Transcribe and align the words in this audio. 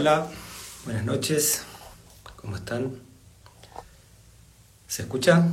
Hola, 0.00 0.28
buenas 0.84 1.04
noches, 1.04 1.66
¿cómo 2.36 2.54
están? 2.54 3.00
¿Se 4.86 5.02
escucha? 5.02 5.44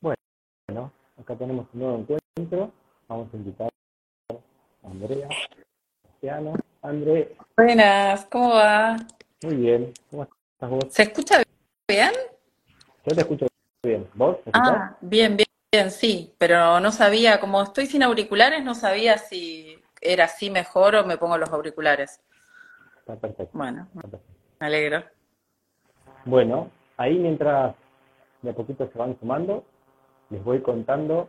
Bueno, 0.00 0.90
acá 1.18 1.36
tenemos 1.36 1.66
un 1.74 1.80
nuevo 1.80 1.98
encuentro. 1.98 2.79
Vamos 3.20 3.34
a 3.34 3.36
invitar 3.36 3.68
a 4.32 4.88
Andrea, 4.88 5.28
Cristiano. 6.02 6.54
André, 6.80 7.36
Buenas, 7.54 8.24
¿cómo 8.24 8.54
va? 8.54 8.96
muy 9.42 9.56
bien. 9.56 9.92
¿Cómo 10.10 10.22
estás 10.22 10.70
vos? 10.70 10.84
¿Se 10.88 11.02
escucha 11.02 11.42
bien? 11.86 12.12
Yo 13.04 13.14
te 13.14 13.20
escucho 13.20 13.46
bien. 13.82 14.08
¿Vos? 14.14 14.38
Ah, 14.54 14.96
bien, 15.02 15.36
bien, 15.36 15.48
bien, 15.70 15.90
sí, 15.90 16.34
pero 16.38 16.80
no 16.80 16.92
sabía, 16.92 17.40
como 17.40 17.62
estoy 17.62 17.84
sin 17.84 18.02
auriculares, 18.02 18.64
no 18.64 18.74
sabía 18.74 19.18
si 19.18 19.78
era 20.00 20.24
así 20.24 20.48
mejor 20.48 20.94
o 20.94 21.04
me 21.04 21.18
pongo 21.18 21.36
los 21.36 21.50
auriculares. 21.50 22.22
Está 23.00 23.16
perfecto. 23.16 23.50
Bueno, 23.52 23.86
está 23.96 24.08
perfecto. 24.08 24.34
me 24.60 24.66
alegro. 24.66 25.04
Bueno, 26.24 26.70
ahí 26.96 27.18
mientras 27.18 27.74
de 28.40 28.48
a 28.48 28.54
poquito 28.54 28.88
se 28.90 28.98
van 28.98 29.18
sumando, 29.20 29.62
les 30.30 30.42
voy 30.42 30.62
contando 30.62 31.28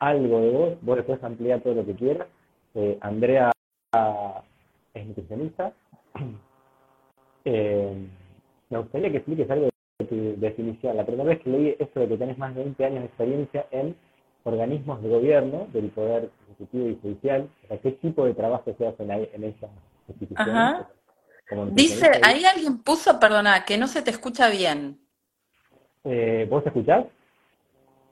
algo 0.00 0.40
de 0.40 0.50
vos. 0.50 0.78
Vos 0.82 0.96
después 0.96 1.22
amplía 1.22 1.62
todo 1.62 1.74
lo 1.74 1.86
que 1.86 1.94
quieras. 1.94 2.26
Eh, 2.74 2.98
Andrea 3.00 3.52
es 4.94 5.06
nutricionista. 5.06 5.72
Eh, 7.46 7.96
me 8.68 8.78
gustaría 8.78 9.10
que 9.10 9.16
expliques 9.16 9.50
algo 9.50 9.70
de 9.98 10.04
tu 10.04 10.38
definición. 10.38 10.94
La 10.94 11.06
primera 11.06 11.30
vez 11.30 11.40
que 11.40 11.48
leí 11.48 11.74
esto 11.78 12.00
de 12.00 12.08
que 12.08 12.18
tenés 12.18 12.36
más 12.36 12.54
de 12.54 12.64
20 12.64 12.84
años 12.84 13.00
de 13.00 13.06
experiencia 13.06 13.66
en 13.70 13.96
organismos 14.44 15.02
de 15.02 15.08
gobierno, 15.08 15.66
del 15.72 15.88
Poder 15.88 16.28
Ejecutivo 16.44 16.90
y 16.90 16.98
Judicial, 17.00 17.48
¿qué 17.82 17.92
tipo 17.92 18.26
de 18.26 18.34
trabajo 18.34 18.74
se 18.76 18.86
hacen 18.86 19.10
ahí 19.10 19.26
en 19.32 19.44
esas 19.44 19.70
instituciones? 20.08 20.54
Ajá. 20.54 20.90
Dice, 21.72 22.10
ahí 22.22 22.44
alguien 22.44 22.82
puso, 22.82 23.18
perdona, 23.18 23.64
que 23.64 23.76
no 23.76 23.88
se 23.88 24.02
te 24.02 24.10
escucha 24.10 24.50
bien. 24.50 25.00
Eh, 26.04 26.46
¿Vos 26.48 26.64
escuchás? 26.64 27.06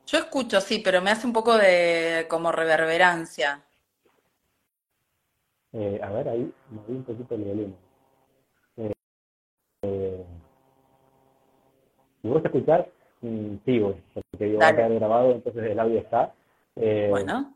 Yo 0.09 0.17
escucho, 0.19 0.61
sí, 0.63 0.81
pero 0.83 1.03
me 1.03 1.11
hace 1.11 1.27
un 1.27 1.35
poco 1.35 1.57
de 1.59 2.27
como 2.31 2.51
reverberancia. 2.51 3.63
Eh, 5.73 6.01
a 6.03 6.11
ver, 6.11 6.29
ahí 6.31 6.53
moví 6.71 6.95
un 6.95 7.05
poquito 7.05 7.35
el 7.35 7.45
volumen. 7.45 7.77
Eh, 8.79 8.93
eh, 9.83 10.25
si 12.23 12.29
vos 12.29 12.43
escuchás, 12.43 12.87
mm, 13.21 13.57
sigo, 13.67 13.95
porque 14.15 14.57
va 14.57 14.69
a 14.69 14.77
quedar 14.77 14.95
grabado, 14.95 15.33
entonces 15.33 15.63
el 15.65 15.79
audio 15.79 15.99
está. 15.99 16.33
Eh, 16.77 17.11
Bueno, 17.11 17.55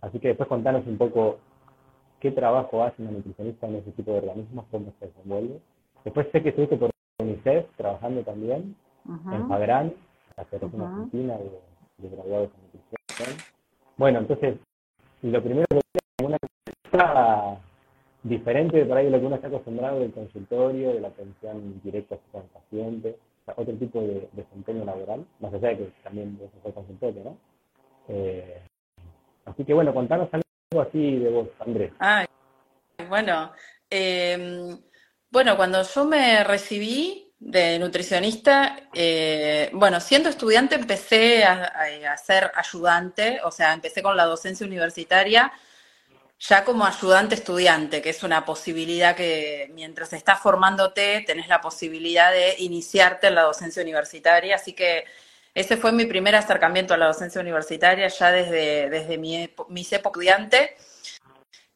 Así 0.00 0.18
que 0.20 0.28
después 0.28 0.48
contanos 0.48 0.86
un 0.86 0.98
poco 0.98 1.38
qué 2.20 2.30
trabajo 2.30 2.82
hace 2.82 3.02
una 3.02 3.12
nutricionista 3.12 3.66
en 3.66 3.76
ese 3.76 3.90
tipo 3.92 4.12
de 4.12 4.18
organismos, 4.18 4.66
cómo 4.70 4.92
se 4.98 5.06
desenvuelve. 5.06 5.60
Después 6.04 6.26
sé 6.32 6.42
que 6.42 6.50
estuviste 6.50 6.76
por 6.76 6.90
UNICEF 7.20 7.66
trabajando 7.76 8.22
también, 8.22 8.76
en 9.06 9.14
ujú, 9.40 9.48
Fagrán, 9.48 9.94
la 10.36 10.44
Federación 10.44 10.82
ujú. 10.82 10.90
Argentina 10.90 11.38
de, 11.38 11.60
de 12.04 12.16
Graduados 12.16 12.50
en 12.54 12.80
Nutrición. 12.80 13.38
Bueno, 13.96 14.18
entonces, 14.20 14.56
lo 15.22 15.42
primero 15.42 15.66
que 15.70 15.78
es 15.78 16.26
una 16.26 16.36
cosa 16.90 17.58
diferente 18.22 18.78
de 18.78 18.86
por 18.86 18.96
ahí 18.96 19.10
lo 19.10 19.20
que 19.20 19.26
uno 19.26 19.36
está 19.36 19.48
acostumbrado 19.48 20.00
del 20.00 20.12
consultorio, 20.12 20.94
de 20.94 21.00
la 21.00 21.08
atención 21.08 21.80
directa 21.82 22.16
con 22.32 22.42
el 22.42 22.48
paciente, 22.48 23.16
o 23.42 23.44
sea, 23.44 23.54
otro 23.56 23.74
tipo 23.74 24.00
de 24.00 24.28
desempeño 24.32 24.84
laboral, 24.84 25.24
más 25.40 25.52
allá 25.52 25.68
de 25.68 25.76
que 25.78 25.92
también 26.02 26.38
vos 26.38 26.50
sos 26.62 26.74
consultorio, 26.74 27.24
¿no? 27.24 27.36
Eh, 28.08 28.62
así 29.44 29.64
que 29.64 29.74
bueno, 29.74 29.92
contanos 29.92 30.28
algo 30.32 30.88
así 30.88 31.18
de 31.18 31.30
vos, 31.30 31.48
Andrés. 31.60 31.92
Ay, 31.98 32.26
bueno, 33.08 33.52
em, 33.90 34.78
bueno, 35.30 35.56
cuando 35.56 35.82
yo 35.82 36.04
me 36.06 36.42
recibí 36.44 37.23
de 37.44 37.78
nutricionista, 37.78 38.74
eh, 38.94 39.68
bueno, 39.74 40.00
siendo 40.00 40.30
estudiante 40.30 40.76
empecé 40.76 41.44
a, 41.44 42.16
ser 42.16 42.50
ayudante, 42.54 43.38
o 43.44 43.50
sea, 43.50 43.74
empecé 43.74 44.02
con 44.02 44.16
la 44.16 44.24
docencia 44.24 44.66
universitaria 44.66 45.52
ya 46.40 46.64
como 46.64 46.86
ayudante 46.86 47.34
estudiante, 47.34 48.00
que 48.00 48.10
es 48.10 48.22
una 48.22 48.46
posibilidad 48.46 49.14
que 49.14 49.70
mientras 49.74 50.14
estás 50.14 50.40
formándote 50.40 51.22
tenés 51.26 51.48
la 51.48 51.60
posibilidad 51.60 52.32
de 52.32 52.56
iniciarte 52.60 53.26
en 53.26 53.34
la 53.34 53.42
docencia 53.42 53.82
universitaria, 53.82 54.56
así 54.56 54.72
que 54.72 55.04
ese 55.54 55.76
fue 55.76 55.92
mi 55.92 56.06
primer 56.06 56.34
acercamiento 56.36 56.94
a 56.94 56.96
la 56.96 57.06
docencia 57.06 57.42
universitaria 57.42 58.08
ya 58.08 58.32
desde, 58.32 58.88
desde 58.88 59.18
mi 59.18 59.50
mis 59.68 59.92
estudiante 59.92 60.76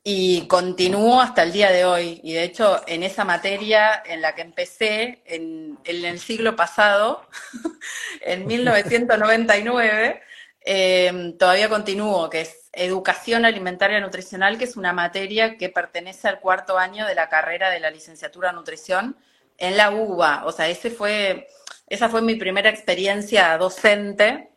y 0.03 0.47
continúo 0.47 1.21
hasta 1.21 1.43
el 1.43 1.53
día 1.53 1.71
de 1.71 1.85
hoy. 1.85 2.21
Y 2.23 2.33
de 2.33 2.45
hecho, 2.45 2.81
en 2.87 3.03
esa 3.03 3.25
materia 3.25 4.03
en 4.07 4.23
la 4.23 4.35
que 4.35 4.43
empecé 4.43 5.23
en, 5.27 5.79
el 5.85 6.19
siglo 6.21 6.57
pasado, 6.57 7.27
en 8.21 8.47
1999, 8.47 10.23
eh, 10.65 11.35
todavía 11.39 11.69
continúo, 11.69 12.31
que 12.31 12.43
es 12.43 12.69
Educación 12.73 13.45
Alimentaria 13.45 14.01
Nutricional, 14.01 14.59
que 14.59 14.65
es 14.65 14.77
una 14.77 14.93
materia 14.93 15.57
que 15.57 15.69
pertenece 15.69 16.29
al 16.29 16.41
cuarto 16.41 16.79
año 16.79 17.07
de 17.07 17.15
la 17.15 17.29
carrera 17.29 17.71
de 17.71 17.81
la 17.81 17.91
licenciatura 17.91 18.51
en 18.51 18.57
nutrición 18.57 19.17
en 19.59 19.77
la 19.77 19.91
UBA. 19.91 20.45
O 20.47 20.53
sea, 20.53 20.69
ese 20.69 20.91
fue, 20.91 21.49
esa 21.89 22.09
fue 22.09 22.23
mi 22.23 22.37
primera 22.37 22.71
experiencia 22.71 23.57
docente. 23.59 24.51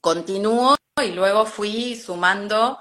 Continúo 0.00 0.76
y 1.02 1.12
luego 1.12 1.44
fui 1.46 1.94
sumando 1.96 2.78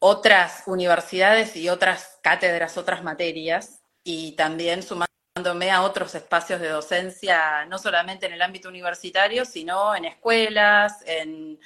otras 0.00 0.64
universidades 0.66 1.54
y 1.56 1.68
otras 1.68 2.18
cátedras, 2.22 2.76
otras 2.76 3.04
materias, 3.04 3.82
y 4.02 4.32
también 4.32 4.82
sumándome 4.82 5.70
a 5.70 5.82
otros 5.82 6.14
espacios 6.14 6.60
de 6.60 6.68
docencia, 6.68 7.66
no 7.66 7.78
solamente 7.78 8.26
en 8.26 8.32
el 8.32 8.42
ámbito 8.42 8.68
universitario, 8.68 9.44
sino 9.44 9.94
en 9.94 10.06
escuelas, 10.06 11.04
en, 11.06 11.58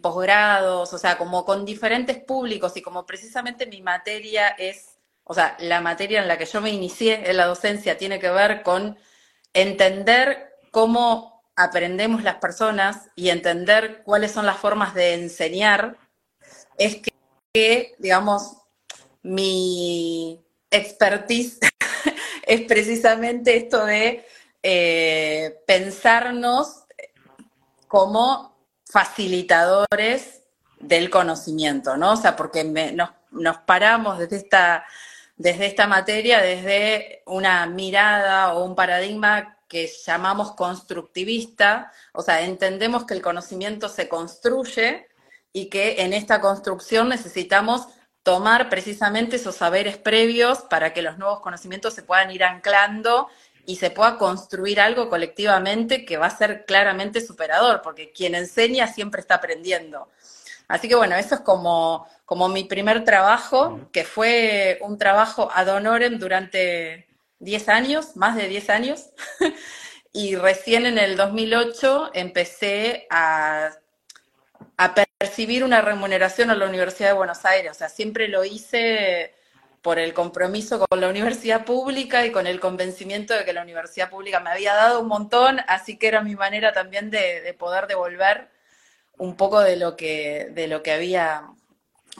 posgrados, 0.00 0.92
o 0.92 0.98
sea, 0.98 1.16
como 1.16 1.44
con 1.44 1.64
diferentes 1.64 2.18
públicos 2.18 2.76
y 2.76 2.82
como 2.82 3.06
precisamente 3.06 3.66
mi 3.66 3.82
materia 3.82 4.48
es, 4.48 4.98
o 5.22 5.32
sea, 5.32 5.56
la 5.60 5.80
materia 5.80 6.20
en 6.20 6.26
la 6.26 6.38
que 6.38 6.46
yo 6.46 6.60
me 6.60 6.70
inicié 6.70 7.30
en 7.30 7.36
la 7.36 7.46
docencia 7.46 7.96
tiene 7.96 8.18
que 8.18 8.30
ver 8.30 8.64
con 8.64 8.98
entender 9.54 10.56
cómo 10.72 11.44
aprendemos 11.54 12.24
las 12.24 12.36
personas 12.36 13.10
y 13.14 13.30
entender 13.30 14.02
cuáles 14.02 14.32
son 14.32 14.44
las 14.44 14.56
formas 14.56 14.92
de 14.94 15.14
enseñar, 15.14 15.98
es 16.78 16.96
que 16.96 17.15
que, 17.56 17.94
digamos, 17.96 18.54
mi 19.22 20.44
expertise 20.70 21.58
es 22.46 22.60
precisamente 22.68 23.56
esto 23.56 23.86
de 23.86 24.26
eh, 24.62 25.58
pensarnos 25.66 26.84
como 27.88 28.54
facilitadores 28.84 30.42
del 30.80 31.08
conocimiento, 31.08 31.96
¿no? 31.96 32.12
O 32.12 32.16
sea, 32.16 32.36
porque 32.36 32.62
nos, 32.62 33.08
nos 33.30 33.56
paramos 33.60 34.18
desde 34.18 34.36
esta, 34.36 34.84
desde 35.38 35.64
esta 35.64 35.86
materia, 35.86 36.42
desde 36.42 37.22
una 37.24 37.64
mirada 37.64 38.52
o 38.52 38.66
un 38.66 38.74
paradigma 38.74 39.56
que 39.66 39.90
llamamos 40.04 40.52
constructivista, 40.52 41.90
o 42.12 42.20
sea, 42.20 42.42
entendemos 42.42 43.06
que 43.06 43.14
el 43.14 43.22
conocimiento 43.22 43.88
se 43.88 44.10
construye 44.10 45.06
y 45.56 45.70
que 45.70 46.02
en 46.02 46.12
esta 46.12 46.42
construcción 46.42 47.08
necesitamos 47.08 47.88
tomar 48.22 48.68
precisamente 48.68 49.36
esos 49.36 49.56
saberes 49.56 49.96
previos 49.96 50.58
para 50.68 50.92
que 50.92 51.00
los 51.00 51.16
nuevos 51.16 51.40
conocimientos 51.40 51.94
se 51.94 52.02
puedan 52.02 52.30
ir 52.30 52.44
anclando 52.44 53.28
y 53.64 53.76
se 53.76 53.90
pueda 53.90 54.18
construir 54.18 54.82
algo 54.82 55.08
colectivamente 55.08 56.04
que 56.04 56.18
va 56.18 56.26
a 56.26 56.36
ser 56.36 56.66
claramente 56.66 57.22
superador, 57.22 57.80
porque 57.80 58.12
quien 58.12 58.34
enseña 58.34 58.86
siempre 58.86 59.22
está 59.22 59.36
aprendiendo. 59.36 60.10
Así 60.68 60.88
que 60.88 60.94
bueno, 60.94 61.16
eso 61.16 61.36
es 61.36 61.40
como, 61.40 62.06
como 62.26 62.50
mi 62.50 62.64
primer 62.64 63.04
trabajo, 63.04 63.88
que 63.92 64.04
fue 64.04 64.76
un 64.82 64.98
trabajo 64.98 65.48
ad 65.54 65.68
honorem 65.68 66.18
durante 66.18 67.08
10 67.38 67.68
años, 67.70 68.14
más 68.14 68.36
de 68.36 68.46
10 68.48 68.68
años, 68.68 69.06
y 70.12 70.36
recién 70.36 70.84
en 70.84 70.98
el 70.98 71.16
2008 71.16 72.10
empecé 72.12 73.06
a 73.08 73.70
a 74.76 74.94
percibir 75.18 75.64
una 75.64 75.80
remuneración 75.80 76.50
a 76.50 76.54
la 76.54 76.66
Universidad 76.66 77.10
de 77.10 77.16
Buenos 77.16 77.44
Aires. 77.44 77.70
O 77.70 77.74
sea, 77.74 77.88
siempre 77.88 78.28
lo 78.28 78.44
hice 78.44 79.34
por 79.82 79.98
el 79.98 80.12
compromiso 80.14 80.84
con 80.84 81.00
la 81.00 81.08
universidad 81.08 81.64
pública 81.64 82.26
y 82.26 82.32
con 82.32 82.46
el 82.46 82.58
convencimiento 82.58 83.34
de 83.34 83.44
que 83.44 83.52
la 83.52 83.62
universidad 83.62 84.10
pública 84.10 84.40
me 84.40 84.50
había 84.50 84.74
dado 84.74 85.00
un 85.00 85.08
montón, 85.08 85.60
así 85.68 85.96
que 85.96 86.08
era 86.08 86.22
mi 86.22 86.34
manera 86.34 86.72
también 86.72 87.10
de, 87.10 87.40
de 87.40 87.54
poder 87.54 87.86
devolver 87.86 88.48
un 89.18 89.36
poco 89.36 89.60
de 89.60 89.76
lo 89.76 89.96
que, 89.96 90.48
de 90.50 90.66
lo 90.66 90.82
que 90.82 90.92
había 90.92 91.44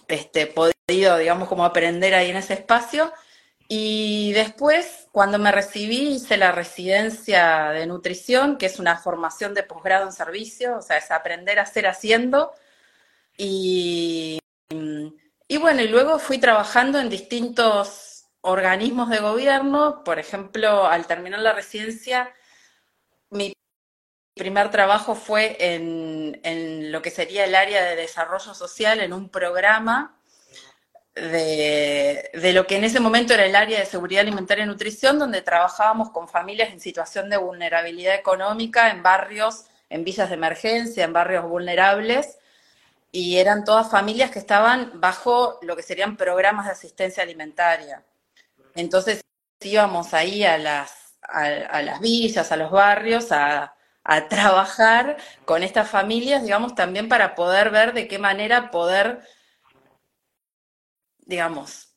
este, 0.08 0.46
podido, 0.46 1.18
digamos, 1.18 1.48
como 1.48 1.64
aprender 1.64 2.14
ahí 2.14 2.30
en 2.30 2.36
ese 2.36 2.54
espacio. 2.54 3.12
Y 3.68 4.32
después, 4.32 5.08
cuando 5.10 5.38
me 5.38 5.50
recibí, 5.50 6.14
hice 6.14 6.36
la 6.36 6.52
residencia 6.52 7.70
de 7.70 7.86
nutrición, 7.86 8.58
que 8.58 8.66
es 8.66 8.78
una 8.78 8.96
formación 8.98 9.54
de 9.54 9.64
posgrado 9.64 10.06
en 10.06 10.12
servicio, 10.12 10.78
o 10.78 10.82
sea, 10.82 10.98
es 10.98 11.10
aprender 11.10 11.58
a 11.58 11.62
hacer 11.62 11.86
haciendo. 11.88 12.52
Y, 13.36 14.38
y 15.48 15.56
bueno, 15.58 15.82
y 15.82 15.88
luego 15.88 16.18
fui 16.18 16.38
trabajando 16.38 17.00
en 17.00 17.10
distintos 17.10 18.26
organismos 18.40 19.10
de 19.10 19.18
gobierno. 19.18 20.04
Por 20.04 20.18
ejemplo, 20.20 20.86
al 20.86 21.06
terminar 21.06 21.40
la 21.40 21.52
residencia, 21.52 22.32
mi 23.30 23.52
primer 24.34 24.70
trabajo 24.70 25.16
fue 25.16 25.56
en, 25.58 26.40
en 26.44 26.92
lo 26.92 27.02
que 27.02 27.10
sería 27.10 27.44
el 27.44 27.54
área 27.56 27.84
de 27.84 27.96
desarrollo 27.96 28.54
social, 28.54 29.00
en 29.00 29.12
un 29.12 29.28
programa 29.28 30.15
de, 31.16 32.30
de, 32.34 32.52
lo 32.52 32.66
que 32.66 32.76
en 32.76 32.84
ese 32.84 33.00
momento 33.00 33.32
era 33.32 33.46
el 33.46 33.56
área 33.56 33.80
de 33.80 33.86
seguridad 33.86 34.20
alimentaria 34.20 34.64
y 34.64 34.68
nutrición, 34.68 35.18
donde 35.18 35.40
trabajábamos 35.40 36.10
con 36.10 36.28
familias 36.28 36.70
en 36.70 36.78
situación 36.78 37.30
de 37.30 37.38
vulnerabilidad 37.38 38.14
económica, 38.14 38.90
en 38.90 39.02
barrios, 39.02 39.64
en 39.88 40.04
villas 40.04 40.28
de 40.28 40.34
emergencia, 40.34 41.04
en 41.04 41.14
barrios 41.14 41.44
vulnerables, 41.48 42.38
y 43.12 43.38
eran 43.38 43.64
todas 43.64 43.90
familias 43.90 44.30
que 44.30 44.38
estaban 44.38 45.00
bajo 45.00 45.58
lo 45.62 45.74
que 45.74 45.82
serían 45.82 46.18
programas 46.18 46.66
de 46.66 46.72
asistencia 46.72 47.22
alimentaria. 47.22 48.02
Entonces 48.74 49.24
íbamos 49.60 50.12
ahí 50.12 50.44
a 50.44 50.58
las, 50.58 51.16
a, 51.22 51.80
las 51.80 52.00
villas, 52.00 52.52
a 52.52 52.56
los 52.56 52.70
barrios, 52.70 53.32
a, 53.32 53.74
a 54.04 54.28
trabajar 54.28 55.16
con 55.46 55.62
estas 55.62 55.88
familias, 55.88 56.42
digamos, 56.42 56.74
también 56.74 57.08
para 57.08 57.34
poder 57.34 57.70
ver 57.70 57.94
de 57.94 58.06
qué 58.06 58.18
manera 58.18 58.70
poder 58.70 59.22
digamos, 61.26 61.94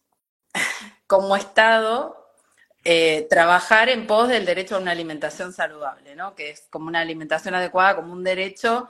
como 1.08 1.36
Estado, 1.38 2.20
eh, 2.84 3.28
trabajar 3.30 3.90
en 3.90 4.08
pos 4.08 4.28
del 4.28 4.46
derecho 4.46 4.76
a 4.76 4.80
una 4.80 4.92
alimentación 4.92 5.54
saludable, 5.54 6.16
¿no? 6.16 6.36
que 6.36 6.50
es 6.52 6.68
como 6.70 6.88
una 6.88 7.02
alimentación 7.02 7.56
adecuada, 7.56 7.96
como 7.96 8.14
un 8.14 8.24
derecho 8.24 8.90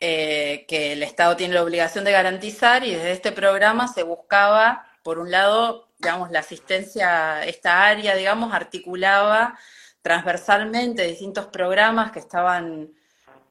eh, 0.00 0.64
que 0.68 0.92
el 0.92 1.02
Estado 1.02 1.36
tiene 1.36 1.54
la 1.54 1.62
obligación 1.62 2.04
de 2.04 2.12
garantizar 2.12 2.84
y 2.84 2.94
desde 2.94 3.12
este 3.12 3.32
programa 3.32 3.88
se 3.88 4.02
buscaba, 4.02 4.86
por 5.02 5.18
un 5.18 5.30
lado, 5.30 5.88
digamos, 5.98 6.30
la 6.30 6.40
asistencia, 6.40 7.44
esta 7.44 7.86
área, 7.86 8.14
digamos, 8.16 8.52
articulaba 8.52 9.58
transversalmente 10.02 11.06
distintos 11.06 11.46
programas 11.46 12.10
que 12.12 12.18
estaban 12.18 12.90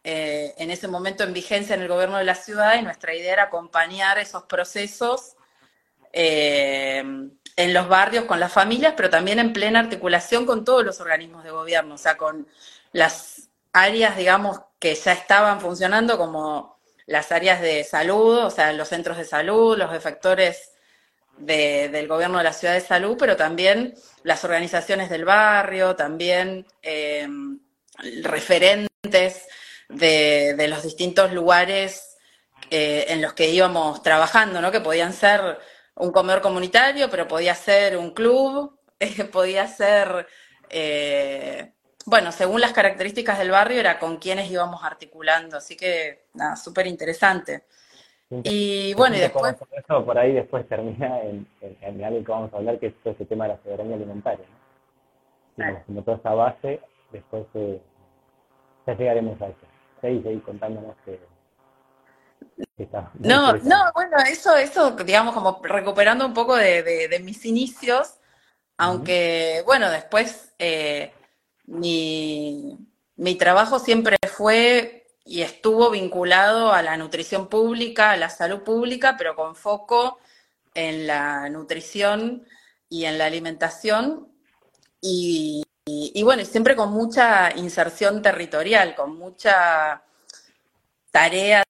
eh, 0.04 0.56
en 0.58 0.72
ese 0.72 0.88
momento 0.88 1.24
en 1.24 1.34
vigencia 1.34 1.76
en 1.76 1.82
el 1.82 1.88
gobierno 1.88 2.18
de 2.18 2.24
la 2.24 2.36
ciudad 2.36 2.80
y 2.80 2.82
nuestra 2.82 3.14
idea 3.14 3.34
era 3.34 3.44
acompañar 3.44 4.18
esos 4.18 4.44
procesos 4.44 5.36
eh, 6.14 7.04
en 7.56 7.74
los 7.74 7.88
barrios 7.90 8.26
con 8.26 8.40
las 8.40 8.54
familias, 8.54 8.94
pero 8.96 9.10
también 9.10 9.40
en 9.40 9.54
plena 9.54 9.80
articulación 9.80 10.46
con 10.46 10.64
todos 10.64 10.86
los 10.86 11.00
organismos 11.02 11.44
de 11.44 11.52
gobierno, 11.52 11.96
o 11.96 11.98
sea, 11.98 12.16
con 12.18 12.48
las 12.94 13.50
áreas, 13.74 14.18
digamos, 14.18 14.62
que 14.80 14.96
ya 14.96 15.12
estaban 15.12 15.60
funcionando 15.60 16.18
como 16.18 16.80
las 17.06 17.32
áreas 17.32 17.62
de 17.62 17.84
salud, 17.84 18.46
o 18.46 18.50
sea, 18.50 18.72
los 18.74 18.88
centros 18.88 19.18
de 19.18 19.26
salud, 19.26 19.78
los 19.78 19.94
efectores 19.94 20.72
de, 21.38 21.90
del 21.90 22.08
gobierno 22.08 22.38
de 22.38 22.44
la 22.44 22.54
ciudad 22.54 22.74
de 22.74 22.82
salud, 22.82 23.18
pero 23.20 23.36
también 23.36 23.96
las 24.24 24.44
organizaciones 24.44 25.10
del 25.10 25.26
barrio, 25.26 25.96
también 25.96 26.66
eh, 26.82 27.28
referentes 28.22 29.48
de, 29.90 30.54
de, 30.56 30.68
los 30.68 30.84
distintos 30.84 31.34
lugares 31.34 32.18
eh, 32.70 33.06
en 33.10 33.22
los 33.22 33.34
que 33.34 33.50
íbamos 33.50 34.04
trabajando, 34.04 34.62
¿no? 34.62 34.72
Que 34.72 34.82
podían 34.82 35.14
ser 35.14 35.60
un 36.00 36.12
comedor 36.12 36.42
comunitario, 36.42 37.10
pero 37.10 37.28
podía 37.28 37.54
ser 37.54 37.98
un 37.98 38.12
club, 38.12 38.78
eh, 39.00 39.26
podía 39.26 39.68
ser, 39.68 40.28
eh, 40.70 41.74
bueno, 42.06 42.32
según 42.32 42.62
las 42.62 42.74
características 42.74 43.38
del 43.38 43.52
barrio, 43.52 43.80
era 43.80 44.00
con 44.00 44.18
quienes 44.18 44.50
íbamos 44.50 44.84
articulando, 44.84 45.58
así 45.58 45.78
que 45.78 46.26
nada, 46.34 46.56
súper 46.56 46.88
interesante. 46.88 47.64
Y 48.44 48.94
bueno, 48.94 49.16
y 49.16 49.20
después... 49.20 49.56
Eso 49.72 50.06
por 50.06 50.18
ahí 50.18 50.34
después 50.34 50.68
termina 50.68 51.20
en, 51.22 51.48
en, 51.62 52.04
algo 52.04 52.24
que 52.24 52.32
vamos 52.32 52.54
a 52.54 52.58
hablar, 52.58 52.80
que 52.80 52.88
es 52.88 52.94
todo 53.04 53.14
ese 53.14 53.26
tema 53.26 53.46
de 53.46 53.54
la 53.56 53.64
soberanía 53.64 53.96
alimentaria. 53.96 54.46
¿no? 54.46 55.56
Claro. 55.56 55.82
Como 55.88 56.04
toda 56.04 56.18
esa 56.18 56.34
base, 56.34 56.80
después 57.12 57.46
eh, 57.56 57.82
ya 58.86 58.96
llegaremos 58.96 59.42
a 59.42 59.48
eso. 59.48 59.58
Seguí, 60.00 60.22
seguí 60.22 60.40
contándonos 60.42 60.96
que 61.06 61.20
no, 63.20 63.54
no, 63.58 63.92
bueno, 63.94 64.18
eso, 64.30 64.56
eso, 64.56 64.92
digamos, 64.92 65.34
como 65.34 65.62
recuperando 65.64 66.26
un 66.26 66.34
poco 66.34 66.56
de, 66.56 66.84
de, 66.84 67.08
de 67.08 67.20
mis 67.20 67.46
inicios, 67.46 68.16
aunque, 68.78 69.62
bueno, 69.66 69.90
después 69.90 70.54
eh, 70.60 71.14
mi, 71.66 72.78
mi 73.18 73.36
trabajo 73.36 73.80
siempre 73.80 74.18
fue 74.32 75.08
y 75.26 75.42
estuvo 75.42 75.90
vinculado 75.92 76.72
a 76.72 76.82
la 76.82 76.98
nutrición 76.98 77.50
pública, 77.50 78.12
a 78.12 78.18
la 78.18 78.30
salud 78.30 78.64
pública, 78.64 79.16
pero 79.18 79.36
con 79.36 79.56
foco 79.56 80.20
en 80.74 81.08
la 81.08 81.50
nutrición 81.50 82.48
y 82.88 83.06
en 83.06 83.18
la 83.18 83.26
alimentación. 83.26 84.30
Y, 85.02 85.64
y, 85.86 86.12
y 86.16 86.24
bueno, 86.24 86.46
siempre 86.46 86.76
con 86.76 86.92
mucha 86.92 87.56
inserción 87.56 88.22
territorial, 88.22 88.96
con 88.96 89.18
mucha 89.18 90.04
tarea 91.12 91.64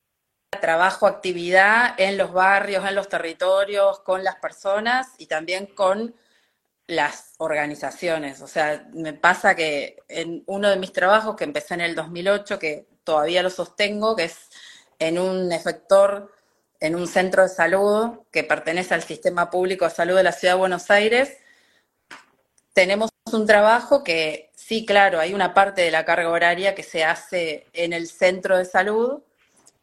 trabajo, 0.60 1.07
actividad 1.07 1.94
en 1.98 2.18
los 2.18 2.34
barrios, 2.34 2.86
en 2.88 2.96
los 2.96 3.10
territorios, 3.10 4.00
con 4.00 4.24
las 4.24 4.36
personas 4.36 5.07
y 5.18 5.28
también 5.28 5.68
con 5.68 6.16
las 6.88 7.36
organizaciones. 7.38 8.42
O 8.42 8.48
sea, 8.48 8.88
me 8.94 9.13
pasa 9.13 9.56
que 9.56 9.98
en 10.07 10.44
uno 10.48 10.69
de 10.69 10.78
mis 10.78 10.92
trabajos 10.92 11.36
que 11.36 11.44
empecé 11.44 11.75
en 11.75 11.81
el 11.81 11.96
2008, 11.96 12.57
que 12.57 12.88
todavía 13.04 13.44
lo 13.44 13.50
sostengo, 13.50 14.16
que 14.16 14.25
es 14.25 14.50
en 14.97 15.19
un 15.19 15.52
efector, 15.52 16.31
en 16.80 16.95
un 16.95 17.07
centro 17.07 17.44
de 17.44 17.50
salud 17.50 18.21
que 18.31 18.44
pertenece 18.44 18.94
al 18.94 19.04
Sistema 19.04 19.50
Público 19.50 19.85
de 19.85 19.92
Salud 19.92 20.16
de 20.16 20.24
la 20.24 20.31
Ciudad 20.31 20.56
de 20.56 20.59
Buenos 20.59 20.90
Aires, 20.90 21.38
tenemos 22.74 23.09
un 23.31 23.45
trabajo 23.45 24.04
que 24.04 24.52
sí, 24.56 24.85
claro, 24.85 25.19
hay 25.19 25.33
una 25.33 25.54
parte 25.54 25.81
de 25.81 25.92
la 25.92 26.06
carga 26.06 26.30
horaria 26.30 26.74
que 26.74 26.83
se 26.83 27.04
hace 27.04 27.68
en 27.74 27.94
el 27.94 28.07
centro 28.07 28.57
de 28.57 28.66
salud, 28.66 29.21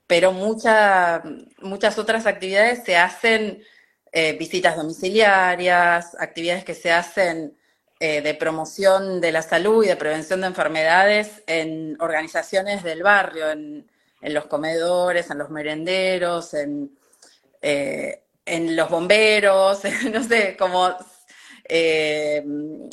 pero 0.07 0.33
mucha, 0.33 1.23
muchas 1.59 1.99
otras 1.99 2.27
actividades 2.27 2.85
se 2.85 2.97
hacen, 2.97 3.63
eh, 4.13 4.33
visitas 4.39 4.77
domiciliarias, 4.77 6.17
actividades 6.19 6.65
que 6.65 6.75
se 6.75 6.93
hacen 6.93 7.57
eh, 7.99 8.21
de 8.21 8.35
promoción 8.35 9.21
de 9.21 9.33
la 9.33 9.43
salud 9.43 9.85
y 9.85 9.89
de 9.89 9.97
prevención 9.97 10.41
de 10.41 10.47
enfermedades 10.49 11.43
en 11.47 11.97
organizaciones 12.01 12.83
del 12.83 13.03
barrio, 13.03 13.51
en, 13.51 13.91
en 14.21 14.35
los 14.35 14.47
comedores, 14.47 15.31
en 15.31 15.39
los 15.39 15.51
merenderos, 15.51 16.55
en, 16.55 16.97
eh, 17.63 18.23
en 18.45 18.77
los 18.77 18.89
bomberos, 18.89 19.81
no 20.13 20.23
sé, 20.23 20.57
como 20.57 20.95
en 21.69 22.91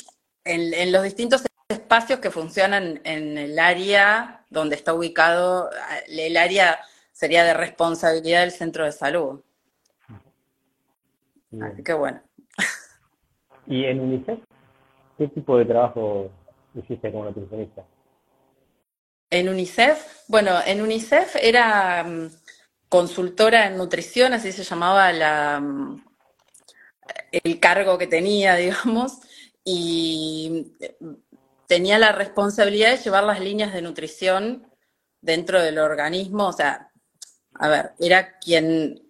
los 0.92 1.04
distintos 1.04 1.44
espacios 1.70 2.20
que 2.20 2.32
funcionan 2.32 3.00
en 3.04 3.38
el 3.38 3.60
área 3.60 4.46
donde 4.50 4.76
está 4.76 4.94
ubicado 4.96 5.70
el 6.08 6.38
área 6.38 6.80
sería 7.24 7.46
de 7.46 7.54
responsabilidad 7.54 8.42
del 8.42 8.52
centro 8.52 8.84
de 8.84 8.92
salud. 8.92 9.40
Bien. 11.52 11.64
Así 11.64 11.82
que 11.82 11.94
bueno. 11.94 12.22
¿Y 13.66 13.86
en 13.86 14.02
UNICEF? 14.02 14.40
¿Qué 15.18 15.30
tipo 15.30 15.58
de 15.58 15.64
trabajo 15.64 16.30
hiciste 16.76 17.14
como 17.14 17.24
nutricionista? 17.24 17.86
En 19.30 19.48
UNICEF, 19.48 20.26
bueno, 20.28 20.52
en 20.66 20.82
UNICEF 20.82 21.38
era 21.42 22.04
um, 22.06 22.30
consultora 22.90 23.68
en 23.68 23.78
nutrición, 23.78 24.34
así 24.34 24.52
se 24.52 24.66
llamaba 24.66 25.14
la, 25.14 25.60
um, 25.62 26.04
el 27.32 27.58
cargo 27.62 27.98
que 27.98 28.08
tenía, 28.08 28.56
digamos, 28.58 29.22
y 29.64 30.74
tenía 31.68 31.98
la 32.00 32.12
responsabilidad 32.12 32.92
de 32.92 32.98
llevar 32.98 33.24
las 33.24 33.40
líneas 33.40 33.72
de 33.72 33.82
nutrición 33.82 34.68
dentro 35.22 35.62
del 35.62 35.80
organismo, 35.80 36.48
o 36.48 36.54
sea, 36.54 36.90
a 37.56 37.68
ver, 37.68 37.92
era 38.00 38.38
quien 38.40 39.02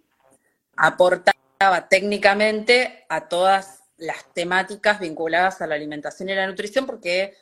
aportaba 0.75 1.87
técnicamente 1.89 3.05
a 3.09 3.27
todas 3.27 3.83
las 3.97 4.33
temáticas 4.33 4.99
vinculadas 4.99 5.61
a 5.61 5.67
la 5.67 5.75
alimentación 5.75 6.29
y 6.29 6.35
la 6.35 6.47
nutrición, 6.47 6.85
porque 6.85 7.35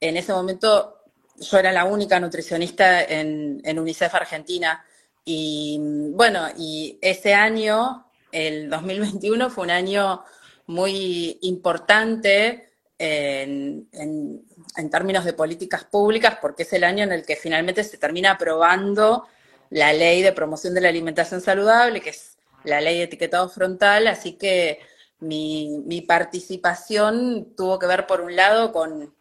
en 0.00 0.16
ese 0.16 0.32
momento 0.32 0.98
yo 1.38 1.58
era 1.58 1.72
la 1.72 1.84
única 1.84 2.18
nutricionista 2.18 3.02
en, 3.04 3.78
UNICEF 3.78 4.14
Argentina. 4.14 4.84
Y 5.24 5.78
bueno, 6.12 6.48
y 6.56 6.98
ese 7.00 7.34
año, 7.34 8.06
el 8.32 8.68
2021, 8.68 9.50
fue 9.50 9.64
un 9.64 9.70
año 9.70 10.24
muy 10.66 11.38
importante 11.42 12.70
en, 12.98 13.88
en, 13.92 14.44
en, 14.76 14.90
términos 14.90 15.24
de 15.24 15.32
políticas 15.32 15.84
públicas, 15.84 16.38
porque 16.40 16.64
es 16.64 16.72
el 16.72 16.84
año 16.84 17.04
en 17.04 17.12
el 17.12 17.24
que 17.24 17.36
finalmente 17.36 17.84
se 17.84 17.98
termina 17.98 18.32
aprobando 18.32 19.26
la 19.72 19.92
ley 19.94 20.20
de 20.22 20.32
promoción 20.32 20.74
de 20.74 20.82
la 20.82 20.90
alimentación 20.90 21.40
saludable, 21.40 22.02
que 22.02 22.10
es 22.10 22.36
la 22.62 22.80
ley 22.80 22.98
de 22.98 23.04
etiquetado 23.04 23.48
frontal, 23.48 24.06
así 24.06 24.34
que 24.34 24.80
mi, 25.18 26.04
participación 26.06 27.54
tuvo 27.56 27.78
que 27.78 27.86
ver, 27.86 28.06
por 28.06 28.20
un 28.20 28.36
lado, 28.36 28.72
con, 28.72 29.14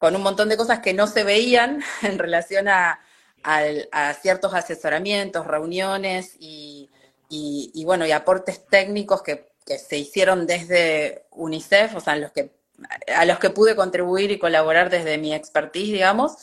un 0.00 0.22
montón 0.22 0.48
de 0.48 0.56
cosas 0.56 0.78
que 0.78 0.94
no 0.94 1.08
se 1.08 1.24
veían 1.24 1.82
en 2.02 2.18
relación 2.18 2.68
a, 2.68 3.00
ciertos 4.20 4.52
asesoramientos, 4.54 5.46
reuniones 5.46 6.36
y, 6.38 6.88
bueno, 7.84 8.06
y 8.06 8.12
aportes 8.12 8.66
técnicos 8.66 9.22
que, 9.22 9.48
se 9.66 9.98
hicieron 9.98 10.46
desde 10.46 11.26
UNICEF, 11.32 11.96
o 11.96 12.00
sea, 12.00 12.16
los 12.16 12.32
que, 12.32 12.52
a 13.14 13.26
los 13.26 13.38
que 13.38 13.50
pude 13.50 13.76
contribuir 13.76 14.30
y 14.30 14.38
colaborar 14.38 14.88
desde 14.88 15.18
mi 15.18 15.34
expertise, 15.34 15.92
digamos. 15.92 16.38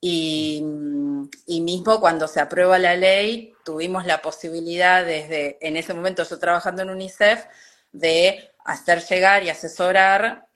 Y, 0.00 0.62
mismo 1.46 2.00
cuando 2.00 2.26
se 2.26 2.40
aprueba 2.40 2.78
la 2.78 2.96
ley, 2.96 3.54
tuvimos 3.64 4.06
la 4.06 4.22
posibilidad 4.22 5.04
desde, 5.04 5.58
en 5.60 5.76
ese 5.76 5.92
momento 5.92 6.22
yo 6.24 6.38
trabajando 6.38 6.82
en 6.82 6.90
UNICEF, 6.90 7.44
de 7.92 8.50
hacer 8.64 9.02
llegar 9.04 9.42
y 9.42 9.50
asesorar 9.50 10.46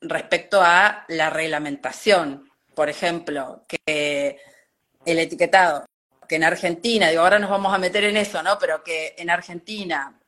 respecto 0.00 0.60
a 0.62 1.04
la 1.08 1.30
reglamentación. 1.30 2.50
Por 2.74 2.88
ejemplo, 2.88 3.64
que 3.68 4.38
el 5.04 5.18
etiquetado, 5.18 5.84
que 6.28 6.36
en 6.36 6.44
Argentina, 6.44 7.08
digo, 7.08 7.22
ahora 7.22 7.38
nos 7.38 7.50
vamos 7.50 7.74
a 7.74 7.78
meter 7.78 8.04
en 8.04 8.16
eso, 8.16 8.42
¿no? 8.42 8.58
Pero 8.58 8.82
que 8.82 9.14
en 9.18 9.30
Argentina 9.30 10.18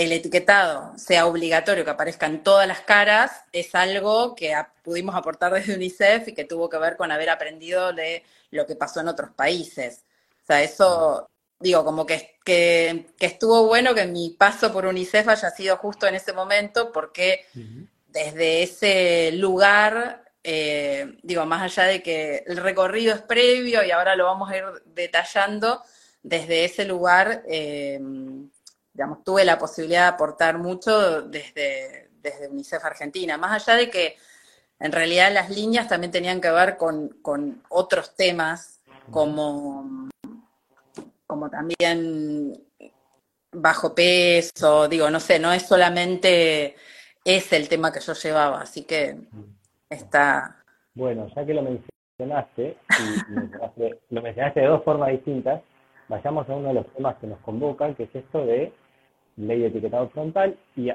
el 0.00 0.12
etiquetado 0.12 0.96
sea 0.96 1.26
obligatorio, 1.26 1.84
que 1.84 1.90
aparezca 1.90 2.24
en 2.24 2.42
todas 2.42 2.66
las 2.66 2.80
caras, 2.80 3.44
es 3.52 3.74
algo 3.74 4.34
que 4.34 4.54
pudimos 4.82 5.14
aportar 5.14 5.52
desde 5.52 5.74
UNICEF 5.74 6.28
y 6.28 6.32
que 6.32 6.46
tuvo 6.46 6.70
que 6.70 6.78
ver 6.78 6.96
con 6.96 7.12
haber 7.12 7.28
aprendido 7.28 7.92
de 7.92 8.24
lo 8.50 8.66
que 8.66 8.76
pasó 8.76 9.00
en 9.00 9.08
otros 9.08 9.30
países. 9.32 10.04
O 10.42 10.46
sea, 10.46 10.62
eso 10.62 11.28
digo, 11.58 11.84
como 11.84 12.06
que, 12.06 12.38
que, 12.42 13.08
estuvo 13.18 13.66
bueno 13.66 13.94
que 13.94 14.06
mi 14.06 14.30
paso 14.30 14.72
por 14.72 14.86
UNICEF 14.86 15.28
haya 15.28 15.50
sido 15.50 15.76
justo 15.76 16.06
en 16.06 16.14
ese 16.14 16.32
momento, 16.32 16.92
porque 16.92 17.44
desde 18.08 18.62
ese 18.62 19.32
lugar, 19.32 20.24
eh, 20.42 21.18
digo, 21.22 21.44
más 21.44 21.60
allá 21.60 21.86
de 21.90 22.02
que 22.02 22.42
el 22.46 22.56
recorrido 22.56 23.14
es 23.14 23.20
previo 23.20 23.84
y 23.84 23.90
ahora 23.90 24.16
lo 24.16 24.24
vamos 24.24 24.50
a 24.50 24.56
ir 24.56 24.64
detallando, 24.86 25.82
desde 26.22 26.64
ese 26.64 26.86
lugar, 26.86 27.42
eh, 27.46 28.00
digamos, 29.00 29.24
tuve 29.24 29.46
la 29.46 29.56
posibilidad 29.56 30.02
de 30.02 30.14
aportar 30.14 30.58
mucho 30.58 31.22
desde, 31.22 32.10
desde 32.20 32.48
UNICEF 32.48 32.84
Argentina, 32.84 33.38
más 33.38 33.66
allá 33.66 33.78
de 33.78 33.88
que 33.88 34.16
en 34.78 34.92
realidad 34.92 35.32
las 35.32 35.48
líneas 35.48 35.88
también 35.88 36.10
tenían 36.10 36.38
que 36.38 36.50
ver 36.50 36.76
con, 36.76 37.08
con 37.22 37.62
otros 37.70 38.14
temas 38.14 38.82
como 39.10 40.10
como 41.26 41.48
también 41.48 42.62
bajo 43.50 43.94
peso, 43.94 44.86
digo, 44.86 45.08
no 45.08 45.18
sé, 45.18 45.38
no 45.38 45.50
es 45.50 45.66
solamente 45.66 46.76
ese 47.24 47.56
el 47.56 47.70
tema 47.70 47.90
que 47.90 48.00
yo 48.00 48.12
llevaba, 48.12 48.60
así 48.60 48.84
que 48.84 49.16
está... 49.88 50.62
Bueno, 50.92 51.26
ya 51.34 51.46
que 51.46 51.54
lo 51.54 51.62
mencionaste, 51.62 52.76
y 52.98 54.14
lo 54.14 54.20
mencionaste 54.20 54.60
de 54.60 54.66
dos 54.66 54.84
formas 54.84 55.08
distintas, 55.12 55.62
vayamos 56.08 56.46
a 56.50 56.54
uno 56.54 56.68
de 56.68 56.74
los 56.74 56.92
temas 56.92 57.16
que 57.16 57.28
nos 57.28 57.38
convocan, 57.38 57.94
que 57.94 58.02
es 58.02 58.14
esto 58.14 58.44
de 58.44 58.74
ley 59.40 59.60
de 59.60 59.66
etiquetado 59.66 60.08
frontal, 60.10 60.56
y 60.76 60.90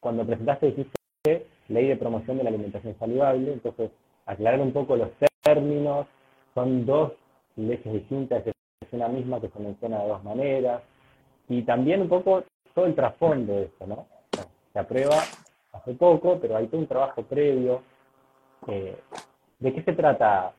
cuando 0.00 0.24
presentaste 0.24 0.66
dijiste 0.66 1.46
ley 1.68 1.88
de 1.88 1.96
promoción 1.96 2.38
de 2.38 2.44
la 2.44 2.50
alimentación 2.50 2.96
saludable, 2.98 3.52
entonces 3.52 3.90
aclarar 4.26 4.60
un 4.60 4.72
poco 4.72 4.96
los 4.96 5.10
términos, 5.42 6.06
son 6.54 6.86
dos 6.86 7.12
leyes 7.56 7.92
distintas, 7.92 8.42
una 8.92 9.08
misma 9.08 9.40
que 9.40 9.48
se 9.48 9.58
menciona 9.58 10.02
de 10.02 10.08
dos 10.08 10.24
maneras, 10.24 10.82
y 11.48 11.62
también 11.62 12.02
un 12.02 12.08
poco 12.08 12.44
todo 12.74 12.86
el 12.86 12.94
trasfondo 12.94 13.54
de 13.54 13.64
esto, 13.64 13.86
¿no? 13.86 14.06
Se 14.72 14.78
aprueba 14.78 15.16
hace 15.72 15.94
poco, 15.94 16.38
pero 16.40 16.56
hay 16.56 16.66
todo 16.66 16.80
un 16.80 16.86
trabajo 16.86 17.22
previo. 17.22 17.82
Eh, 18.66 18.96
¿De 19.58 19.74
qué 19.74 19.82
se 19.82 19.92
trata 19.92 20.52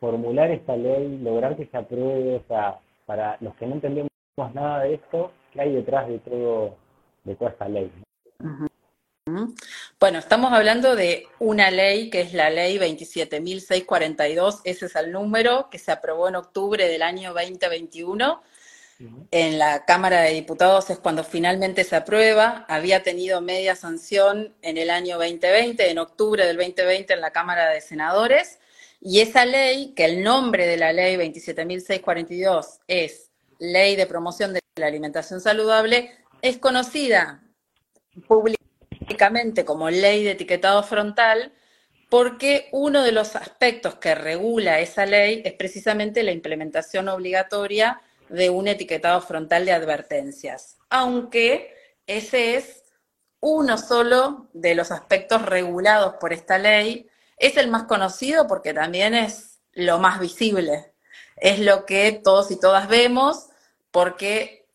formular 0.00 0.50
esta 0.50 0.76
ley, 0.76 1.18
lograr 1.18 1.56
que 1.56 1.66
se 1.66 1.76
apruebe? 1.76 2.36
O 2.36 2.42
sea, 2.48 2.78
para 3.06 3.36
los 3.40 3.54
que 3.56 3.66
no 3.66 3.74
entendemos 3.74 4.10
nada 4.54 4.80
de 4.80 4.94
esto, 4.94 5.30
¿qué 5.54 5.60
hay 5.62 5.72
detrás 5.72 6.08
de 6.08 6.18
todo 6.18 6.76
de 7.24 7.34
toda 7.36 7.50
esta 7.50 7.68
ley? 7.68 7.90
Bueno, 9.98 10.18
estamos 10.18 10.52
hablando 10.52 10.94
de 10.96 11.26
una 11.38 11.70
ley 11.70 12.10
que 12.10 12.20
es 12.20 12.34
la 12.34 12.50
ley 12.50 12.76
27.642, 12.78 14.60
ese 14.64 14.86
es 14.86 14.96
el 14.96 15.12
número 15.12 15.70
que 15.70 15.78
se 15.78 15.92
aprobó 15.92 16.28
en 16.28 16.36
octubre 16.36 16.86
del 16.86 17.02
año 17.02 17.32
2021. 17.32 18.42
En 19.30 19.58
la 19.58 19.84
Cámara 19.84 20.20
de 20.20 20.34
Diputados 20.34 20.88
es 20.90 20.98
cuando 20.98 21.24
finalmente 21.24 21.82
se 21.84 21.96
aprueba. 21.96 22.64
Había 22.68 23.02
tenido 23.02 23.40
media 23.40 23.74
sanción 23.74 24.54
en 24.62 24.78
el 24.78 24.88
año 24.88 25.18
2020, 25.18 25.90
en 25.90 25.98
octubre 25.98 26.46
del 26.46 26.56
2020 26.56 27.14
en 27.14 27.20
la 27.20 27.32
Cámara 27.32 27.70
de 27.70 27.80
Senadores. 27.80 28.60
Y 29.00 29.20
esa 29.20 29.46
ley, 29.46 29.92
que 29.96 30.04
el 30.04 30.22
nombre 30.22 30.66
de 30.66 30.76
la 30.76 30.92
ley 30.92 31.16
27.642 31.16 32.78
es 32.86 33.30
Ley 33.58 33.96
de 33.96 34.06
Promoción 34.06 34.52
de 34.52 34.60
la 34.76 34.86
Alimentación 34.86 35.40
Saludable, 35.40 36.10
es 36.42 36.58
conocida 36.58 37.42
públicamente 38.26 39.64
como 39.64 39.90
ley 39.90 40.24
de 40.24 40.32
etiquetado 40.32 40.82
frontal 40.82 41.52
porque 42.10 42.68
uno 42.72 43.02
de 43.02 43.12
los 43.12 43.34
aspectos 43.34 43.96
que 43.96 44.14
regula 44.14 44.80
esa 44.80 45.06
ley 45.06 45.42
es 45.44 45.54
precisamente 45.54 46.22
la 46.22 46.32
implementación 46.32 47.08
obligatoria 47.08 48.00
de 48.28 48.50
un 48.50 48.68
etiquetado 48.68 49.20
frontal 49.20 49.64
de 49.64 49.72
advertencias, 49.72 50.78
aunque 50.90 51.74
ese 52.06 52.56
es 52.56 52.84
uno 53.40 53.78
solo 53.78 54.48
de 54.52 54.74
los 54.74 54.90
aspectos 54.90 55.42
regulados 55.42 56.14
por 56.20 56.32
esta 56.32 56.56
ley, 56.56 57.08
es 57.36 57.56
el 57.56 57.68
más 57.68 57.84
conocido 57.84 58.46
porque 58.46 58.72
también 58.72 59.14
es 59.14 59.60
lo 59.72 59.98
más 59.98 60.20
visible, 60.20 60.93
es 61.44 61.60
lo 61.60 61.84
que 61.84 62.10
todos 62.24 62.50
y 62.50 62.58
todas 62.58 62.88
vemos 62.88 63.50
porque 63.90 64.66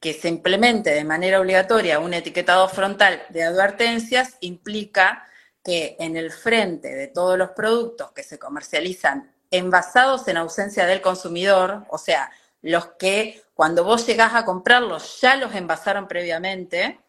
que 0.00 0.14
se 0.14 0.28
implemente 0.28 0.88
de 0.90 1.04
manera 1.04 1.38
obligatoria 1.38 1.98
un 1.98 2.14
etiquetado 2.14 2.66
frontal 2.70 3.22
de 3.28 3.42
advertencias 3.42 4.38
implica 4.40 5.28
que 5.62 5.96
en 5.98 6.16
el 6.16 6.32
frente 6.32 6.94
de 6.94 7.08
todos 7.08 7.36
los 7.36 7.50
productos 7.50 8.12
que 8.12 8.22
se 8.22 8.38
comercializan 8.38 9.34
envasados 9.50 10.26
en 10.26 10.38
ausencia 10.38 10.86
del 10.86 11.02
consumidor, 11.02 11.84
o 11.90 11.98
sea, 11.98 12.30
los 12.62 12.86
que 12.98 13.42
cuando 13.52 13.84
vos 13.84 14.06
llegás 14.06 14.34
a 14.34 14.46
comprarlos 14.46 15.20
ya 15.20 15.36
los 15.36 15.54
envasaron 15.54 16.08
previamente, 16.08 17.00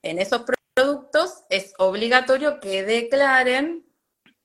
en 0.00 0.20
esos 0.20 0.42
productos 0.74 1.42
es 1.48 1.74
obligatorio 1.78 2.60
que 2.60 2.84
declaren 2.84 3.84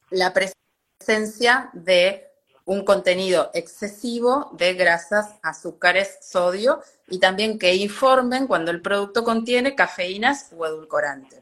la 0.09 0.33
presencia 0.33 1.69
de 1.73 2.28
un 2.69 2.85
contenido 2.85 3.49
excesivo 3.55 4.51
de 4.53 4.75
grasas, 4.75 5.39
azúcares, 5.41 6.19
sodio 6.21 6.83
y 7.07 7.17
también 7.17 7.57
que 7.57 7.73
informen 7.73 8.45
cuando 8.45 8.69
el 8.69 8.79
producto 8.79 9.23
contiene 9.23 9.73
cafeínas 9.73 10.51
o 10.55 10.67
edulcorantes. 10.67 11.41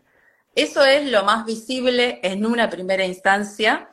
Eso 0.55 0.85
es 0.85 1.05
lo 1.11 1.25
más 1.25 1.45
visible 1.45 2.21
en 2.23 2.45
una 2.45 2.69
primera 2.69 3.03
instancia, 3.03 3.89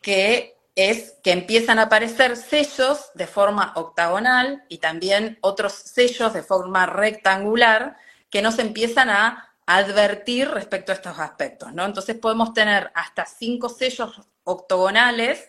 que 0.00 0.56
es 0.76 1.16
que 1.24 1.32
empiezan 1.32 1.80
a 1.80 1.82
aparecer 1.82 2.36
sellos 2.36 3.10
de 3.14 3.26
forma 3.26 3.72
octagonal 3.74 4.62
y 4.68 4.78
también 4.78 5.38
otros 5.40 5.72
sellos 5.72 6.32
de 6.32 6.44
forma 6.44 6.86
rectangular 6.86 7.96
que 8.30 8.40
nos 8.40 8.60
empiezan 8.60 9.10
a 9.10 9.52
advertir 9.66 10.48
respecto 10.48 10.92
a 10.92 10.94
estos 10.94 11.18
aspectos, 11.18 11.74
¿no? 11.74 11.84
Entonces 11.84 12.14
podemos 12.14 12.54
tener 12.54 12.92
hasta 12.94 13.26
cinco 13.26 13.68
sellos 13.68 14.22
octogonales 14.44 15.48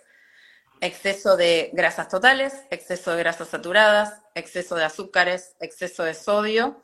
exceso 0.83 1.37
de 1.37 1.69
grasas 1.73 2.09
totales, 2.09 2.53
exceso 2.69 3.11
de 3.11 3.19
grasas 3.19 3.47
saturadas, 3.47 4.21
exceso 4.35 4.75
de 4.75 4.83
azúcares, 4.83 5.55
exceso 5.61 6.03
de 6.03 6.13
sodio. 6.13 6.83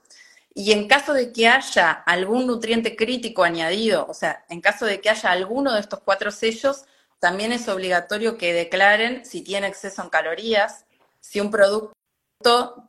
Y 0.54 0.72
en 0.72 0.88
caso 0.88 1.14
de 1.14 1.34
que 1.34 1.50
haya 1.50 1.92
algún 1.92 2.48
nutriente 2.48 2.96
crítico 2.96 3.44
añadido, 3.44 4.08
o 4.08 4.14
sea, 4.14 4.46
en 4.50 4.62
caso 4.62 4.86
de 4.86 5.02
que 5.02 5.10
haya 5.10 5.32
alguno 5.32 5.74
de 5.74 5.82
estos 5.82 6.00
cuatro 6.00 6.32
sellos, 6.32 6.86
también 7.20 7.52
es 7.52 7.68
obligatorio 7.68 8.38
que 8.38 8.54
declaren 8.54 9.26
si 9.26 9.42
tiene 9.42 9.68
exceso 9.68 10.02
en 10.02 10.10
calorías, 10.10 10.86
si 11.20 11.42
un 11.42 11.52
producto 11.52 11.94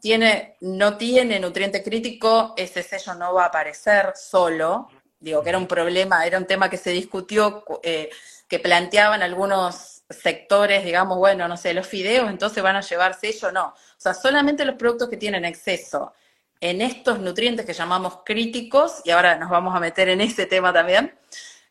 tiene, 0.00 0.56
no 0.60 0.96
tiene 0.96 1.40
nutriente 1.40 1.82
crítico, 1.82 2.54
ese 2.56 2.84
sello 2.84 3.14
no 3.14 3.34
va 3.34 3.44
a 3.44 3.48
aparecer 3.48 4.12
solo. 4.14 4.88
Digo 5.18 5.42
que 5.42 5.48
era 5.48 5.58
un 5.58 5.66
problema, 5.66 6.24
era 6.24 6.38
un 6.38 6.46
tema 6.46 6.70
que 6.70 6.76
se 6.76 6.90
discutió, 6.90 7.64
eh, 7.82 8.10
que 8.48 8.60
planteaban 8.60 9.22
algunos 9.22 9.99
sectores, 10.10 10.84
digamos, 10.84 11.18
bueno, 11.18 11.46
no 11.48 11.56
sé, 11.56 11.72
los 11.72 11.86
fideos 11.86 12.28
entonces 12.28 12.62
van 12.62 12.76
a 12.76 12.80
llevar 12.80 13.14
sello, 13.14 13.52
no. 13.52 13.68
O 13.68 13.74
sea, 13.96 14.12
solamente 14.14 14.64
los 14.64 14.74
productos 14.74 15.08
que 15.08 15.16
tienen 15.16 15.44
exceso 15.44 16.12
en 16.60 16.82
estos 16.82 17.20
nutrientes 17.20 17.64
que 17.64 17.72
llamamos 17.72 18.18
críticos, 18.24 19.00
y 19.04 19.10
ahora 19.10 19.36
nos 19.36 19.50
vamos 19.50 19.74
a 19.74 19.80
meter 19.80 20.08
en 20.08 20.20
ese 20.20 20.46
tema 20.46 20.72
también, 20.72 21.14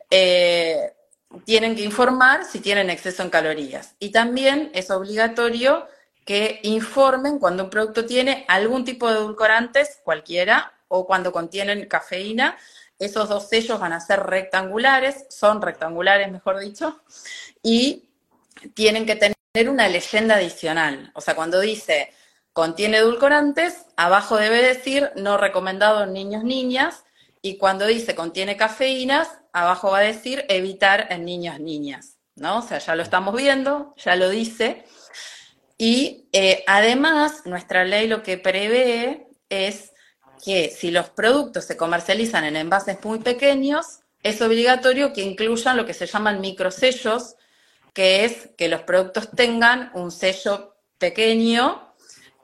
eh, 0.09 0.93
tienen 1.45 1.75
que 1.75 1.83
informar 1.83 2.43
si 2.45 2.59
tienen 2.59 2.89
exceso 2.89 3.21
en 3.21 3.29
calorías. 3.29 3.95
Y 3.99 4.11
también 4.11 4.71
es 4.73 4.89
obligatorio 4.89 5.87
que 6.25 6.59
informen 6.63 7.39
cuando 7.39 7.65
un 7.65 7.69
producto 7.69 8.05
tiene 8.05 8.45
algún 8.47 8.83
tipo 8.83 9.09
de 9.09 9.17
edulcorantes, 9.17 9.99
cualquiera, 10.03 10.73
o 10.87 11.05
cuando 11.05 11.31
contienen 11.31 11.87
cafeína. 11.87 12.57
Esos 12.97 13.29
dos 13.29 13.47
sellos 13.47 13.79
van 13.79 13.93
a 13.93 13.99
ser 13.99 14.21
rectangulares, 14.23 15.25
son 15.29 15.61
rectangulares, 15.61 16.31
mejor 16.31 16.59
dicho, 16.59 17.01
y 17.61 18.08
tienen 18.73 19.05
que 19.05 19.15
tener 19.15 19.69
una 19.69 19.87
leyenda 19.87 20.35
adicional. 20.35 21.11
O 21.15 21.21
sea, 21.21 21.35
cuando 21.35 21.59
dice 21.59 22.13
contiene 22.53 22.97
edulcorantes, 22.97 23.85
abajo 23.95 24.37
debe 24.37 24.61
decir 24.61 25.11
no 25.15 25.37
recomendado 25.37 26.03
en 26.03 26.13
niños, 26.13 26.43
niñas, 26.43 27.05
y 27.41 27.57
cuando 27.57 27.85
dice 27.85 28.15
contiene 28.15 28.57
cafeínas, 28.57 29.29
abajo 29.53 29.91
va 29.91 29.99
a 29.99 30.01
decir 30.01 30.45
evitar 30.49 31.07
en 31.09 31.25
niños, 31.25 31.59
niñas, 31.59 32.17
¿no? 32.35 32.59
O 32.59 32.61
sea, 32.61 32.79
ya 32.79 32.95
lo 32.95 33.03
estamos 33.03 33.35
viendo, 33.35 33.93
ya 33.97 34.15
lo 34.15 34.29
dice. 34.29 34.83
Y 35.77 36.27
eh, 36.33 36.63
además, 36.67 37.43
nuestra 37.45 37.85
ley 37.85 38.07
lo 38.07 38.23
que 38.23 38.37
prevé 38.37 39.27
es 39.47 39.93
que 40.43 40.69
si 40.69 40.91
los 40.91 41.09
productos 41.09 41.65
se 41.65 41.77
comercializan 41.77 42.43
en 42.43 42.57
envases 42.57 42.97
muy 43.03 43.19
pequeños, 43.19 44.01
es 44.21 44.41
obligatorio 44.41 45.13
que 45.13 45.21
incluyan 45.21 45.77
lo 45.77 45.85
que 45.85 45.93
se 45.93 46.05
llaman 46.07 46.41
microsellos, 46.41 47.35
que 47.93 48.25
es 48.25 48.49
que 48.57 48.67
los 48.67 48.81
productos 48.81 49.29
tengan 49.31 49.91
un 49.93 50.11
sello 50.11 50.75
pequeño 50.97 51.93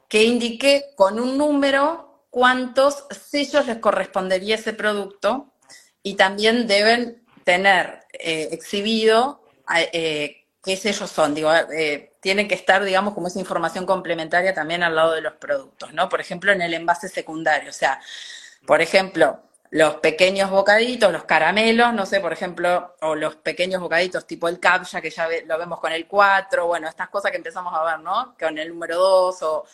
que 0.08 0.24
indique 0.24 0.94
con 0.96 1.20
un 1.20 1.38
número 1.38 2.25
cuántos 2.30 3.06
sellos 3.10 3.66
les 3.66 3.78
correspondería 3.78 4.56
ese 4.56 4.74
producto 4.74 5.54
y 6.04 6.16
también 6.16 6.68
deben 6.68 7.25
tener 7.44 8.02
eh, 8.12 8.50
exhibido 8.52 9.42
eh, 9.94 10.46
qué 10.64 10.78
sellos 10.78 11.10
son. 11.10 11.34
Digo, 11.34 11.52
eh, 11.54 12.14
tienen 12.20 12.48
que 12.48 12.56
estar, 12.56 12.84
digamos, 12.84 13.14
como 13.14 13.28
esa 13.28 13.40
información 13.40 13.86
complementaria 13.86 14.54
también 14.54 14.84
al 14.84 14.96
lado 14.96 15.14
de 15.14 15.22
los 15.22 15.34
productos, 15.34 15.94
¿no? 15.94 16.10
Por 16.10 16.20
ejemplo, 16.20 16.52
en 16.52 16.62
el 16.62 16.74
envase 16.74 17.08
secundario. 17.08 17.70
O 17.70 17.74
sea, 17.74 18.02
por 18.66 18.82
ejemplo, 18.82 19.44
los 19.75 19.96
pequeños 19.96 20.50
bocaditos, 20.51 21.12
los 21.12 21.25
caramelos, 21.25 21.94
no 21.94 22.05
sé, 22.05 22.22
por 22.22 22.32
ejemplo, 22.32 22.96
o 23.01 23.13
los 23.13 23.36
pequeños 23.36 23.82
bocaditos 23.82 24.25
tipo 24.25 24.48
el 24.48 24.58
captcha, 24.58 25.01
que 25.01 25.10
ya 25.10 25.27
lo 25.46 25.58
vemos 25.58 25.82
con 25.82 25.91
el 25.91 26.08
4, 26.08 26.65
bueno, 26.65 26.88
estas 26.88 27.10
cosas 27.10 27.29
que 27.29 27.36
empezamos 27.36 27.74
a 27.74 27.84
ver, 27.84 28.00
¿no? 28.00 28.38
Con 28.39 28.58
el 28.58 28.70
número 28.70 28.96
2, 28.96 29.41
o 29.44 29.65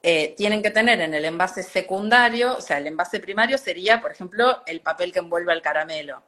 eh, 0.00 0.36
tienen 0.36 0.62
que 0.62 0.70
tener 0.70 1.00
en 1.00 1.12
el 1.12 1.24
envase 1.24 1.64
secundario, 1.64 2.56
o 2.56 2.60
sea, 2.60 2.78
el 2.78 2.86
envase 2.86 3.18
primario 3.18 3.58
sería, 3.58 4.00
por 4.00 4.12
ejemplo, 4.12 4.62
el 4.64 4.80
papel 4.80 5.12
que 5.12 5.18
envuelve 5.18 5.50
al 5.50 5.60
caramelo. 5.60 6.22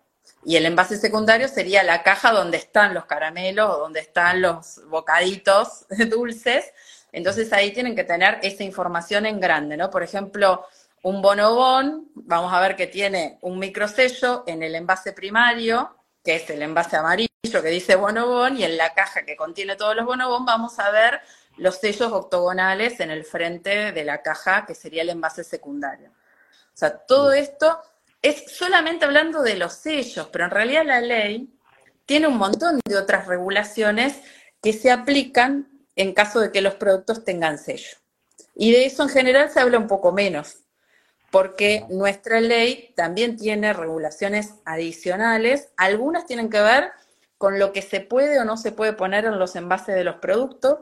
Y 0.44 0.56
el 0.56 0.66
envase 0.66 0.96
secundario 0.96 1.46
sería 1.46 1.84
la 1.84 2.02
caja 2.02 2.32
donde 2.32 2.56
están 2.56 2.94
los 2.94 3.04
caramelos 3.04 3.76
o 3.76 3.78
donde 3.78 4.00
están 4.00 4.42
los 4.42 4.80
bocaditos 4.88 5.86
dulces. 6.10 6.72
Entonces 7.12 7.52
ahí 7.52 7.72
tienen 7.72 7.94
que 7.94 8.02
tener 8.02 8.40
esa 8.42 8.64
información 8.64 9.24
en 9.24 9.38
grande, 9.38 9.76
¿no? 9.76 9.88
Por 9.88 10.02
ejemplo, 10.02 10.66
un 11.04 11.20
bonobón, 11.20 12.10
vamos 12.14 12.52
a 12.52 12.60
ver 12.60 12.76
que 12.76 12.86
tiene 12.86 13.38
un 13.42 13.58
microsello 13.58 14.42
en 14.46 14.62
el 14.62 14.74
envase 14.74 15.12
primario, 15.12 15.94
que 16.24 16.36
es 16.36 16.48
el 16.48 16.62
envase 16.62 16.96
amarillo 16.96 17.28
que 17.42 17.68
dice 17.68 17.94
bonobón, 17.94 18.56
y 18.56 18.64
en 18.64 18.78
la 18.78 18.94
caja 18.94 19.26
que 19.26 19.36
contiene 19.36 19.76
todos 19.76 19.94
los 19.94 20.06
bonobón 20.06 20.46
vamos 20.46 20.78
a 20.78 20.90
ver 20.90 21.20
los 21.58 21.76
sellos 21.76 22.10
octogonales 22.10 23.00
en 23.00 23.10
el 23.10 23.24
frente 23.24 23.92
de 23.92 24.04
la 24.04 24.22
caja, 24.22 24.64
que 24.64 24.74
sería 24.74 25.02
el 25.02 25.10
envase 25.10 25.44
secundario. 25.44 26.08
O 26.08 26.76
sea, 26.76 26.96
todo 26.96 27.34
esto 27.34 27.78
es 28.22 28.44
solamente 28.50 29.04
hablando 29.04 29.42
de 29.42 29.56
los 29.56 29.74
sellos, 29.74 30.28
pero 30.32 30.46
en 30.46 30.52
realidad 30.52 30.86
la 30.86 31.02
ley 31.02 31.54
tiene 32.06 32.28
un 32.28 32.38
montón 32.38 32.80
de 32.82 32.96
otras 32.96 33.26
regulaciones 33.26 34.22
que 34.62 34.72
se 34.72 34.90
aplican 34.90 35.68
en 35.96 36.14
caso 36.14 36.40
de 36.40 36.50
que 36.50 36.62
los 36.62 36.76
productos 36.76 37.24
tengan 37.24 37.58
sello. 37.58 37.98
Y 38.54 38.72
de 38.72 38.86
eso 38.86 39.02
en 39.02 39.10
general 39.10 39.50
se 39.50 39.60
habla 39.60 39.78
un 39.78 39.86
poco 39.86 40.10
menos 40.10 40.63
porque 41.34 41.84
nuestra 41.88 42.40
ley 42.40 42.92
también 42.94 43.36
tiene 43.36 43.72
regulaciones 43.72 44.54
adicionales. 44.64 45.66
Algunas 45.76 46.26
tienen 46.26 46.48
que 46.48 46.60
ver 46.60 46.92
con 47.38 47.58
lo 47.58 47.72
que 47.72 47.82
se 47.82 47.98
puede 47.98 48.38
o 48.38 48.44
no 48.44 48.56
se 48.56 48.70
puede 48.70 48.92
poner 48.92 49.24
en 49.24 49.40
los 49.40 49.56
envases 49.56 49.96
de 49.96 50.04
los 50.04 50.14
productos 50.18 50.78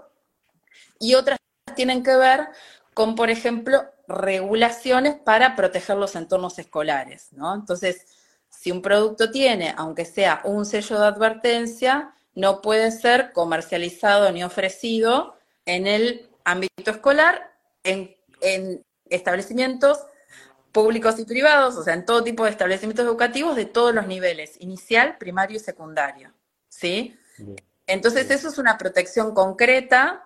y 0.99 1.15
otras 1.15 1.39
tienen 1.75 2.03
que 2.03 2.15
ver 2.17 2.49
con, 2.93 3.15
por 3.15 3.31
ejemplo, 3.31 3.87
regulaciones 4.07 5.15
para 5.15 5.57
proteger 5.57 5.97
los 5.97 6.17
entornos 6.17 6.59
escolares, 6.59 7.29
¿no? 7.33 7.55
Entonces, 7.55 8.05
si 8.51 8.71
un 8.71 8.83
producto 8.83 9.31
tiene, 9.31 9.73
aunque 9.79 10.05
sea 10.05 10.43
un 10.45 10.67
sello 10.67 11.01
de 11.01 11.07
advertencia, 11.07 12.15
no 12.35 12.61
puede 12.61 12.91
ser 12.91 13.33
comercializado 13.33 14.31
ni 14.31 14.45
ofrecido 14.45 15.35
en 15.65 15.87
el 15.87 16.29
ámbito 16.45 16.91
escolar, 16.91 17.55
en, 17.85 18.15
en 18.43 18.85
establecimientos 19.09 19.99
públicos 20.73 21.19
y 21.19 21.25
privados, 21.25 21.77
o 21.77 21.85
sea, 21.85 21.95
en 21.95 22.05
todo 22.05 22.25
tipo 22.25 22.45
de 22.45 22.51
establecimientos 22.51 23.05
educativos 23.05 23.57
de 23.57 23.67
todos 23.67 23.95
los 23.95 24.07
niveles, 24.07 24.57
inicial, 24.61 25.19
primario 25.19 25.59
y 25.59 25.61
secundario. 25.61 26.33
¿Sí? 26.69 27.17
Entonces, 27.87 28.31
eso 28.31 28.49
es 28.49 28.59
una 28.59 28.79
protección 28.79 29.35
concreta 29.35 30.25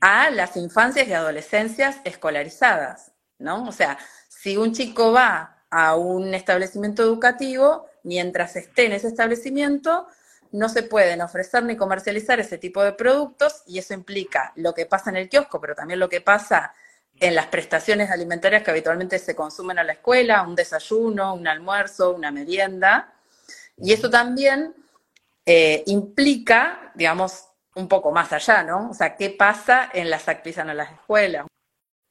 a 0.00 0.30
las 0.30 0.56
infancias 0.56 1.06
y 1.08 1.12
adolescencias 1.12 1.98
escolarizadas, 2.04 3.12
¿no? 3.38 3.64
O 3.64 3.72
sea, 3.72 3.98
si 4.28 4.56
un 4.56 4.72
chico 4.72 5.12
va 5.12 5.64
a 5.70 5.96
un 5.96 6.34
establecimiento 6.34 7.02
educativo, 7.02 7.86
mientras 8.02 8.56
esté 8.56 8.86
en 8.86 8.92
ese 8.92 9.08
establecimiento, 9.08 10.06
no 10.52 10.68
se 10.68 10.82
pueden 10.82 11.20
ofrecer 11.22 11.64
ni 11.64 11.76
comercializar 11.76 12.40
ese 12.40 12.58
tipo 12.58 12.82
de 12.82 12.92
productos 12.92 13.62
y 13.66 13.78
eso 13.78 13.94
implica 13.94 14.52
lo 14.56 14.74
que 14.74 14.86
pasa 14.86 15.10
en 15.10 15.16
el 15.16 15.28
kiosco, 15.28 15.60
pero 15.60 15.74
también 15.74 16.00
lo 16.00 16.08
que 16.08 16.20
pasa 16.20 16.72
en 17.20 17.34
las 17.34 17.46
prestaciones 17.46 18.10
alimentarias 18.10 18.62
que 18.62 18.70
habitualmente 18.70 19.18
se 19.18 19.34
consumen 19.34 19.78
a 19.78 19.84
la 19.84 19.92
escuela, 19.92 20.42
un 20.42 20.54
desayuno, 20.54 21.34
un 21.34 21.48
almuerzo, 21.48 22.14
una 22.14 22.30
merienda. 22.30 23.14
Y 23.78 23.92
eso 23.92 24.10
también 24.10 24.74
eh, 25.44 25.82
implica, 25.86 26.92
digamos, 26.94 27.48
un 27.74 27.88
poco 27.88 28.10
más 28.10 28.32
allá, 28.32 28.62
¿no? 28.62 28.90
O 28.90 28.94
sea, 28.94 29.16
¿qué 29.16 29.30
pasa 29.30 29.90
en 29.92 30.10
las 30.10 30.28
actividades 30.28 30.70
en 30.70 30.76
las 30.76 30.92
escuelas? 30.92 31.46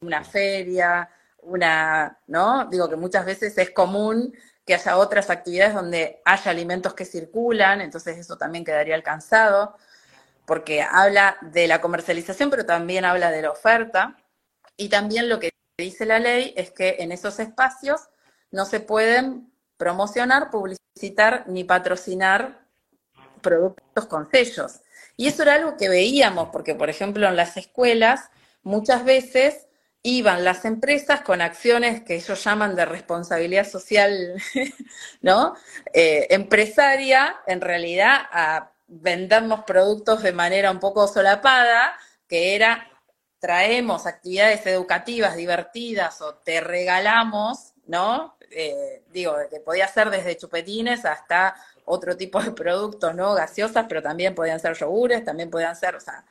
Una 0.02 0.24
feria, 0.24 1.10
una, 1.42 2.20
¿no? 2.28 2.66
Digo 2.66 2.90
que 2.90 2.96
muchas 2.96 3.26
veces 3.26 3.58
es 3.58 3.72
común 3.72 4.34
que 4.66 4.74
haya 4.74 4.98
otras 4.98 5.30
actividades 5.30 5.76
donde 5.76 6.22
haya 6.26 6.52
alimentos 6.52 6.94
que 6.94 7.06
circulan, 7.06 7.82
entonces 7.82 8.18
eso 8.18 8.38
también 8.38 8.66
quedaría 8.66 8.96
alcanzado, 8.96 9.76
porque 10.46 10.82
habla 10.82 11.38
de 11.42 11.68
la 11.68 11.82
comercialización, 11.82 12.50
pero 12.50 12.66
también 12.66 13.06
habla 13.06 13.32
de 13.32 13.44
la 13.44 13.52
oferta. 13.52 14.18
Y 14.78 14.90
también 14.90 15.30
lo 15.30 15.40
que 15.40 15.52
dice 15.78 16.06
la 16.06 16.20
ley 16.20 16.54
es 16.56 16.72
que 16.72 16.98
en 17.00 17.12
esos 17.12 17.40
espacios 17.40 18.02
no 18.52 18.66
se 18.66 18.80
pueden 18.80 19.52
promocionar, 19.78 20.50
publicitar 20.50 21.46
ni 21.48 21.64
patrocinar 21.64 22.66
productos 23.42 24.06
con 24.08 24.30
sellos. 24.30 24.82
Y 25.18 25.28
eso 25.28 25.44
era 25.44 25.56
algo 25.56 25.78
que 25.78 25.90
veíamos, 25.90 26.50
porque 26.52 26.76
por 26.76 26.90
ejemplo 26.90 27.28
en 27.28 27.36
las 27.36 27.58
escuelas 27.58 28.30
muchas 28.64 29.06
veces 29.06 29.68
iban 30.02 30.44
las 30.44 30.66
empresas 30.66 31.22
con 31.22 31.42
acciones 31.42 32.04
que 32.04 32.16
ellos 32.16 32.44
llaman 32.44 32.76
de 32.76 32.86
responsabilidad 32.86 33.68
social, 33.68 34.36
¿no? 35.22 35.56
Eh, 35.94 36.28
empresaria, 36.30 37.38
en 37.48 37.62
realidad 37.62 38.22
a 38.32 38.72
vendernos 38.88 39.64
productos 39.64 40.22
de 40.22 40.32
manera 40.32 40.70
un 40.70 40.80
poco 40.80 41.08
solapada, 41.08 41.98
que 42.28 42.56
era 42.56 42.88
traemos 43.46 44.08
actividades 44.08 44.66
educativas 44.66 45.36
divertidas 45.36 46.20
o 46.22 46.34
te 46.34 46.62
regalamos, 46.62 47.74
¿no? 47.86 48.36
Eh, 48.50 49.04
digo, 49.12 49.36
que 49.52 49.60
podía 49.60 49.88
ser 49.88 50.10
desde 50.10 50.36
chupetines 50.36 51.06
hasta 51.06 51.56
otro 51.86 52.18
tipo 52.18 52.42
de 52.42 52.54
productos, 52.54 53.14
¿no? 53.14 53.36
Gaseosas, 53.36 53.86
pero 53.88 54.02
también 54.02 54.34
podían 54.34 54.60
ser 54.60 54.74
yogures, 54.74 55.24
también 55.24 55.52
podían 55.52 55.76
ser, 55.76 55.96
o 55.96 56.00
sea, 56.00 56.26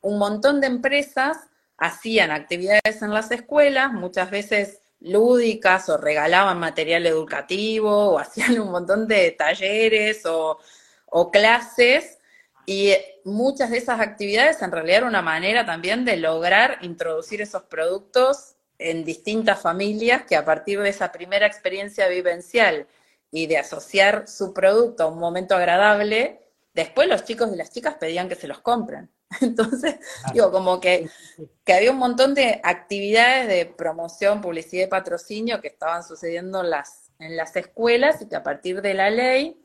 un 0.00 0.16
montón 0.16 0.60
de 0.60 0.68
empresas 0.68 1.38
hacían 1.76 2.30
actividades 2.30 3.02
en 3.02 3.12
las 3.12 3.32
escuelas, 3.32 3.92
muchas 3.92 4.30
veces 4.30 4.80
lúdicas 5.00 5.88
o 5.88 5.96
regalaban 5.96 6.60
material 6.60 7.04
educativo 7.04 8.12
o 8.12 8.18
hacían 8.20 8.60
un 8.60 8.70
montón 8.70 9.08
de 9.08 9.32
talleres 9.32 10.24
o, 10.24 10.60
o 11.06 11.32
clases 11.32 12.19
y 12.70 12.94
muchas 13.24 13.70
de 13.70 13.78
esas 13.78 13.98
actividades 13.98 14.62
en 14.62 14.70
realidad 14.70 14.98
era 14.98 15.08
una 15.08 15.22
manera 15.22 15.66
también 15.66 16.04
de 16.04 16.16
lograr 16.16 16.78
introducir 16.82 17.42
esos 17.42 17.64
productos 17.64 18.54
en 18.78 19.04
distintas 19.04 19.60
familias 19.60 20.22
que 20.22 20.36
a 20.36 20.44
partir 20.44 20.80
de 20.80 20.88
esa 20.88 21.10
primera 21.10 21.48
experiencia 21.48 22.06
vivencial 22.06 22.86
y 23.32 23.48
de 23.48 23.58
asociar 23.58 24.28
su 24.28 24.54
producto 24.54 25.02
a 25.02 25.06
un 25.08 25.18
momento 25.18 25.56
agradable, 25.56 26.42
después 26.72 27.08
los 27.08 27.24
chicos 27.24 27.50
y 27.52 27.56
las 27.56 27.72
chicas 27.72 27.96
pedían 27.96 28.28
que 28.28 28.36
se 28.36 28.46
los 28.46 28.60
compren. 28.60 29.10
Entonces, 29.40 29.96
digo, 30.32 30.52
como 30.52 30.78
que, 30.78 31.10
que, 31.64 31.72
había 31.72 31.90
un 31.90 31.98
montón 31.98 32.34
de 32.34 32.60
actividades 32.62 33.48
de 33.48 33.66
promoción, 33.66 34.40
publicidad 34.40 34.84
y 34.84 34.88
patrocinio 34.88 35.60
que 35.60 35.66
estaban 35.66 36.04
sucediendo 36.04 36.60
en 36.60 36.70
las, 36.70 37.10
en 37.18 37.36
las 37.36 37.56
escuelas 37.56 38.22
y 38.22 38.28
que 38.28 38.36
a 38.36 38.44
partir 38.44 38.80
de 38.80 38.94
la 38.94 39.10
ley 39.10 39.60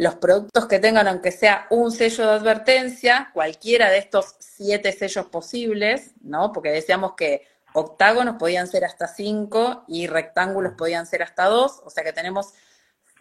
los 0.00 0.14
productos 0.14 0.66
que 0.66 0.78
tengan, 0.78 1.08
aunque 1.08 1.30
sea 1.30 1.66
un 1.68 1.92
sello 1.92 2.24
de 2.24 2.32
advertencia, 2.32 3.30
cualquiera 3.34 3.90
de 3.90 3.98
estos 3.98 4.34
siete 4.38 4.92
sellos 4.92 5.26
posibles, 5.26 6.12
¿no? 6.22 6.52
Porque 6.52 6.70
decíamos 6.70 7.12
que 7.18 7.46
octágonos 7.74 8.36
podían 8.38 8.66
ser 8.66 8.86
hasta 8.86 9.06
cinco 9.06 9.84
y 9.86 10.06
rectángulos 10.06 10.72
podían 10.72 11.06
ser 11.06 11.22
hasta 11.22 11.44
dos, 11.44 11.82
o 11.84 11.90
sea 11.90 12.02
que 12.02 12.14
tenemos 12.14 12.54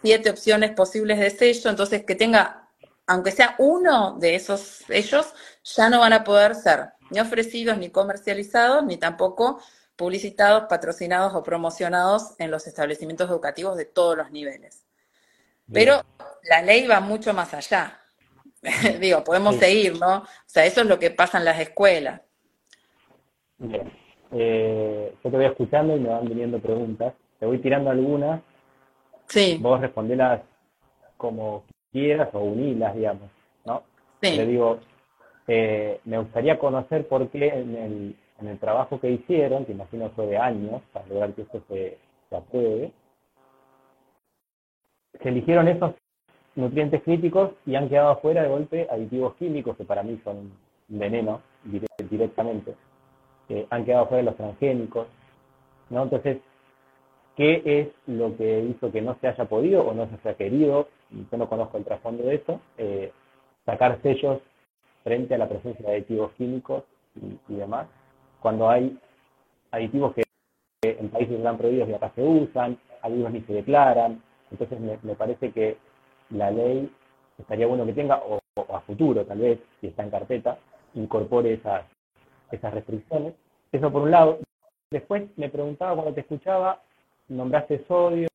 siete 0.02 0.30
opciones 0.30 0.72
posibles 0.72 1.20
de 1.20 1.32
sello, 1.32 1.70
entonces 1.70 2.06
que 2.06 2.16
tenga, 2.16 2.70
aunque 3.08 3.32
sea 3.32 3.56
uno 3.58 4.18
de 4.18 4.36
esos 4.36 4.62
sellos, 4.88 5.34
ya 5.66 5.90
no 5.90 6.00
van 6.00 6.14
a 6.14 6.24
poder 6.24 6.56
ser 6.56 6.94
ni 7.10 7.20
ofrecidos, 7.20 7.78
ni 7.78 7.90
comercializados, 7.90 8.86
ni 8.86 8.96
tampoco 8.96 9.62
publicitados, 9.98 10.64
patrocinados 10.70 11.36
o 11.36 11.44
promocionados 11.44 12.36
en 12.38 12.52
los 12.52 12.68
establecimientos 12.68 13.30
educativos 13.30 13.76
de 13.76 13.84
todos 13.84 14.16
los 14.16 14.32
niveles. 14.32 14.86
Pero 15.72 16.02
la 16.50 16.62
ley 16.62 16.88
va 16.88 17.00
mucho 17.00 17.34
más 17.34 17.54
allá. 17.54 18.00
Digo, 19.00 19.24
podemos 19.24 19.56
seguir, 19.56 20.00
¿no? 20.00 20.18
O 20.18 20.26
sea, 20.46 20.66
eso 20.66 20.82
es 20.82 20.88
lo 20.88 21.00
que 21.00 21.12
pasa 21.12 21.38
en 21.38 21.46
las 21.46 21.60
escuelas. 21.60 22.22
Bien. 23.58 23.92
Eh, 24.32 25.14
yo 25.24 25.30
te 25.30 25.38
voy 25.38 25.46
escuchando 25.46 25.96
y 25.96 26.00
me 26.00 26.10
van 26.10 26.28
viniendo 26.28 26.60
preguntas. 26.60 27.14
Te 27.40 27.46
voy 27.46 27.60
tirando 27.60 27.90
algunas. 27.90 28.42
Sí. 29.28 29.58
Vos 29.62 29.80
respondelas 29.80 30.42
como 31.18 31.64
quieras 31.92 32.30
o 32.34 32.40
unilas, 32.40 32.96
digamos, 32.96 33.30
¿no? 33.66 33.84
Sí. 34.22 34.36
Le 34.36 34.46
digo, 34.46 34.80
eh, 35.48 36.00
me 36.06 36.20
gustaría 36.20 36.60
conocer 36.60 37.08
por 37.08 37.28
qué 37.30 37.48
en 37.48 37.76
el, 37.76 38.16
en 38.40 38.48
el 38.48 38.60
trabajo 38.60 39.00
que 39.00 39.10
hicieron, 39.10 39.66
que 39.66 39.72
imagino 39.72 40.12
fue 40.12 40.28
de 40.28 40.38
años, 40.38 40.82
para 40.94 41.08
lograr 41.08 41.34
que 41.34 41.42
esto 41.42 41.62
se, 41.68 41.98
apruebe, 42.32 42.92
se 45.22 45.30
eligieron 45.30 45.68
esos 45.68 45.94
nutrientes 46.56 47.02
críticos 47.04 47.52
y 47.66 47.76
han 47.76 47.90
quedado 47.90 48.12
afuera 48.12 48.44
de 48.44 48.50
golpe 48.50 48.88
aditivos 48.90 49.36
químicos, 49.36 49.78
que 49.78 49.86
para 49.86 50.04
mí 50.04 50.20
son 50.24 50.52
veneno 50.88 51.42
directamente. 52.10 52.76
Eh, 53.50 53.66
han 53.70 53.86
quedado 53.86 54.06
afuera 54.06 54.24
los 54.24 54.38
transgénicos, 54.38 55.08
¿no? 55.90 56.04
Entonces, 56.04 56.38
¿qué 57.36 57.62
es 57.66 57.88
lo 58.08 58.36
que 58.38 58.62
hizo 58.62 58.92
que 58.92 59.02
no 59.02 59.18
se 59.22 59.28
haya 59.28 59.46
podido 59.46 59.84
o 59.84 59.94
no 59.94 60.08
se 60.08 60.16
haya 60.16 60.38
querido? 60.38 60.88
Yo 61.10 61.38
no 61.38 61.50
conozco 61.50 61.78
el 61.78 61.86
trasfondo 61.86 62.24
de 62.24 62.36
eso, 62.36 62.60
eh, 62.78 63.12
sacar 63.66 64.00
sellos 64.04 64.42
frente 65.04 65.36
a 65.36 65.38
la 65.38 65.50
presencia 65.50 65.86
de 65.86 65.96
aditivos 65.96 66.32
químicos 66.34 66.84
y 67.48 67.54
demás 67.56 67.88
cuando 68.40 68.70
hay 68.70 68.98
aditivos 69.72 70.14
que 70.14 70.24
en 70.82 71.10
países 71.10 71.38
están 71.38 71.58
prohibidos 71.58 71.90
y 71.90 71.94
acá 71.94 72.12
se 72.16 72.24
usan, 72.24 72.78
algunos 73.02 73.32
ni 73.34 73.42
se 73.42 73.54
declaran, 73.54 74.22
entonces 74.52 74.80
me, 74.80 75.16
parece 75.16 75.52
que 75.52 75.78
la 76.32 76.52
ley 76.52 76.92
estaría 77.38 77.68
bueno 77.68 77.86
que 77.86 77.94
tenga, 77.94 78.18
o, 78.18 78.40
a 78.74 78.82
futuro 78.82 79.26
tal 79.26 79.40
vez, 79.40 79.60
si 79.80 79.88
está 79.88 80.04
en 80.04 80.10
carpeta, 80.10 80.58
incorpore 80.96 81.54
esas, 81.54 81.86
esas 82.52 82.74
restricciones. 82.74 83.34
Eso 83.72 83.92
por 83.92 84.04
un 84.04 84.12
lado. 84.12 84.40
Después 84.92 85.24
me 85.38 85.50
preguntaba 85.50 85.94
cuando 85.94 86.14
te 86.14 86.22
escuchaba, 86.22 86.82
nombraste 87.28 87.86
sodio 87.88 88.28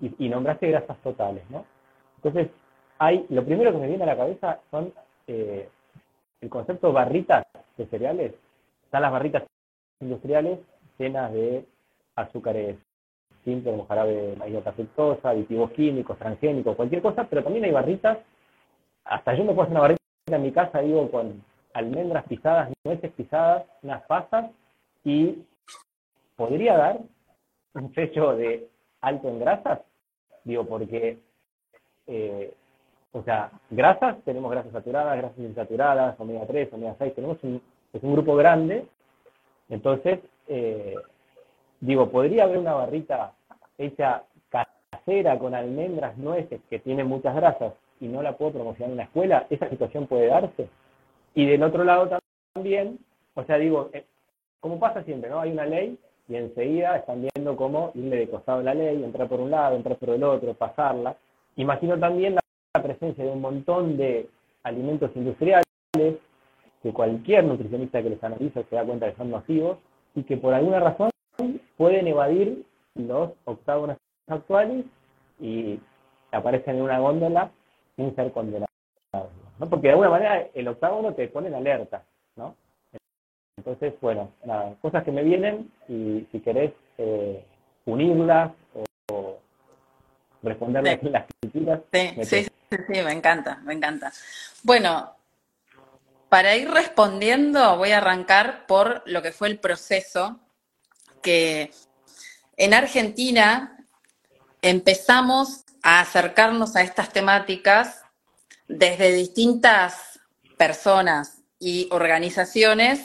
y, 0.00 0.28
nombraste 0.28 0.68
grasas 0.70 0.96
totales, 0.98 1.42
¿no? 1.50 1.64
Entonces, 2.16 2.48
hay, 2.98 3.26
lo 3.28 3.44
primero 3.44 3.72
que 3.72 3.78
me 3.78 3.88
viene 3.88 4.04
a 4.04 4.06
la 4.06 4.16
cabeza 4.16 4.60
son 4.70 4.92
eh, 5.26 5.68
el 6.40 6.48
concepto 6.48 6.92
barritas 6.92 7.44
de 7.76 7.86
cereales 7.86 8.34
están 8.88 9.02
las 9.02 9.12
barritas 9.12 9.42
industriales 10.00 10.60
llenas 10.98 11.30
de 11.30 11.66
azúcares 12.16 12.78
simples, 13.44 13.72
como 13.72 13.86
jarabe 13.86 14.14
de 14.14 14.36
maíz 14.36 14.56
fructosa, 14.74 15.30
aditivos 15.30 15.70
químicos, 15.72 16.18
transgénicos, 16.18 16.76
cualquier 16.76 17.02
cosa, 17.02 17.24
pero 17.28 17.42
también 17.42 17.64
hay 17.64 17.70
barritas, 17.70 18.18
hasta 19.04 19.34
yo 19.34 19.44
me 19.44 19.52
puedo 19.52 19.62
hacer 19.62 19.72
una 19.72 19.80
barrita 19.80 20.00
en 20.26 20.42
mi 20.42 20.52
casa, 20.52 20.80
digo, 20.80 21.10
con 21.10 21.42
almendras 21.72 22.24
pisadas, 22.24 22.70
nueces 22.84 23.12
pisadas, 23.12 23.64
unas 23.82 24.02
pasas, 24.04 24.50
y 25.04 25.42
podría 26.36 26.76
dar 26.76 26.98
un 27.74 27.94
sello 27.94 28.36
de 28.36 28.68
alto 29.00 29.28
en 29.28 29.38
grasas, 29.40 29.80
digo, 30.44 30.64
porque, 30.66 31.18
eh, 32.06 32.54
o 33.12 33.22
sea, 33.22 33.50
grasas, 33.70 34.16
tenemos 34.24 34.50
grasas 34.50 34.72
saturadas, 34.72 35.16
grasas 35.16 35.38
insaturadas, 35.38 36.20
omega 36.20 36.46
3, 36.46 36.72
omega 36.72 36.96
6, 36.98 37.14
tenemos 37.14 37.38
un 37.42 37.62
es 37.92 38.02
un 38.02 38.12
grupo 38.12 38.36
grande, 38.36 38.86
entonces, 39.68 40.20
eh, 40.46 40.94
digo, 41.80 42.10
podría 42.10 42.44
haber 42.44 42.58
una 42.58 42.74
barrita 42.74 43.32
hecha 43.76 44.24
casera 44.90 45.38
con 45.38 45.54
almendras, 45.54 46.16
nueces, 46.16 46.60
que 46.70 46.78
tiene 46.78 47.04
muchas 47.04 47.34
grasas, 47.34 47.74
y 48.00 48.06
no 48.08 48.22
la 48.22 48.36
puedo 48.36 48.52
promocionar 48.52 48.88
en 48.88 48.94
una 48.94 49.04
escuela, 49.04 49.46
esa 49.50 49.68
situación 49.68 50.06
puede 50.06 50.26
darse. 50.26 50.68
Y 51.34 51.46
del 51.46 51.62
otro 51.62 51.84
lado 51.84 52.18
también, 52.54 52.98
o 53.34 53.44
sea, 53.44 53.58
digo, 53.58 53.90
eh, 53.92 54.04
como 54.60 54.78
pasa 54.78 55.02
siempre, 55.04 55.30
¿no? 55.30 55.40
Hay 55.40 55.52
una 55.52 55.66
ley 55.66 55.98
y 56.28 56.36
enseguida 56.36 56.96
están 56.96 57.26
viendo 57.34 57.56
cómo 57.56 57.90
irle 57.94 58.16
de 58.16 58.28
costado 58.28 58.62
la 58.62 58.74
ley, 58.74 59.02
entrar 59.02 59.28
por 59.28 59.40
un 59.40 59.50
lado, 59.50 59.76
entrar 59.76 59.96
por 59.96 60.10
el 60.10 60.22
otro, 60.22 60.54
pasarla. 60.54 61.16
Imagino 61.56 61.98
también 61.98 62.34
la 62.34 62.82
presencia 62.82 63.24
de 63.24 63.30
un 63.30 63.40
montón 63.40 63.96
de 63.96 64.28
alimentos 64.62 65.10
industriales 65.14 65.64
que 66.82 66.92
cualquier 66.92 67.44
nutricionista 67.44 68.02
que 68.02 68.10
les 68.10 68.22
analiza 68.22 68.62
se 68.62 68.76
da 68.76 68.84
cuenta 68.84 69.10
que 69.10 69.16
son 69.16 69.30
nocivos 69.30 69.78
y 70.14 70.22
que 70.22 70.36
por 70.36 70.54
alguna 70.54 70.80
razón 70.80 71.10
pueden 71.78 72.08
evadir 72.08 72.66
los 72.96 73.30
octágonos 73.44 73.96
actuales 74.26 74.84
y 75.40 75.80
aparecen 76.32 76.76
en 76.76 76.82
una 76.82 76.98
góndola 76.98 77.50
sin 77.96 78.14
ser 78.14 78.30
condenados. 78.32 78.68
¿no? 79.58 79.70
Porque 79.70 79.86
de 79.86 79.92
alguna 79.92 80.10
manera 80.10 80.46
el 80.52 80.68
octágono 80.68 81.14
te 81.14 81.28
pone 81.28 81.48
en 81.48 81.54
alerta, 81.54 82.02
¿no? 82.36 82.54
Entonces, 83.56 83.94
bueno, 84.00 84.32
nada, 84.44 84.74
cosas 84.82 85.02
que 85.04 85.12
me 85.12 85.22
vienen 85.22 85.70
y 85.88 86.26
si 86.30 86.40
querés 86.40 86.72
eh, 86.98 87.44
unirlas 87.86 88.52
o, 89.08 89.38
responderlas 90.42 91.02
en 91.02 91.12
las 91.12 91.26
críticas. 91.40 91.80
Sí, 91.92 92.24
sí, 92.24 92.44
sí, 92.44 92.76
sí, 92.86 93.02
me 93.02 93.12
encanta, 93.12 93.60
me 93.64 93.74
encanta. 93.74 94.12
Bueno, 94.62 95.12
para 96.28 96.54
ir 96.56 96.70
respondiendo, 96.70 97.76
voy 97.76 97.90
a 97.90 97.98
arrancar 97.98 98.66
por 98.66 99.02
lo 99.06 99.22
que 99.22 99.32
fue 99.32 99.48
el 99.48 99.58
proceso 99.58 100.38
que 101.20 101.72
en 102.56 102.74
Argentina 102.74 103.76
empezamos 104.62 105.64
a 105.82 106.00
acercarnos 106.00 106.76
a 106.76 106.82
estas 106.82 107.12
temáticas 107.12 108.02
desde 108.66 109.12
distintas 109.12 110.20
personas 110.56 111.42
y 111.58 111.88
organizaciones 111.90 113.00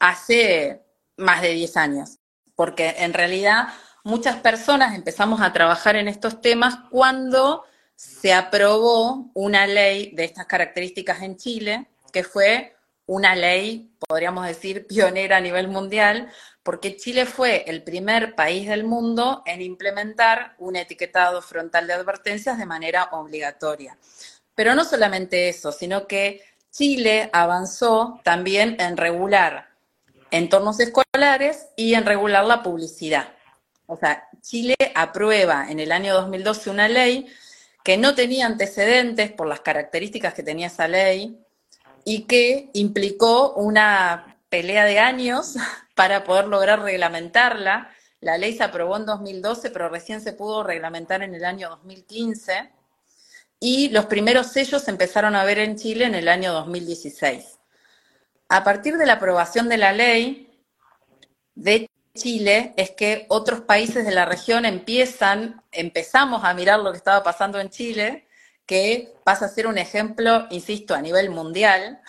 hace 0.00 0.82
más 1.16 1.42
de 1.42 1.50
10 1.50 1.76
años, 1.76 2.18
porque 2.56 2.94
en 2.98 3.12
realidad 3.12 3.68
muchas 4.04 4.36
personas 4.36 4.94
empezamos 4.94 5.40
a 5.40 5.52
trabajar 5.52 5.96
en 5.96 6.08
estos 6.08 6.40
temas 6.40 6.76
cuando 6.90 7.64
se 7.94 8.32
aprobó 8.32 9.30
una 9.34 9.66
ley 9.66 10.12
de 10.14 10.24
estas 10.24 10.46
características 10.46 11.22
en 11.22 11.36
Chile, 11.36 11.86
que 12.12 12.24
fue 12.24 12.74
una 13.06 13.34
ley, 13.34 13.92
podríamos 14.08 14.46
decir, 14.46 14.86
pionera 14.86 15.36
a 15.36 15.40
nivel 15.40 15.68
mundial, 15.68 16.32
porque 16.62 16.96
Chile 16.96 17.26
fue 17.26 17.64
el 17.66 17.82
primer 17.82 18.34
país 18.34 18.68
del 18.68 18.84
mundo 18.84 19.42
en 19.46 19.62
implementar 19.62 20.54
un 20.58 20.76
etiquetado 20.76 21.42
frontal 21.42 21.86
de 21.86 21.94
advertencias 21.94 22.58
de 22.58 22.66
manera 22.66 23.08
obligatoria. 23.12 23.96
Pero 24.54 24.74
no 24.74 24.84
solamente 24.84 25.48
eso, 25.48 25.72
sino 25.72 26.06
que 26.06 26.42
Chile 26.70 27.30
avanzó 27.32 28.20
también 28.22 28.76
en 28.78 28.96
regular 28.96 29.68
entornos 30.30 30.80
escolares 30.80 31.66
y 31.76 31.94
en 31.94 32.06
regular 32.06 32.44
la 32.44 32.62
publicidad. 32.62 33.32
O 33.86 33.96
sea, 33.96 34.28
Chile 34.40 34.76
aprueba 34.94 35.66
en 35.68 35.80
el 35.80 35.92
año 35.92 36.14
2012 36.14 36.70
una 36.70 36.88
ley 36.88 37.26
que 37.84 37.96
no 37.96 38.14
tenía 38.14 38.46
antecedentes 38.46 39.32
por 39.32 39.46
las 39.46 39.60
características 39.60 40.32
que 40.34 40.42
tenía 40.42 40.68
esa 40.68 40.86
ley, 40.86 41.42
y 42.04 42.22
que 42.24 42.70
implicó 42.72 43.52
una 43.54 44.31
pelea 44.52 44.84
de 44.84 44.98
años 44.98 45.54
para 45.96 46.24
poder 46.24 46.46
lograr 46.46 46.82
reglamentarla. 46.82 47.90
La 48.20 48.36
ley 48.36 48.54
se 48.54 48.62
aprobó 48.62 48.98
en 48.98 49.06
2012, 49.06 49.70
pero 49.70 49.88
recién 49.88 50.20
se 50.20 50.34
pudo 50.34 50.62
reglamentar 50.62 51.22
en 51.22 51.34
el 51.34 51.44
año 51.46 51.70
2015 51.70 52.70
y 53.58 53.88
los 53.88 54.06
primeros 54.06 54.48
sellos 54.48 54.82
se 54.82 54.90
empezaron 54.90 55.34
a 55.36 55.44
ver 55.44 55.58
en 55.58 55.76
Chile 55.76 56.04
en 56.04 56.14
el 56.14 56.28
año 56.28 56.52
2016. 56.52 57.58
A 58.50 58.62
partir 58.62 58.98
de 58.98 59.06
la 59.06 59.14
aprobación 59.14 59.70
de 59.70 59.78
la 59.78 59.92
ley 59.92 60.52
de 61.54 61.88
Chile 62.14 62.74
es 62.76 62.90
que 62.90 63.24
otros 63.30 63.62
países 63.62 64.04
de 64.04 64.12
la 64.12 64.26
región 64.26 64.66
empiezan, 64.66 65.62
empezamos 65.72 66.44
a 66.44 66.52
mirar 66.52 66.80
lo 66.80 66.92
que 66.92 66.98
estaba 66.98 67.22
pasando 67.22 67.58
en 67.58 67.70
Chile 67.70 68.28
que 68.66 69.14
pasa 69.24 69.46
a 69.46 69.48
ser 69.48 69.66
un 69.66 69.78
ejemplo, 69.78 70.46
insisto, 70.50 70.94
a 70.94 71.00
nivel 71.00 71.30
mundial, 71.30 72.00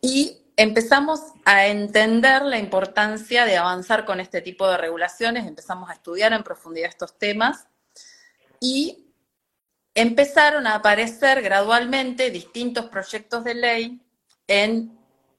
y 0.00 0.47
empezamos 0.58 1.20
a 1.44 1.68
entender 1.68 2.42
la 2.42 2.58
importancia 2.58 3.44
de 3.44 3.56
avanzar 3.56 4.04
con 4.04 4.18
este 4.18 4.42
tipo 4.42 4.68
de 4.68 4.76
regulaciones, 4.76 5.46
empezamos 5.46 5.88
a 5.88 5.92
estudiar 5.92 6.32
en 6.32 6.42
profundidad 6.42 6.88
estos 6.88 7.16
temas 7.16 7.68
y 8.58 9.06
empezaron 9.94 10.66
a 10.66 10.74
aparecer 10.74 11.42
gradualmente 11.42 12.32
distintos 12.32 12.86
proyectos 12.86 13.44
de 13.44 13.54
ley 13.54 14.02
en 14.48 14.97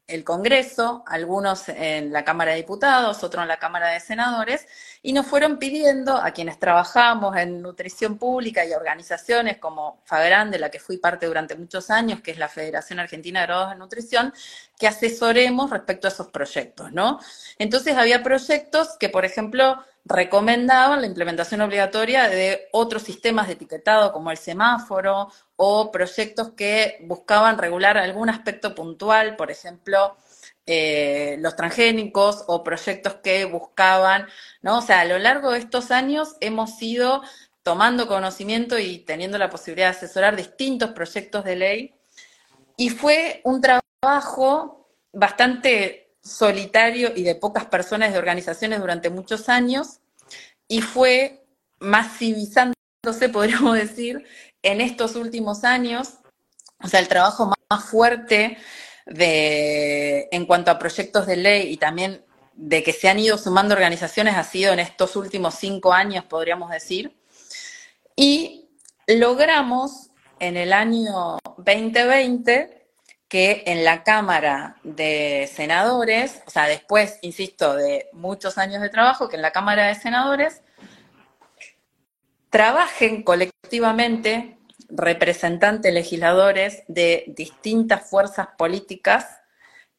el 0.10 0.24
Congreso, 0.24 1.04
algunos 1.06 1.70
en 1.70 2.12
la 2.12 2.26
Cámara 2.26 2.52
de 2.52 2.58
Diputados, 2.58 3.24
otros 3.24 3.44
en 3.44 3.48
la 3.48 3.60
Cámara 3.60 3.90
de 3.90 4.00
Senadores, 4.00 4.68
y 5.02 5.14
nos 5.14 5.28
fueron 5.28 5.58
pidiendo 5.60 6.18
a 6.18 6.32
quienes 6.32 6.60
trabajamos 6.60 7.38
en 7.38 7.62
nutrición 7.62 8.18
pública 8.18 8.66
y 8.66 8.74
organizaciones 8.74 9.58
como 9.58 10.02
FAGRAN, 10.06 10.52
de 10.52 10.60
la 10.60 10.70
que 10.70 10.80
fui 10.80 10.98
parte 10.98 11.28
durante 11.28 11.56
muchos 11.56 11.90
años, 11.90 12.22
que 12.22 12.32
es 12.32 12.38
la 12.38 12.50
Federación 12.50 13.00
Argentina 13.00 13.42
de 13.42 13.46
Grados 13.46 13.70
de 13.70 13.76
Nutrición, 13.76 14.34
que 14.78 14.88
asesoremos 14.88 15.70
respecto 15.70 16.08
a 16.08 16.12
esos 16.12 16.28
proyectos, 16.28 16.92
¿no? 16.92 17.20
Entonces 17.58 17.96
había 17.96 18.24
proyectos 18.24 18.98
que, 19.00 19.10
por 19.10 19.26
ejemplo, 19.26 19.84
recomendaban 20.10 21.02
la 21.02 21.08
implementación 21.08 21.62
obligatoria 21.62 22.28
de 22.28 22.68
otros 22.72 23.04
sistemas 23.04 23.48
de 23.48 23.54
etiquetado 23.54 24.12
como 24.12 24.32
el 24.32 24.38
semáforo 24.38 25.32
o 25.56 25.92
proyectos 25.92 26.54
que 26.54 26.98
buscaban 27.04 27.60
regular 27.60 27.98
algún 27.98 28.30
aspecto 28.30 28.74
puntual, 28.74 29.36
por 29.36 29.52
ejemplo, 29.52 30.18
eh, 30.66 31.38
los 31.40 31.56
transgénicos 31.56 32.44
o 32.48 32.64
proyectos 32.64 33.16
que 33.24 33.46
buscaban, 33.46 34.28
¿no? 34.62 34.80
O 34.80 34.82
sea, 34.82 35.02
a 35.02 35.06
lo 35.06 35.20
largo 35.20 35.52
de 35.52 35.60
estos 35.60 35.92
años 35.92 36.36
hemos 36.42 36.82
ido 36.82 37.22
tomando 37.62 38.08
conocimiento 38.08 38.80
y 38.80 39.00
teniendo 39.00 39.38
la 39.38 39.50
posibilidad 39.50 39.92
de 39.92 39.98
asesorar 39.98 40.36
distintos 40.36 40.92
proyectos 40.92 41.44
de 41.46 41.56
ley 41.56 41.96
y 42.78 42.90
fue 42.90 43.42
un 43.44 43.62
trabajo 43.62 44.88
bastante 45.14 46.16
solitario 46.22 47.12
y 47.16 47.24
de 47.24 47.36
pocas 47.36 47.66
personas 47.66 48.12
de 48.12 48.20
organizaciones 48.20 48.80
durante 48.80 49.10
muchos 49.10 49.50
años 49.50 49.99
y 50.70 50.82
fue 50.82 51.44
masivizándose, 51.80 52.78
podríamos 53.34 53.76
decir, 53.76 54.24
en 54.62 54.80
estos 54.80 55.16
últimos 55.18 55.66
años. 55.66 56.14
O 56.82 56.88
sea, 56.88 57.02
el 57.02 57.10
trabajo 57.10 57.54
más 57.70 57.84
fuerte 57.84 58.58
de, 59.06 60.30
en 60.32 60.46
cuanto 60.46 60.72
a 60.72 60.80
proyectos 60.80 61.28
de 61.28 61.36
ley 61.36 61.74
y 61.74 61.78
también 61.78 62.24
de 62.54 62.84
que 62.84 62.94
se 62.94 63.10
han 63.10 63.20
ido 63.20 63.38
sumando 63.38 63.74
organizaciones 63.74 64.36
ha 64.36 64.44
sido 64.44 64.72
en 64.72 64.80
estos 64.80 65.16
últimos 65.18 65.56
cinco 65.56 65.92
años, 65.92 66.24
podríamos 66.26 66.72
decir. 66.72 67.18
Y 68.16 68.70
logramos 69.08 70.12
en 70.40 70.56
el 70.56 70.72
año 70.72 71.40
2020 71.58 72.79
que 73.30 73.64
en 73.68 73.86
la 73.86 74.04
Cámara 74.04 74.78
de 74.84 75.48
Senadores, 75.54 76.42
o 76.48 76.50
sea, 76.50 76.66
después, 76.66 77.20
insisto, 77.22 77.76
de 77.76 78.10
muchos 78.12 78.58
años 78.58 78.82
de 78.82 78.90
trabajo, 78.90 79.30
que 79.30 79.36
en 79.36 79.44
la 79.44 79.52
Cámara 79.52 79.88
de 79.88 79.96
Senadores 79.96 80.64
trabajen 82.50 83.22
colectivamente 83.22 84.58
representantes 84.90 85.94
legisladores 85.94 86.82
de 86.88 87.26
distintas 87.28 88.10
fuerzas 88.10 88.48
políticas 88.58 89.28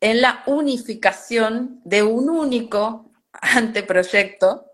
en 0.01 0.21
la 0.21 0.43
unificación 0.47 1.81
de 1.85 2.03
un 2.03 2.29
único 2.29 3.13
anteproyecto, 3.33 4.67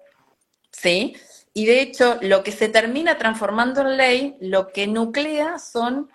¿sí? 0.73 1.15
Y 1.53 1.67
de 1.67 1.83
hecho, 1.83 2.19
lo 2.23 2.43
que 2.43 2.53
se 2.53 2.71
termina 2.71 3.19
transformando 3.19 3.83
en 3.83 3.99
ley, 3.99 4.37
lo 4.41 4.73
que 4.73 4.87
nuclea 4.87 5.59
son 5.59 6.11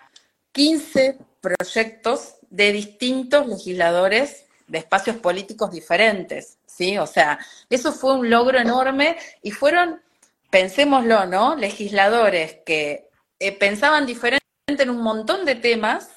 15 0.50 1.18
proyectos 1.42 2.36
de 2.48 2.72
distintos 2.72 3.46
legisladores 3.46 4.46
de 4.68 4.78
espacios 4.78 5.16
políticos 5.16 5.70
diferentes, 5.70 6.56
¿sí? 6.64 6.96
O 6.96 7.06
sea, 7.06 7.38
eso 7.68 7.92
fue 7.92 8.14
un 8.14 8.30
logro 8.30 8.58
enorme 8.58 9.18
y 9.42 9.50
fueron, 9.50 10.00
pensémoslo, 10.50 11.26
¿no? 11.26 11.56
Legisladores 11.56 12.58
que 12.64 13.10
eh, 13.38 13.52
pensaban 13.52 14.06
diferente 14.06 14.40
en 14.66 14.88
un 14.88 15.02
montón 15.02 15.44
de 15.44 15.56
temas, 15.56 16.08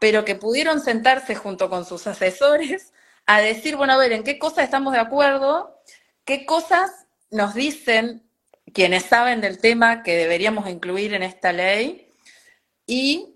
pero 0.00 0.24
que 0.24 0.34
pudieron 0.34 0.80
sentarse 0.80 1.36
junto 1.36 1.70
con 1.70 1.84
sus 1.84 2.06
asesores 2.06 2.92
a 3.26 3.40
decir, 3.40 3.76
bueno, 3.76 3.92
a 3.92 3.98
ver, 3.98 4.12
¿en 4.12 4.24
qué 4.24 4.38
cosas 4.38 4.64
estamos 4.64 4.92
de 4.92 4.98
acuerdo? 4.98 5.80
¿Qué 6.24 6.46
cosas 6.46 6.90
nos 7.30 7.54
dicen 7.54 8.22
quienes 8.72 9.04
saben 9.04 9.40
del 9.40 9.58
tema 9.58 10.02
que 10.02 10.16
deberíamos 10.16 10.68
incluir 10.68 11.14
en 11.14 11.22
esta 11.22 11.52
ley? 11.52 12.08
Y 12.86 13.33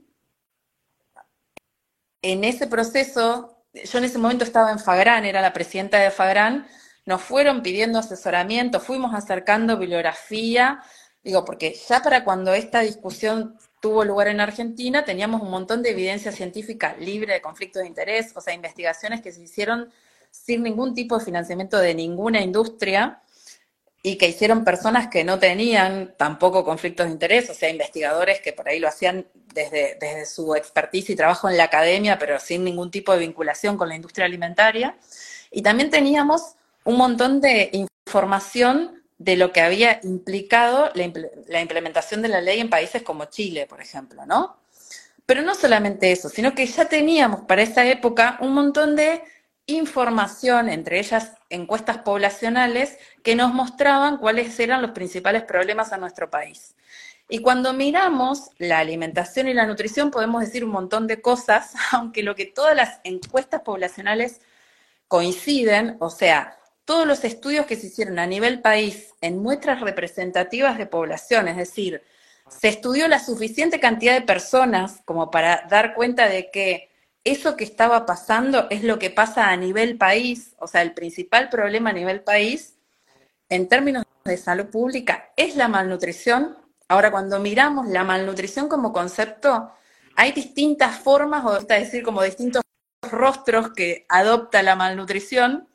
en 2.22 2.44
ese 2.44 2.66
proceso, 2.66 3.64
yo 3.72 3.98
en 3.98 4.04
ese 4.04 4.18
momento 4.18 4.44
estaba 4.44 4.72
en 4.72 4.78
Fagran, 4.78 5.24
era 5.24 5.40
la 5.40 5.52
presidenta 5.52 5.98
de 5.98 6.10
Fagran, 6.10 6.66
nos 7.06 7.22
fueron 7.22 7.62
pidiendo 7.62 7.98
asesoramiento, 7.98 8.80
fuimos 8.80 9.14
acercando 9.14 9.78
bibliografía, 9.78 10.82
Digo, 11.28 11.44
porque 11.44 11.74
ya 11.88 12.00
para 12.02 12.24
cuando 12.24 12.54
esta 12.54 12.80
discusión 12.80 13.58
tuvo 13.80 14.04
lugar 14.04 14.28
en 14.28 14.40
Argentina, 14.40 15.04
teníamos 15.04 15.42
un 15.42 15.50
montón 15.50 15.82
de 15.82 15.90
evidencia 15.90 16.32
científica 16.32 16.96
libre 16.98 17.34
de 17.34 17.42
conflictos 17.42 17.82
de 17.82 17.88
interés, 17.88 18.32
o 18.34 18.40
sea, 18.40 18.54
investigaciones 18.54 19.20
que 19.20 19.32
se 19.32 19.42
hicieron 19.42 19.90
sin 20.30 20.62
ningún 20.62 20.94
tipo 20.94 21.18
de 21.18 21.24
financiamiento 21.24 21.78
de 21.78 21.94
ninguna 21.94 22.40
industria 22.40 23.20
y 24.02 24.16
que 24.16 24.28
hicieron 24.28 24.64
personas 24.64 25.08
que 25.08 25.24
no 25.24 25.38
tenían 25.38 26.14
tampoco 26.16 26.64
conflictos 26.64 27.06
de 27.06 27.12
interés, 27.12 27.50
o 27.50 27.54
sea, 27.54 27.68
investigadores 27.68 28.40
que 28.40 28.52
por 28.52 28.68
ahí 28.68 28.78
lo 28.78 28.88
hacían 28.88 29.26
desde, 29.52 29.96
desde 30.00 30.26
su 30.26 30.54
expertise 30.54 31.10
y 31.10 31.16
trabajo 31.16 31.48
en 31.48 31.56
la 31.56 31.64
academia, 31.64 32.18
pero 32.18 32.38
sin 32.38 32.64
ningún 32.64 32.90
tipo 32.90 33.12
de 33.12 33.18
vinculación 33.18 33.76
con 33.76 33.88
la 33.88 33.96
industria 33.96 34.26
alimentaria. 34.26 34.96
Y 35.50 35.62
también 35.62 35.90
teníamos 35.90 36.54
un 36.84 36.96
montón 36.96 37.40
de 37.40 37.70
información 37.72 39.02
de 39.18 39.36
lo 39.36 39.52
que 39.52 39.60
había 39.60 40.00
implicado 40.04 40.90
la, 40.94 41.60
implementación 41.60 42.22
de 42.22 42.28
la 42.28 42.40
ley 42.40 42.60
en 42.60 42.70
países 42.70 43.02
como 43.02 43.26
Chile, 43.26 43.66
por 43.66 43.80
ejemplo, 43.80 44.24
¿no? 44.26 44.56
Pero 45.26 45.42
no 45.42 45.54
solamente 45.54 46.12
eso, 46.12 46.28
sino 46.28 46.54
que 46.54 46.66
ya 46.66 46.88
teníamos 46.88 47.42
para 47.42 47.62
esa 47.62 47.84
época 47.84 48.38
un 48.40 48.54
montón 48.54 48.96
de 48.96 49.22
información, 49.68 50.68
entre 50.68 50.98
ellas 50.98 51.34
encuestas 51.50 51.98
poblacionales, 51.98 52.98
que 53.22 53.36
nos 53.36 53.54
mostraban 53.54 54.16
cuáles 54.16 54.58
eran 54.58 54.82
los 54.82 54.90
principales 54.92 55.44
problemas 55.44 55.92
a 55.92 55.98
nuestro 55.98 56.30
país. 56.30 56.74
Y 57.28 57.40
cuando 57.40 57.74
miramos 57.74 58.50
la 58.56 58.78
alimentación 58.78 59.46
y 59.48 59.54
la 59.54 59.66
nutrición 59.66 60.10
podemos 60.10 60.40
decir 60.40 60.64
un 60.64 60.70
montón 60.70 61.06
de 61.06 61.20
cosas, 61.20 61.74
aunque 61.92 62.22
lo 62.22 62.34
que 62.34 62.46
todas 62.46 62.74
las 62.74 63.00
encuestas 63.04 63.60
poblacionales 63.60 64.40
coinciden, 65.06 65.96
o 66.00 66.10
sea, 66.10 66.56
todos 66.86 67.06
los 67.06 67.22
estudios 67.24 67.66
que 67.66 67.76
se 67.76 67.88
hicieron 67.88 68.18
a 68.18 68.26
nivel 68.26 68.62
país 68.62 69.14
en 69.20 69.42
muestras 69.42 69.82
representativas 69.82 70.78
de 70.78 70.86
población, 70.86 71.46
es 71.46 71.58
decir, 71.58 72.02
se 72.48 72.68
estudió 72.68 73.06
la 73.08 73.18
suficiente 73.18 73.78
cantidad 73.78 74.14
de 74.14 74.22
personas 74.22 75.02
como 75.04 75.30
para 75.30 75.66
dar 75.68 75.92
cuenta 75.94 76.30
de 76.30 76.50
que 76.50 76.88
eso 77.32 77.56
que 77.56 77.64
estaba 77.64 78.06
pasando 78.06 78.66
es 78.70 78.82
lo 78.84 78.98
que 78.98 79.10
pasa 79.10 79.50
a 79.50 79.56
nivel 79.56 79.98
país, 79.98 80.54
o 80.58 80.66
sea, 80.66 80.82
el 80.82 80.94
principal 80.94 81.48
problema 81.48 81.90
a 81.90 81.92
nivel 81.92 82.22
país 82.22 82.76
en 83.48 83.68
términos 83.68 84.04
de 84.24 84.36
salud 84.36 84.66
pública 84.66 85.30
es 85.36 85.56
la 85.56 85.68
malnutrición. 85.68 86.56
Ahora, 86.88 87.10
cuando 87.10 87.38
miramos 87.38 87.88
la 87.88 88.04
malnutrición 88.04 88.68
como 88.68 88.92
concepto, 88.92 89.72
hay 90.16 90.32
distintas 90.32 90.98
formas, 90.98 91.44
o 91.44 91.58
es 91.58 91.68
decir, 91.68 92.02
como 92.02 92.22
distintos 92.22 92.62
rostros 93.02 93.72
que 93.72 94.06
adopta 94.08 94.62
la 94.62 94.74
malnutrición, 94.74 95.68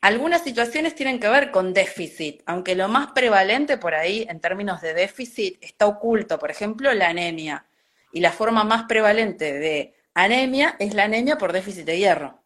algunas 0.00 0.42
situaciones 0.42 0.94
tienen 0.94 1.20
que 1.20 1.28
ver 1.28 1.50
con 1.50 1.74
déficit, 1.74 2.42
aunque 2.46 2.74
lo 2.74 2.88
más 2.88 3.12
prevalente 3.12 3.76
por 3.76 3.94
ahí 3.94 4.26
en 4.28 4.40
términos 4.40 4.80
de 4.80 4.94
déficit 4.94 5.58
está 5.60 5.86
oculto, 5.86 6.38
por 6.38 6.50
ejemplo, 6.50 6.92
la 6.94 7.08
anemia. 7.08 7.66
Y 8.12 8.20
la 8.20 8.32
forma 8.32 8.64
más 8.64 8.84
prevalente 8.84 9.52
de 9.52 9.94
anemia 10.14 10.76
es 10.78 10.94
la 10.94 11.04
anemia 11.04 11.38
por 11.38 11.52
déficit 11.52 11.84
de 11.84 11.98
hierro. 11.98 12.40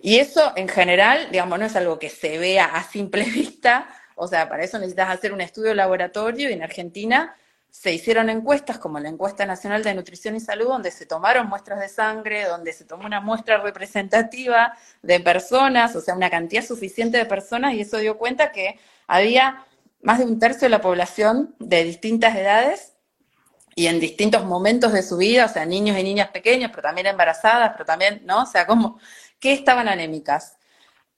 Y 0.00 0.18
eso 0.18 0.52
en 0.56 0.68
general, 0.68 1.28
digamos, 1.30 1.58
no 1.58 1.64
es 1.64 1.76
algo 1.76 1.98
que 1.98 2.10
se 2.10 2.38
vea 2.38 2.66
a 2.66 2.82
simple 2.84 3.24
vista, 3.30 3.88
o 4.14 4.28
sea, 4.28 4.48
para 4.48 4.64
eso 4.64 4.78
necesitas 4.78 5.10
hacer 5.10 5.32
un 5.32 5.40
estudio 5.40 5.70
de 5.70 5.74
laboratorio 5.74 6.48
y 6.48 6.52
en 6.52 6.62
Argentina 6.62 7.34
se 7.70 7.92
hicieron 7.92 8.30
encuestas 8.30 8.78
como 8.78 8.98
la 8.98 9.10
encuesta 9.10 9.44
nacional 9.44 9.82
de 9.82 9.94
nutrición 9.94 10.34
y 10.34 10.40
salud, 10.40 10.68
donde 10.68 10.90
se 10.90 11.04
tomaron 11.04 11.46
muestras 11.46 11.78
de 11.78 11.90
sangre, 11.90 12.44
donde 12.44 12.72
se 12.72 12.86
tomó 12.86 13.04
una 13.04 13.20
muestra 13.20 13.58
representativa 13.58 14.72
de 15.02 15.20
personas, 15.20 15.94
o 15.94 16.00
sea, 16.00 16.14
una 16.14 16.30
cantidad 16.30 16.64
suficiente 16.64 17.18
de 17.18 17.26
personas, 17.26 17.74
y 17.74 17.82
eso 17.82 17.98
dio 17.98 18.16
cuenta 18.16 18.50
que 18.50 18.78
había 19.06 19.66
más 20.00 20.20
de 20.20 20.24
un 20.24 20.38
tercio 20.38 20.66
de 20.66 20.70
la 20.70 20.80
población 20.80 21.54
de 21.58 21.84
distintas 21.84 22.34
edades 22.34 22.95
y 23.78 23.88
en 23.88 24.00
distintos 24.00 24.44
momentos 24.44 24.92
de 24.94 25.02
su 25.02 25.18
vida, 25.18 25.44
o 25.44 25.48
sea, 25.48 25.66
niños 25.66 25.98
y 25.98 26.02
niñas 26.02 26.30
pequeños, 26.30 26.70
pero 26.70 26.82
también 26.82 27.08
embarazadas, 27.08 27.72
pero 27.72 27.84
también, 27.84 28.22
¿no? 28.24 28.44
O 28.44 28.46
sea, 28.46 28.66
como 28.66 28.98
que 29.38 29.52
estaban 29.52 29.86
anémicas. 29.86 30.56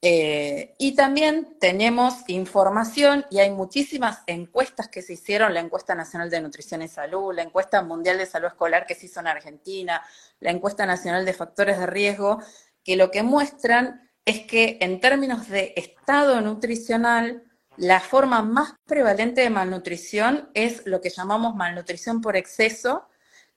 Eh, 0.02 0.74
y 0.78 0.94
también 0.96 1.56
tenemos 1.60 2.28
información 2.28 3.26
y 3.30 3.38
hay 3.38 3.50
muchísimas 3.50 4.22
encuestas 4.26 4.88
que 4.88 5.02
se 5.02 5.12
hicieron, 5.14 5.54
la 5.54 5.60
encuesta 5.60 5.94
nacional 5.94 6.30
de 6.30 6.40
nutrición 6.40 6.82
y 6.82 6.88
salud, 6.88 7.32
la 7.34 7.42
encuesta 7.42 7.82
mundial 7.82 8.18
de 8.18 8.26
salud 8.26 8.48
escolar 8.48 8.86
que 8.86 8.96
se 8.96 9.06
hizo 9.06 9.20
en 9.20 9.28
Argentina, 9.28 10.02
la 10.40 10.50
encuesta 10.50 10.84
nacional 10.84 11.24
de 11.24 11.34
factores 11.34 11.78
de 11.78 11.86
riesgo, 11.86 12.40
que 12.84 12.96
lo 12.96 13.10
que 13.12 13.22
muestran 13.22 14.10
es 14.24 14.40
que 14.46 14.78
en 14.80 15.00
términos 15.00 15.48
de 15.48 15.74
estado 15.76 16.40
nutricional, 16.40 17.47
la 17.78 18.00
forma 18.00 18.42
más 18.42 18.74
prevalente 18.86 19.40
de 19.40 19.50
malnutrición 19.50 20.50
es 20.54 20.84
lo 20.86 21.00
que 21.00 21.10
llamamos 21.10 21.54
malnutrición 21.54 22.20
por 22.20 22.36
exceso, 22.36 23.08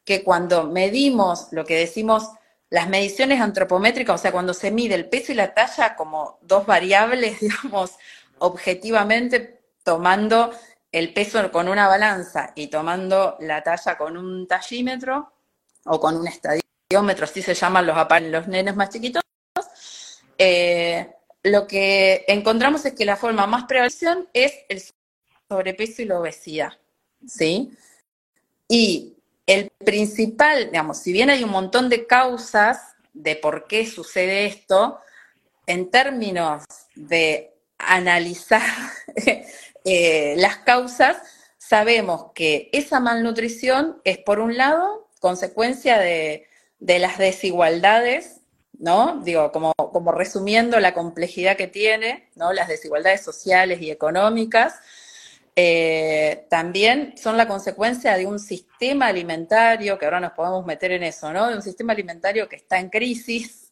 que 0.06 0.24
cuando 0.24 0.66
medimos 0.66 1.48
lo 1.52 1.66
que 1.66 1.76
decimos 1.76 2.30
las 2.70 2.88
mediciones 2.88 3.42
antropométricas, 3.42 4.16
o 4.16 4.18
sea, 4.18 4.32
cuando 4.32 4.54
se 4.54 4.72
mide 4.72 4.96
el 4.96 5.10
peso 5.10 5.32
y 5.32 5.36
la 5.36 5.54
talla 5.54 5.96
como 5.96 6.40
dos 6.42 6.66
variables, 6.66 7.40
digamos, 7.42 7.92
objetivamente 8.40 9.62
tomando 9.84 10.52
el 10.92 11.14
peso 11.14 11.52
con 11.52 11.68
una 11.68 11.88
balanza 11.88 12.52
y 12.56 12.68
tomando 12.68 13.38
la 13.40 13.64
talla 13.64 13.98
con 13.98 14.18
un 14.18 14.48
tallímetro 14.48 15.34
o 15.86 16.00
con 16.00 16.16
un 16.18 16.28
estadiómetro, 16.28 17.26
así 17.26 17.42
se 17.42 17.56
llaman 17.56 17.88
los, 17.88 17.98
los 18.30 18.48
nenes 18.48 18.76
más 18.76 18.90
chiquitos, 18.90 19.24
eh, 20.38 21.16
lo 21.44 21.68
que 21.68 22.26
encontramos 22.28 22.86
es 22.86 22.94
que 22.94 23.06
la 23.06 23.18
forma 23.18 23.48
más 23.48 23.66
prevalente 23.66 24.30
es 24.34 24.54
el 24.70 24.82
sobrepeso 25.50 26.02
y 26.02 26.06
la 26.06 26.20
obesidad, 26.20 26.74
¿sí? 27.26 27.72
Y 28.68 29.18
el 29.46 29.70
principal, 29.84 30.66
digamos, 30.72 31.00
si 31.00 31.12
bien 31.12 31.30
hay 31.30 31.44
un 31.44 31.50
montón 31.50 31.90
de 31.90 32.06
causas 32.06 32.96
de 33.14 33.36
por 33.36 33.68
qué 33.68 33.86
sucede 33.86 34.46
esto, 34.46 35.00
en 35.68 35.90
términos 35.90 36.64
de 36.96 37.54
analizar 37.78 38.62
eh, 39.86 40.36
las 40.38 40.58
causas, 40.58 41.18
sabemos 41.58 42.32
que 42.36 42.70
esa 42.72 43.00
malnutrición 43.00 44.00
es, 44.04 44.20
por 44.20 44.40
un 44.40 44.58
lado, 44.58 45.10
consecuencia 45.20 45.98
de, 45.98 46.48
de 46.80 47.00
las 47.00 47.18
desigualdades 47.18 48.41
¿no? 48.82 49.22
Digo, 49.24 49.52
como, 49.52 49.74
como 49.76 50.12
resumiendo 50.12 50.80
la 50.80 50.94
complejidad 50.94 51.56
que 51.56 51.68
tiene, 51.68 52.30
¿no? 52.36 52.52
Las 52.52 52.68
desigualdades 52.68 53.24
sociales 53.24 53.80
y 53.82 53.92
económicas, 53.92 54.76
eh, 55.56 56.48
también 56.50 57.14
son 57.16 57.38
la 57.38 57.48
consecuencia 57.48 58.18
de 58.18 58.26
un 58.26 58.40
sistema 58.40 59.08
alimentario, 59.08 60.00
que 60.00 60.06
ahora 60.06 60.20
nos 60.20 60.34
podemos 60.34 60.66
meter 60.66 60.92
en 60.94 61.04
eso, 61.04 61.32
¿no? 61.32 61.48
De 61.48 61.56
un 61.56 61.62
sistema 61.62 61.94
alimentario 61.94 62.50
que 62.50 62.56
está 62.56 62.80
en 62.80 62.90
crisis 62.90 63.72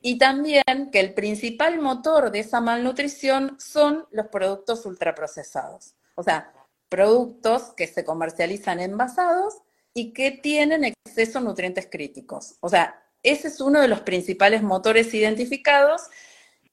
y 0.00 0.16
también 0.16 0.62
que 0.92 1.00
el 1.00 1.12
principal 1.12 1.80
motor 1.80 2.30
de 2.30 2.40
esa 2.40 2.60
malnutrición 2.60 3.56
son 3.58 4.06
los 4.12 4.28
productos 4.28 4.86
ultraprocesados. 4.86 5.96
O 6.14 6.22
sea, 6.22 6.52
productos 6.88 7.72
que 7.76 7.88
se 7.88 8.04
comercializan 8.04 8.78
envasados 8.78 9.54
y 9.92 10.12
que 10.12 10.30
tienen 10.30 10.84
exceso 10.84 11.40
de 11.40 11.46
nutrientes 11.46 11.88
críticos. 11.90 12.54
O 12.60 12.68
sea, 12.68 13.02
ese 13.30 13.48
es 13.48 13.60
uno 13.60 13.80
de 13.80 13.88
los 13.88 14.00
principales 14.00 14.62
motores 14.62 15.12
identificados 15.14 16.02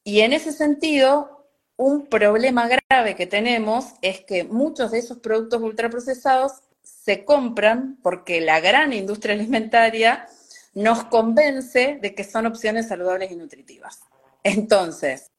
y 0.03 0.21
en 0.21 0.33
ese 0.33 0.51
sentido, 0.51 1.47
un 1.77 2.07
problema 2.07 2.67
grave 2.67 3.15
que 3.15 3.25
tenemos 3.25 3.93
es 4.01 4.21
que 4.21 4.43
muchos 4.43 4.91
de 4.91 4.99
esos 4.99 5.19
productos 5.19 5.61
ultraprocesados 5.61 6.61
se 6.83 7.25
compran 7.25 7.97
porque 8.03 8.41
la 8.41 8.59
gran 8.59 8.93
industria 8.93 9.33
alimentaria 9.33 10.27
nos 10.73 11.03
convence 11.05 11.99
de 12.01 12.15
que 12.15 12.23
son 12.23 12.45
opciones 12.45 12.87
saludables 12.87 13.31
y 13.31 13.35
nutritivas. 13.35 14.01
Entonces, 14.43 15.31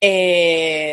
eh, 0.00 0.92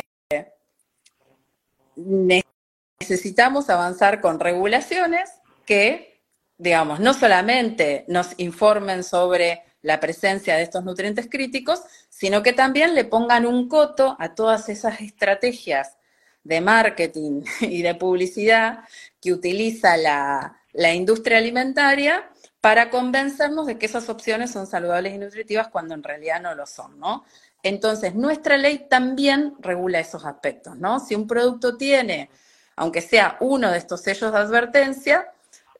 necesitamos 1.95 3.69
avanzar 3.69 4.21
con 4.21 4.39
regulaciones 4.39 5.29
que 5.65 6.16
digamos, 6.57 6.99
no 6.99 7.13
solamente 7.13 8.05
nos 8.07 8.33
informen 8.37 9.03
sobre 9.03 9.63
la 9.81 9.99
presencia 9.99 10.55
de 10.55 10.63
estos 10.63 10.83
nutrientes 10.83 11.27
críticos, 11.29 11.81
sino 12.09 12.41
que 12.43 12.53
también 12.53 12.95
le 12.95 13.05
pongan 13.05 13.45
un 13.45 13.69
coto 13.69 14.15
a 14.19 14.33
todas 14.33 14.69
esas 14.69 15.01
estrategias 15.01 15.97
de 16.43 16.61
marketing 16.61 17.43
y 17.61 17.81
de 17.81 17.95
publicidad 17.95 18.79
que 19.21 19.33
utiliza 19.33 19.97
la, 19.97 20.53
industria 20.93 21.39
alimentaria 21.39 22.29
para 22.61 22.89
convencernos 22.89 23.65
de 23.65 23.77
que 23.77 23.85
esas 23.85 24.09
opciones 24.09 24.51
son 24.51 24.67
saludables 24.67 25.13
y 25.13 25.17
nutritivas 25.17 25.69
cuando 25.69 25.93
en 25.93 26.03
realidad 26.03 26.41
no 26.41 26.53
lo 26.53 26.65
son, 26.65 26.99
¿no? 26.99 27.23
Entonces, 27.63 28.13
nuestra 28.13 28.57
ley 28.57 28.85
también 28.87 29.55
regula 29.59 29.99
esos 29.99 30.25
aspectos, 30.25 30.77
¿no? 30.77 30.99
Si 30.99 31.15
un 31.15 31.27
producto 31.27 31.77
tiene, 31.77 32.29
aunque 32.75 33.01
sea 33.01 33.37
uno 33.39 33.71
de 33.71 33.79
estos 33.79 34.01
sellos 34.01 34.31
de 34.31 34.37
advertencia, 34.37 35.31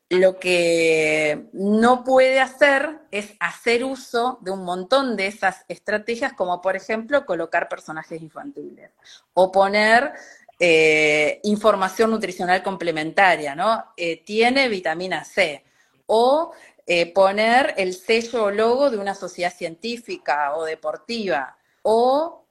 lo 0.10 0.40
que 0.40 1.48
no 1.52 2.04
puede 2.04 2.40
hacer 2.40 3.00
es 3.12 3.34
hacer 3.40 3.84
uso 3.84 4.38
de 4.42 4.52
un 4.52 4.64
montón 4.64 5.18
de 5.18 5.28
esas 5.28 5.66
estrategias, 5.68 6.32
como 6.34 6.62
por 6.62 6.78
ejemplo 6.78 7.26
colocar 7.26 7.68
personajes 7.68 8.22
infantiles 8.22 8.92
o 9.34 9.52
poner 9.52 10.14
eh, 10.60 11.42
información 11.44 12.10
nutricional 12.12 12.64
complementaria, 12.64 13.54
¿no? 13.54 13.92
Eh, 13.98 14.24
tiene 14.24 14.70
vitamina 14.70 15.26
C 15.26 15.66
o 16.06 16.54
eh, 16.86 17.12
poner 17.14 17.74
el 17.78 17.94
sello 17.94 18.46
o 18.46 18.52
logo 18.52 18.90
de 18.90 18.98
una 18.98 19.14
sociedad 19.14 19.54
científica 19.54 20.56
o 20.56 20.64
deportiva 20.64 21.58
o, 21.82 22.46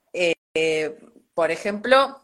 por 1.33 1.51
ejemplo, 1.51 2.21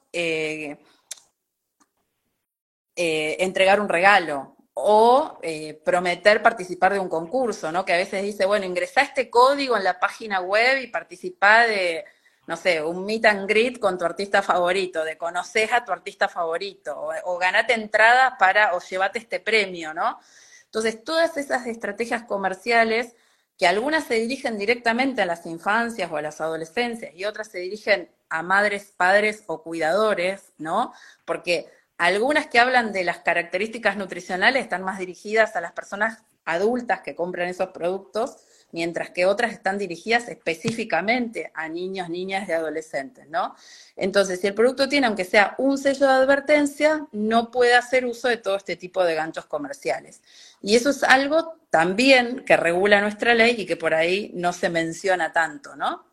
entregar 2.95 3.79
un 3.81 3.89
regalo 3.89 4.52
o 4.73 5.37
eh, 5.41 5.79
prometer 5.85 6.41
participar 6.41 6.93
de 6.93 6.99
un 6.99 7.09
concurso, 7.09 7.71
¿no? 7.71 7.85
Que 7.85 7.93
a 7.93 7.97
veces 7.97 8.23
dice, 8.23 8.45
bueno, 8.45 8.65
ingresá 8.65 9.01
este 9.01 9.29
código 9.29 9.77
en 9.77 9.83
la 9.83 9.99
página 9.99 10.41
web 10.41 10.81
y 10.81 10.87
participá 10.87 11.67
de, 11.67 12.05
no 12.47 12.57
sé, 12.57 12.81
un 12.81 13.05
meet 13.05 13.25
and 13.25 13.47
greet 13.47 13.79
con 13.79 13.97
tu 13.97 14.05
artista 14.05 14.41
favorito, 14.41 15.03
de 15.03 15.17
conocer 15.17 15.73
a 15.73 15.85
tu 15.85 15.91
artista 15.91 16.27
favorito, 16.27 16.99
o, 16.99 17.13
o 17.25 17.37
ganate 17.37 17.73
entradas 17.73 18.33
para, 18.39 18.75
o 18.75 18.79
llevate 18.79 19.19
este 19.19 19.39
premio, 19.39 19.93
¿no? 19.93 20.19
Entonces, 20.65 21.03
todas 21.03 21.37
esas 21.37 21.67
estrategias 21.67 22.23
comerciales, 22.23 23.15
que 23.57 23.67
algunas 23.67 24.05
se 24.05 24.15
dirigen 24.15 24.57
directamente 24.57 25.21
a 25.21 25.25
las 25.25 25.45
infancias 25.45 26.11
o 26.11 26.17
a 26.17 26.21
las 26.21 26.41
adolescencias 26.41 27.13
y 27.13 27.25
otras 27.25 27.49
se 27.49 27.59
dirigen 27.59 28.09
a 28.29 28.41
madres, 28.41 28.91
padres 28.97 29.43
o 29.45 29.61
cuidadores, 29.61 30.53
¿no? 30.57 30.91
Porque 31.25 31.69
algunas 31.97 32.47
que 32.47 32.59
hablan 32.59 32.91
de 32.91 33.03
las 33.03 33.19
características 33.19 33.97
nutricionales 33.97 34.63
están 34.63 34.83
más 34.83 34.99
dirigidas 34.99 35.55
a 35.55 35.61
las 35.61 35.71
personas 35.71 36.23
adultas 36.45 37.01
que 37.01 37.15
compran 37.15 37.47
esos 37.47 37.69
productos, 37.69 38.37
mientras 38.71 39.11
que 39.11 39.25
otras 39.25 39.53
están 39.53 39.77
dirigidas 39.77 40.27
específicamente 40.27 41.51
a 41.53 41.69
niños, 41.69 42.09
niñas 42.09 42.49
y 42.49 42.51
adolescentes, 42.51 43.29
¿no? 43.29 43.55
Entonces, 43.95 44.41
si 44.41 44.47
el 44.47 44.55
producto 44.55 44.89
tiene, 44.89 45.05
aunque 45.07 45.25
sea 45.25 45.53
un 45.59 45.77
sello 45.77 46.07
de 46.07 46.13
advertencia, 46.13 47.07
no 47.11 47.51
puede 47.51 47.75
hacer 47.75 48.05
uso 48.05 48.27
de 48.27 48.37
todo 48.37 48.55
este 48.55 48.75
tipo 48.75 49.03
de 49.03 49.13
ganchos 49.13 49.45
comerciales. 49.45 50.21
Y 50.61 50.75
eso 50.75 50.89
es 50.89 51.03
algo 51.03 51.59
también 51.69 52.43
que 52.45 52.57
regula 52.57 52.99
nuestra 52.99 53.35
ley 53.35 53.55
y 53.59 53.65
que 53.67 53.77
por 53.77 53.93
ahí 53.93 54.31
no 54.33 54.51
se 54.53 54.69
menciona 54.69 55.31
tanto, 55.31 55.75
¿no? 55.75 56.03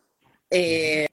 Eh, 0.50 1.08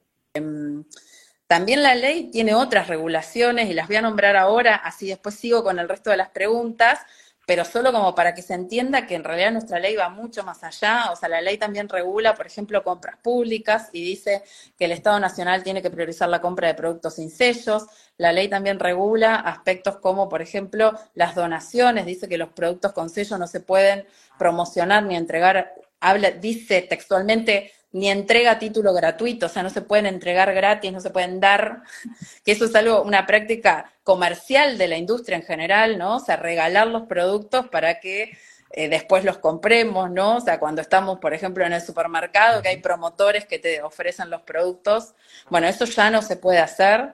también 1.48 1.82
la 1.82 1.96
ley 1.96 2.30
tiene 2.30 2.54
otras 2.56 2.88
regulaciones 2.88 3.70
y 3.70 3.74
las 3.74 3.88
voy 3.88 3.96
a 3.96 4.02
nombrar 4.02 4.36
ahora, 4.36 4.76
así 4.76 5.08
después 5.08 5.36
sigo 5.36 5.64
con 5.64 5.80
el 5.80 5.88
resto 5.88 6.10
de 6.10 6.18
las 6.18 6.30
preguntas, 6.30 7.00
pero 7.48 7.64
solo 7.64 7.94
como 7.94 8.14
para 8.14 8.34
que 8.34 8.42
se 8.42 8.54
entienda 8.54 9.08
que 9.08 9.16
en 9.16 9.24
realidad 9.24 9.54
nuestra 9.54 9.80
ley 9.80 9.96
va 9.96 10.10
mucho 10.10 10.44
más 10.44 10.66
allá. 10.66 11.12
O 11.14 11.16
sea, 11.16 11.30
la 11.30 11.40
ley 11.40 11.58
también 11.58 11.88
regula, 11.88 12.36
por 12.36 12.46
ejemplo, 12.46 12.84
compras 12.84 13.16
públicas 13.24 13.88
y 13.94 14.04
dice 14.04 14.44
que 14.78 14.84
el 14.84 14.92
Estado 14.92 15.18
Nacional 15.22 15.64
tiene 15.64 15.82
que 15.82 15.90
priorizar 15.90 16.28
la 16.28 16.42
compra 16.42 16.68
de 16.68 16.74
productos 16.74 17.16
sin 17.16 17.30
sellos. 17.30 17.86
La 18.18 18.34
ley 18.34 18.50
también 18.50 18.80
regula 18.80 19.36
aspectos 19.36 19.96
como, 20.00 20.28
por 20.28 20.42
ejemplo, 20.42 20.92
las 21.16 21.36
donaciones. 21.36 22.06
Dice 22.06 22.28
que 22.28 22.38
los 22.38 22.50
productos 22.50 22.92
con 22.92 23.10
sello 23.10 23.38
no 23.38 23.48
se 23.48 23.62
pueden 23.62 24.06
promocionar 24.38 25.04
ni 25.04 25.16
entregar. 25.16 25.74
Habla, 26.02 26.32
dice 26.32 26.82
textualmente 26.82 27.72
ni 27.98 28.10
entrega 28.10 28.60
título 28.60 28.94
gratuito, 28.94 29.48
o 29.48 29.50
sea, 29.50 29.64
no 29.64 29.70
se 29.70 29.82
pueden 29.82 30.06
entregar 30.06 30.54
gratis, 30.54 30.92
no 30.92 31.02
se 31.02 31.10
pueden 31.10 31.40
dar, 31.40 31.82
que 32.46 32.52
eso 32.52 32.66
es 32.66 32.76
algo, 32.76 33.02
una 33.02 33.26
práctica 33.26 33.92
comercial 34.04 34.78
de 34.78 34.88
la 34.88 34.98
industria 34.98 35.38
en 35.38 35.44
general, 35.44 35.98
¿no? 35.98 36.18
O 36.18 36.20
sea, 36.20 36.36
regalar 36.36 36.88
los 36.88 37.04
productos 37.04 37.68
para 37.70 38.00
que 38.00 38.38
eh, 38.72 38.90
después 38.90 39.24
los 39.24 39.38
compremos, 39.40 40.12
¿no? 40.12 40.38
O 40.38 40.42
sea, 40.42 40.60
cuando 40.60 40.82
estamos, 40.82 41.20
por 41.20 41.34
ejemplo, 41.34 41.66
en 41.66 41.74
el 41.74 41.82
supermercado, 41.82 42.62
que 42.62 42.70
hay 42.70 42.78
promotores 42.78 43.46
que 43.46 43.60
te 43.60 43.82
ofrecen 43.82 44.30
los 44.30 44.42
productos, 44.44 45.14
bueno, 45.50 45.68
eso 45.68 45.86
ya 45.86 46.10
no 46.10 46.22
se 46.22 46.36
puede 46.38 46.60
hacer. 46.60 47.14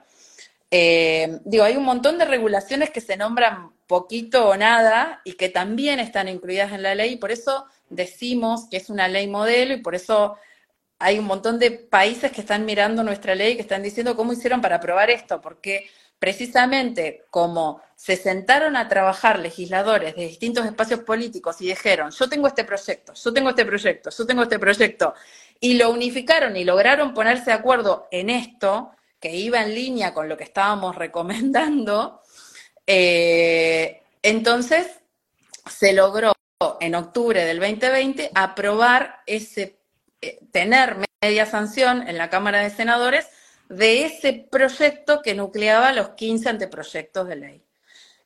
Eh, 0.70 1.38
digo, 1.44 1.64
hay 1.64 1.76
un 1.76 1.84
montón 1.84 2.18
de 2.18 2.24
regulaciones 2.24 2.90
que 2.90 3.00
se 3.00 3.16
nombran 3.16 3.72
poquito 3.86 4.48
o 4.48 4.56
nada 4.56 5.20
y 5.24 5.34
que 5.34 5.48
también 5.48 6.00
están 6.00 6.28
incluidas 6.28 6.72
en 6.72 6.82
la 6.82 6.94
ley, 6.94 7.12
y 7.12 7.16
por 7.16 7.30
eso 7.30 7.66
decimos 7.88 8.66
que 8.70 8.78
es 8.78 8.90
una 8.90 9.08
ley 9.08 9.28
modelo 9.28 9.74
y 9.74 9.80
por 9.80 9.94
eso 9.94 10.36
hay 11.04 11.18
un 11.18 11.26
montón 11.26 11.58
de 11.58 11.70
países 11.70 12.32
que 12.32 12.40
están 12.40 12.64
mirando 12.64 13.02
nuestra 13.02 13.34
ley, 13.34 13.56
que 13.56 13.60
están 13.60 13.82
diciendo 13.82 14.16
cómo 14.16 14.32
hicieron 14.32 14.62
para 14.62 14.76
aprobar 14.76 15.10
esto, 15.10 15.38
porque 15.38 15.90
precisamente 16.18 17.26
como 17.28 17.82
se 17.94 18.16
sentaron 18.16 18.74
a 18.74 18.88
trabajar 18.88 19.38
legisladores 19.38 20.16
de 20.16 20.26
distintos 20.26 20.64
espacios 20.64 21.00
políticos 21.00 21.60
y 21.60 21.66
dijeron, 21.66 22.10
yo 22.10 22.26
tengo 22.26 22.46
este 22.46 22.64
proyecto, 22.64 23.12
yo 23.12 23.34
tengo 23.34 23.50
este 23.50 23.66
proyecto, 23.66 24.08
yo 24.08 24.26
tengo 24.26 24.44
este 24.44 24.58
proyecto, 24.58 25.12
y 25.60 25.74
lo 25.74 25.90
unificaron 25.90 26.56
y 26.56 26.64
lograron 26.64 27.12
ponerse 27.12 27.46
de 27.50 27.52
acuerdo 27.52 28.08
en 28.10 28.30
esto, 28.30 28.92
que 29.20 29.36
iba 29.36 29.62
en 29.62 29.74
línea 29.74 30.14
con 30.14 30.26
lo 30.26 30.38
que 30.38 30.44
estábamos 30.44 30.96
recomendando, 31.04 32.22
eh, 32.86 34.00
entonces 34.22 34.86
se 35.70 35.92
logró 35.92 36.32
en 36.80 36.94
octubre 36.94 37.44
del 37.44 37.60
2020 37.60 38.30
aprobar 38.34 39.20
ese, 39.26 39.62
eh, 39.62 39.83
tener 40.52 40.96
media 41.22 41.46
sanción 41.46 42.08
en 42.08 42.18
la 42.18 42.30
Cámara 42.30 42.60
de 42.60 42.70
Senadores 42.70 43.26
de 43.68 44.04
ese 44.04 44.46
proyecto 44.50 45.22
que 45.22 45.34
nucleaba 45.34 45.92
los 45.92 46.10
15 46.10 46.48
anteproyectos 46.50 47.28
de 47.28 47.36
ley. 47.36 47.64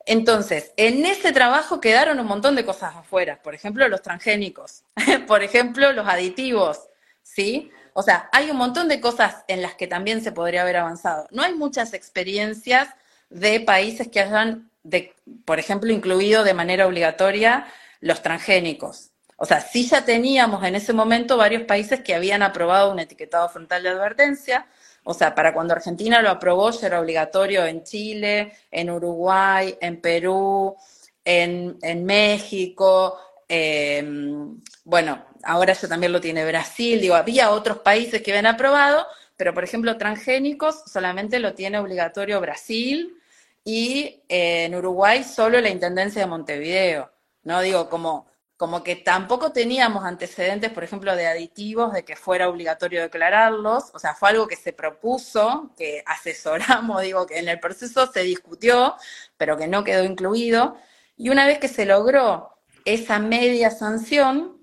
Entonces, 0.05 0.73
en 0.75 1.05
ese 1.05 1.31
trabajo 1.31 1.79
quedaron 1.79 2.19
un 2.19 2.25
montón 2.25 2.55
de 2.55 2.65
cosas 2.65 2.95
afuera, 2.95 3.41
por 3.41 3.53
ejemplo, 3.53 3.87
los 3.87 4.01
transgénicos, 4.01 4.83
por 5.27 5.43
ejemplo, 5.43 5.93
los 5.93 6.07
aditivos, 6.07 6.87
¿sí? 7.21 7.71
O 7.93 8.01
sea, 8.01 8.29
hay 8.31 8.49
un 8.49 8.57
montón 8.57 8.87
de 8.87 9.01
cosas 9.01 9.43
en 9.47 9.61
las 9.61 9.75
que 9.75 9.87
también 9.87 10.23
se 10.23 10.31
podría 10.31 10.61
haber 10.61 10.77
avanzado. 10.77 11.27
No 11.31 11.43
hay 11.43 11.53
muchas 11.53 11.93
experiencias 11.93 12.87
de 13.29 13.59
países 13.59 14.07
que 14.07 14.21
hayan, 14.21 14.71
de, 14.83 15.13
por 15.45 15.59
ejemplo, 15.59 15.91
incluido 15.91 16.43
de 16.43 16.53
manera 16.53 16.87
obligatoria 16.87 17.67
los 17.99 18.21
transgénicos. 18.21 19.08
O 19.41 19.45
sea, 19.45 19.61
sí 19.61 19.87
ya 19.87 20.03
teníamos 20.03 20.63
en 20.65 20.75
ese 20.75 20.91
momento 20.91 21.37
varios 21.37 21.63
países 21.63 22.01
que 22.01 22.13
habían 22.13 22.43
aprobado 22.43 22.91
un 22.91 22.99
etiquetado 22.99 23.47
frontal 23.47 23.83
de 23.83 23.89
advertencia, 23.89 24.67
o 25.05 25.13
sea, 25.13 25.33
para 25.33 25.53
cuando 25.53 25.73
Argentina 25.73 26.21
lo 26.21 26.29
aprobó 26.29 26.71
ya 26.71 26.87
era 26.87 26.99
obligatorio 26.99 27.65
en 27.65 27.83
Chile, 27.85 28.51
en 28.69 28.89
Uruguay, 28.89 29.77
en 29.79 30.01
Perú, 30.01 30.75
en, 31.23 32.05
México, 32.05 33.17
em, 33.47 34.59
bueno, 34.83 35.25
ahora 35.43 35.71
ya 35.73 35.87
también 35.87 36.11
lo 36.11 36.19
tiene 36.19 36.45
Brasil, 36.45 36.99
digo, 36.99 37.15
había 37.15 37.51
otros 37.51 37.79
países 37.79 38.21
que 38.21 38.31
habían 38.31 38.45
aprobado, 38.45 39.07
pero 39.37 39.53
por 39.53 39.63
ejemplo 39.63 39.97
transgénicos 39.97 40.83
solamente 40.85 41.39
lo 41.39 41.53
tiene 41.53 41.79
obligatorio 41.79 42.41
Brasil 42.41 43.17
y 43.63 44.21
eh, 44.27 44.65
en 44.65 44.75
Uruguay 44.75 45.23
solo 45.23 45.61
la 45.61 45.69
Intendencia 45.69 46.21
de 46.21 46.27
Montevideo, 46.27 47.11
¿no? 47.43 47.61
Digo, 47.61 47.89
como 47.89 48.28
como 48.59 48.83
que 48.83 48.97
tampoco 48.97 49.53
teníamos 49.53 50.03
antecedentes, 50.03 50.69
por 50.73 50.83
ejemplo, 50.83 51.15
de 51.15 51.27
aditivos, 51.27 51.93
de 51.93 52.03
que 52.03 52.17
fuera 52.17 52.49
obligatorio 52.49 53.01
declararlos, 53.01 53.85
o 53.93 53.99
sea, 53.99 54.15
fue 54.15 54.31
algo 54.31 54.49
que 54.49 54.57
se 54.57 54.73
propuso, 54.73 55.71
que 55.77 56.03
asesoramos, 56.05 57.01
digo, 57.03 57.25
que 57.25 57.39
en 57.39 57.47
el 57.47 57.61
proceso 57.61 58.11
se 58.11 58.21
discutió, 58.23 58.97
pero 59.37 59.55
que 59.55 59.67
no 59.69 59.85
quedó 59.85 60.03
incluido, 60.03 60.75
y 61.15 61.29
una 61.29 61.47
vez 61.47 61.57
que 61.59 61.69
se 61.69 61.85
logró 61.85 62.49
esa 62.83 63.17
media 63.17 63.71
sanción, 63.71 64.57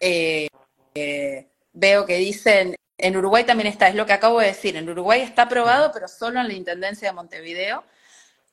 eh, 0.00 0.48
eh, 0.96 1.48
veo 1.72 2.06
que 2.06 2.16
dicen, 2.16 2.74
en 2.98 3.16
Uruguay 3.16 3.44
también 3.44 3.68
está, 3.68 3.86
es 3.88 3.94
lo 3.94 4.06
que 4.06 4.12
acabo 4.12 4.40
de 4.40 4.48
decir, 4.48 4.76
en 4.76 4.90
Uruguay 4.90 5.20
está 5.20 5.42
aprobado, 5.42 5.92
pero 5.94 6.08
solo 6.08 6.40
en 6.40 6.48
la 6.48 6.54
Intendencia 6.54 7.10
de 7.10 7.14
Montevideo, 7.14 7.84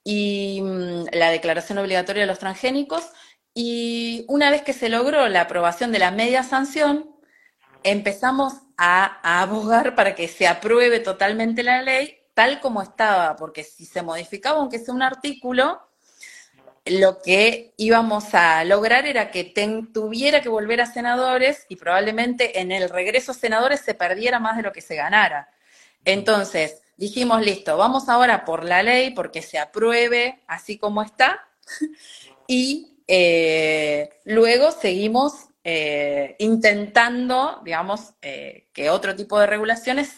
y 0.03 0.61
mm, 0.61 1.05
la 1.13 1.31
declaración 1.31 1.79
obligatoria 1.79 2.21
de 2.21 2.27
los 2.27 2.37
transgénicos, 2.39 3.11
y 3.59 4.23
una 4.27 4.51
vez 4.51 4.61
que 4.61 4.71
se 4.71 4.87
logró 4.87 5.27
la 5.29 5.41
aprobación 5.41 5.91
de 5.91 5.97
la 5.97 6.11
media 6.11 6.43
sanción, 6.43 7.09
empezamos 7.81 8.53
a, 8.77 9.41
abogar 9.41 9.95
para 9.95 10.13
que 10.13 10.27
se 10.27 10.45
apruebe 10.45 10.99
totalmente 10.99 11.63
la 11.63 11.81
ley 11.81 12.19
tal 12.35 12.59
como 12.59 12.83
estaba, 12.83 13.35
porque 13.35 13.63
si 13.63 13.87
se 13.87 14.03
modificaba, 14.03 14.59
aunque 14.59 14.77
sea 14.77 14.93
un 14.93 15.01
artículo, 15.01 15.81
lo 16.85 17.19
que 17.19 17.73
íbamos 17.77 18.35
a 18.35 18.63
lograr 18.63 19.07
era 19.07 19.31
que 19.31 19.51
tuviera 19.91 20.41
que 20.41 20.49
volver 20.49 20.79
a 20.79 20.85
senadores 20.85 21.65
y 21.67 21.77
probablemente 21.77 22.59
en 22.59 22.71
el 22.71 22.87
regreso 22.91 23.31
a 23.31 23.33
senadores 23.33 23.79
se 23.79 23.95
perdiera 23.95 24.37
más 24.37 24.57
de 24.57 24.61
lo 24.61 24.71
que 24.71 24.81
se 24.81 24.95
ganara. 24.95 25.49
Entonces, 26.05 26.83
dijimos, 26.95 27.41
listo, 27.41 27.75
vamos 27.75 28.07
ahora 28.07 28.45
por 28.45 28.63
la 28.63 28.83
ley 28.83 29.15
porque 29.15 29.41
se 29.41 29.57
apruebe 29.57 30.43
así 30.45 30.77
como 30.77 31.01
está 31.01 31.43
y 32.47 32.96
eh, 33.07 34.09
luego 34.25 34.71
seguimos 34.71 35.33
eh, 35.63 36.35
intentando, 36.39 37.61
digamos, 37.63 38.13
eh, 38.21 38.67
que 38.73 38.89
otro 38.89 39.15
tipo 39.15 39.39
de 39.39 39.47
regulaciones 39.47 40.11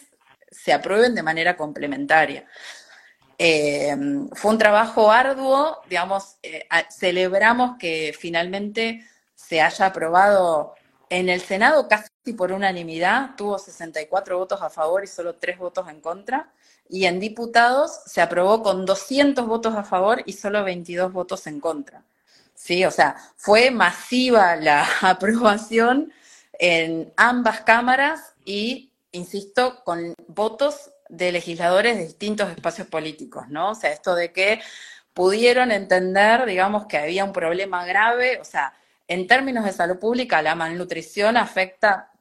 se 0.50 0.72
aprueben 0.72 1.14
de 1.14 1.22
manera 1.22 1.56
complementaria. 1.56 2.46
fue 3.38 4.50
un 4.50 4.58
trabajo 4.58 5.10
arduo, 5.10 5.80
digamos, 5.88 6.36
celebramos 6.90 7.78
que 7.78 8.14
finalmente 8.18 9.06
se 9.34 9.60
haya 9.62 9.86
aprobado 9.86 10.74
en 11.08 11.28
el 11.28 11.40
Senado 11.40 11.88
casi 11.88 12.10
por 12.36 12.52
unanimidad, 12.52 13.34
tuvo 13.36 13.58
64 13.58 14.38
votos 14.38 14.62
a 14.62 14.70
favor 14.70 15.04
y 15.04 15.06
solo 15.06 15.36
3 15.36 15.58
votos 15.58 15.88
en 15.88 16.00
contra, 16.00 16.52
y 16.88 17.06
en 17.06 17.18
diputados 17.20 18.00
se 18.06 18.20
aprobó 18.20 18.62
con 18.62 18.86
200 18.86 19.46
votos 19.46 19.74
a 19.74 19.84
favor 19.84 20.22
y 20.26 20.34
solo 20.34 20.64
22 20.64 21.12
votos 21.12 21.46
en 21.46 21.60
contra. 21.60 22.04
¿Sí? 22.60 22.84
O 22.84 22.90
sea, 22.90 23.16
fue 23.36 23.70
masiva 23.70 24.56
la 24.56 24.86
aprobación 25.00 26.12
en 26.58 27.12
ambas 27.16 27.62
cámaras 27.62 28.34
y, 28.44 28.92
insisto, 29.12 29.82
con 29.82 30.14
votos 30.28 30.90
de 31.08 31.32
legisladores 31.32 31.96
de 31.96 32.04
distintos 32.04 32.50
espacios 32.50 32.86
políticos, 32.86 33.48
¿no? 33.48 33.70
O 33.70 33.74
sea, 33.74 33.90
esto 33.90 34.14
de 34.14 34.32
que 34.32 34.60
pudieron 35.14 35.72
entender, 35.72 36.44
digamos, 36.44 36.86
que 36.86 36.98
había 36.98 37.24
un 37.24 37.32
problema 37.32 37.84
grave, 37.86 38.38
o 38.40 38.44
sea, 38.44 38.74
en 39.08 39.26
términos 39.26 39.64
de 39.64 39.72
salud 39.72 39.98
pública, 39.98 40.42
la 40.42 40.54
malnutrición 40.54 41.36
afecta, 41.36 42.12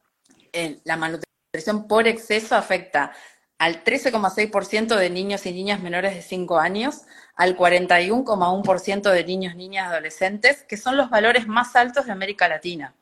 la 0.86 0.98
malnutrición 0.98 1.88
por 1.88 2.08
exceso 2.08 2.56
afecta 2.56 3.12
al 3.60 3.84
13,6% 3.84 4.96
de 4.96 5.10
niños 5.10 5.46
y 5.46 5.52
niñas 5.52 5.82
menores 5.82 6.16
de 6.16 6.22
5 6.22 6.60
años, 6.60 7.02
al 7.36 7.56
41,1% 7.58 9.12
de 9.12 9.24
niños, 9.26 9.56
niñas, 9.56 9.92
adolescentes, 9.92 10.64
que 10.64 10.78
son 10.78 10.98
los 10.98 11.10
valores 11.10 11.48
más 11.48 11.76
altos 11.76 12.06
de 12.06 12.14
América 12.14 12.48
Latina. 12.48 12.96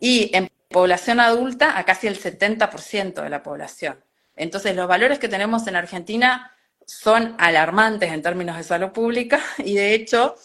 Y 0.00 0.30
en 0.36 0.50
población 0.68 1.20
adulta, 1.20 1.78
a 1.78 1.84
casi 1.84 2.08
el 2.08 2.20
70% 2.20 3.22
de 3.22 3.30
la 3.30 3.42
población. 3.42 4.04
Entonces, 4.34 4.74
los 4.76 4.88
valores 4.88 5.18
que 5.20 5.28
tenemos 5.28 5.66
en 5.68 5.76
Argentina 5.76 6.52
son 6.84 7.36
alarmantes 7.38 8.12
en 8.12 8.22
términos 8.22 8.56
de 8.56 8.64
salud 8.64 8.90
pública 8.90 9.40
y 9.58 9.74
de 9.74 9.94
hecho 9.94 10.36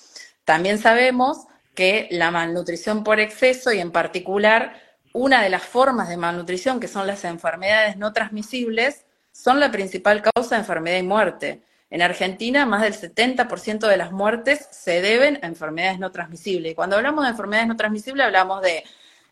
también 0.45 0.79
sabemos 0.79 1.45
que 1.75 2.07
la 2.11 2.31
malnutrición 2.31 3.03
por 3.03 3.19
exceso 3.19 3.71
y 3.71 3.79
en 3.79 3.91
particular 3.91 4.81
una 5.13 5.43
de 5.43 5.49
las 5.49 5.63
formas 5.63 6.09
de 6.09 6.17
malnutrición 6.17 6.79
que 6.79 6.87
son 6.87 7.05
las 7.05 7.23
enfermedades 7.25 7.97
no 7.97 8.11
transmisibles 8.11 9.05
son 9.31 9.59
la 9.59 9.71
principal 9.71 10.21
causa 10.21 10.55
de 10.55 10.61
enfermedad 10.61 10.97
y 10.97 11.03
muerte. 11.03 11.61
En 11.89 12.01
Argentina, 12.01 12.65
más 12.65 12.81
del 12.83 12.93
70% 12.93 13.87
de 13.87 13.97
las 13.97 14.11
muertes 14.11 14.67
se 14.71 15.01
deben 15.01 15.39
a 15.41 15.47
enfermedades 15.47 15.99
no 15.99 16.11
transmisibles. 16.11 16.71
Y 16.71 16.75
cuando 16.75 16.95
hablamos 16.95 17.25
de 17.25 17.31
enfermedades 17.31 17.67
no 17.67 17.75
transmisibles, 17.75 18.25
hablamos 18.25 18.61
de 18.61 18.83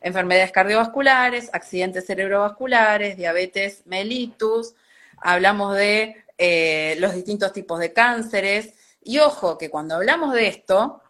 enfermedades 0.01 0.51
cardiovasculares, 0.51 1.49
accidentes 1.53 2.05
cerebrovasculares, 2.05 3.17
diabetes 3.17 3.83
mellitus, 3.85 4.75
hablamos 5.17 5.75
de 5.75 6.17
eh, 6.37 6.95
los 6.99 7.13
distintos 7.13 7.53
tipos 7.53 7.79
de 7.79 7.93
cánceres. 7.93 8.73
Y 9.01 9.19
ojo, 9.19 9.57
que 9.57 9.69
cuando 9.69 9.95
hablamos 9.95 10.33
de 10.33 10.47
esto, 10.47 11.01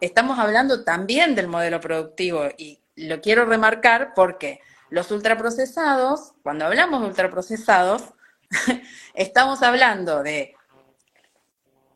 estamos 0.00 0.38
hablando 0.38 0.84
también 0.84 1.34
del 1.34 1.46
modelo 1.46 1.80
productivo. 1.80 2.48
Y 2.56 2.80
lo 2.96 3.20
quiero 3.20 3.44
remarcar 3.44 4.14
porque 4.14 4.60
los 4.90 5.10
ultraprocesados, 5.10 6.32
cuando 6.42 6.64
hablamos 6.64 7.02
de 7.02 7.08
ultraprocesados, 7.08 8.02
estamos 9.14 9.62
hablando 9.62 10.22
de 10.22 10.54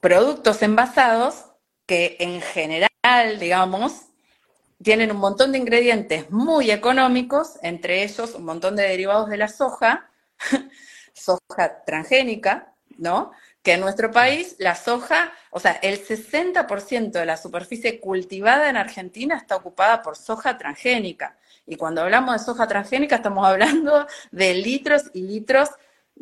productos 0.01 0.63
envasados 0.63 1.47
que 1.87 2.17
en 2.21 2.41
general, 2.41 3.39
digamos, 3.39 4.07
tienen 4.83 5.13
un 5.13 5.19
montón 5.19 5.53
de 5.53 5.59
ingredientes 5.59 6.31
muy 6.31 6.71
económicos, 6.71 7.59
entre 7.63 8.03
ellos 8.03 8.35
un 8.35 8.45
montón 8.45 8.77
de 8.77 8.83
derivados 8.83 9.29
de 9.29 9.37
la 9.37 9.49
soja, 9.49 10.11
soja 11.13 11.85
transgénica, 11.85 12.75
¿no? 12.99 13.33
Que 13.63 13.75
en 13.75 13.81
nuestro 13.81 14.11
país 14.11 14.57
la 14.59 14.75
soja, 14.75 15.33
o 15.51 15.61
sea, 15.61 15.73
el 15.83 16.05
60% 16.05 17.13
de 17.13 17.27
la 17.27 17.37
superficie 17.37 18.01
cultivada 18.01 18.69
en 18.69 18.77
Argentina 18.77 19.37
está 19.37 19.57
ocupada 19.57 20.03
por 20.03 20.17
soja 20.17 20.59
transgénica. 20.59 21.37
Y 21.65 21.77
cuando 21.77 22.03
hablamos 22.03 22.33
de 22.35 22.45
soja 22.45 22.67
transgénica 22.67 23.17
estamos 23.17 23.47
hablando 23.47 24.07
de 24.33 24.55
litros 24.55 25.05
y 25.15 25.23
litros 25.23 25.69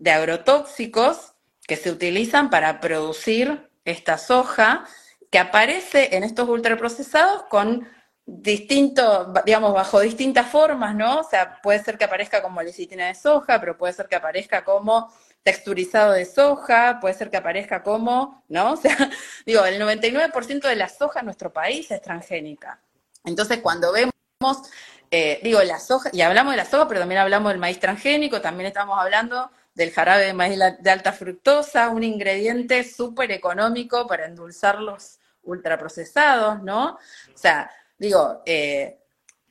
de 0.01 0.11
agrotóxicos 0.11 1.35
que 1.67 1.77
se 1.77 1.91
utilizan 1.91 2.49
para 2.49 2.81
producir 2.81 3.71
esta 3.85 4.17
soja 4.17 4.87
que 5.31 5.39
aparece 5.39 6.17
en 6.17 6.25
estos 6.25 6.49
ultraprocesados 6.49 7.45
con 7.45 7.87
distintos, 8.25 9.29
digamos, 9.45 9.75
bajo 9.75 10.01
distintas 10.01 10.47
formas, 10.47 10.95
¿no? 10.95 11.21
O 11.21 11.25
sea, 11.25 11.61
puede 11.63 11.85
ser 11.85 11.99
que 11.99 12.05
aparezca 12.05 12.43
como 12.43 12.63
lecitina 12.63 13.09
de 13.09 13.15
soja, 13.15 13.61
pero 13.61 13.77
puede 13.77 13.93
ser 13.93 14.09
que 14.09 14.17
aparezca 14.17 14.65
como 14.65 15.13
texturizado 15.43 16.13
de 16.13 16.25
soja, 16.25 16.99
puede 16.99 17.15
ser 17.15 17.31
que 17.31 17.37
aparezca 17.37 17.83
como, 17.83 18.43
¿no? 18.49 18.73
O 18.73 18.77
sea, 18.77 18.97
digo, 19.47 19.65
el 19.67 19.81
99% 19.81 20.63
de 20.63 20.77
la 20.77 20.89
soja 20.89 21.21
en 21.21 21.27
nuestro 21.27 21.53
país 21.53 21.91
es 21.91 22.01
transgénica. 22.01 22.81
Entonces, 23.25 23.59
cuando 23.59 23.93
vemos, 23.93 24.13
eh, 25.11 25.41
digo, 25.43 25.63
la 25.63 25.79
soja, 25.79 26.09
y 26.11 26.23
hablamos 26.23 26.55
de 26.55 26.57
la 26.57 26.65
soja, 26.65 26.89
pero 26.89 27.01
también 27.01 27.21
hablamos 27.21 27.53
del 27.53 27.61
maíz 27.61 27.79
transgénico, 27.79 28.41
también 28.41 28.69
estamos 28.69 28.99
hablando 28.99 29.51
del 29.75 29.93
jarabe 29.93 30.27
de 30.27 30.35
maíz 30.35 30.59
de 30.81 30.91
alta 30.91 31.13
fructosa, 31.13 31.91
un 31.91 32.03
ingrediente 32.03 32.85
súper 32.85 33.31
económico 33.33 34.07
para 34.07 34.27
endulzar 34.27 34.81
los 34.81 35.19
ultraprocesados, 35.43 36.63
¿no? 36.63 36.99
O 37.35 37.39
sea, 37.39 37.71
digo, 37.99 38.43
eh, 38.45 38.99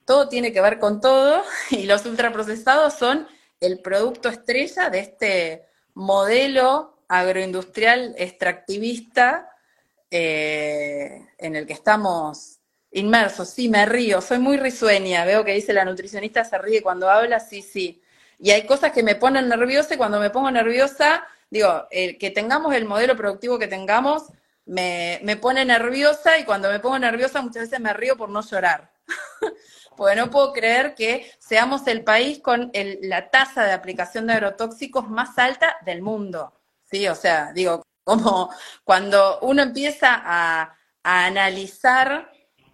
todo 0.05 0.27
tiene 0.27 0.51
que 0.51 0.61
ver 0.61 0.79
con 0.79 1.01
todo 1.01 1.43
y 1.71 1.83
los 1.83 2.05
ultraprocesados 2.05 2.93
son 2.93 3.27
el 3.59 3.79
producto 3.81 4.29
estrella 4.29 4.89
de 4.89 4.99
este 4.99 5.65
modelo 5.93 7.03
agroindustrial 7.07 8.15
extractivista 8.17 9.51
eh, 10.11 11.27
en 11.37 11.55
el 11.55 11.67
que 11.67 11.73
estamos 11.73 12.59
inmersos. 12.91 13.49
Sí, 13.49 13.69
me 13.69 13.85
río, 13.85 14.21
soy 14.21 14.39
muy 14.39 14.57
risueña, 14.57 15.25
veo 15.25 15.43
que 15.43 15.53
dice 15.53 15.73
la 15.73 15.85
nutricionista 15.85 16.43
se 16.43 16.57
ríe 16.57 16.81
cuando 16.81 17.09
habla, 17.09 17.39
sí, 17.39 17.61
sí. 17.61 18.01
Y 18.39 18.51
hay 18.51 18.65
cosas 18.65 18.91
que 18.91 19.03
me 19.03 19.15
ponen 19.15 19.49
nerviosa 19.49 19.93
y 19.93 19.97
cuando 19.97 20.19
me 20.19 20.29
pongo 20.29 20.49
nerviosa, 20.49 21.27
digo, 21.49 21.87
el 21.91 22.17
que 22.17 22.31
tengamos 22.31 22.73
el 22.73 22.85
modelo 22.85 23.15
productivo 23.15 23.59
que 23.59 23.67
tengamos, 23.67 24.23
me, 24.65 25.19
me 25.23 25.35
pone 25.35 25.65
nerviosa 25.65 26.37
y 26.37 26.45
cuando 26.45 26.69
me 26.69 26.79
pongo 26.79 26.97
nerviosa 26.97 27.41
muchas 27.41 27.63
veces 27.63 27.79
me 27.79 27.93
río 27.93 28.15
por 28.15 28.29
no 28.29 28.41
llorar. 28.41 28.91
Porque 29.97 30.15
no 30.15 30.29
puedo 30.29 30.53
creer 30.53 30.95
que 30.95 31.29
seamos 31.39 31.85
el 31.87 32.05
país 32.05 32.39
con 32.39 32.71
la 33.01 33.29
tasa 33.29 33.65
de 33.65 33.73
aplicación 33.73 34.27
de 34.27 34.33
agrotóxicos 34.33 35.09
más 35.09 35.37
alta 35.37 35.75
del 35.85 36.01
mundo. 36.01 36.53
Sí, 36.89 37.05
o 37.09 37.15
sea, 37.15 37.51
digo, 37.51 37.83
como 38.05 38.49
cuando 38.83 39.39
uno 39.41 39.61
empieza 39.61 40.21
a, 40.23 40.75
analizar 41.01 42.31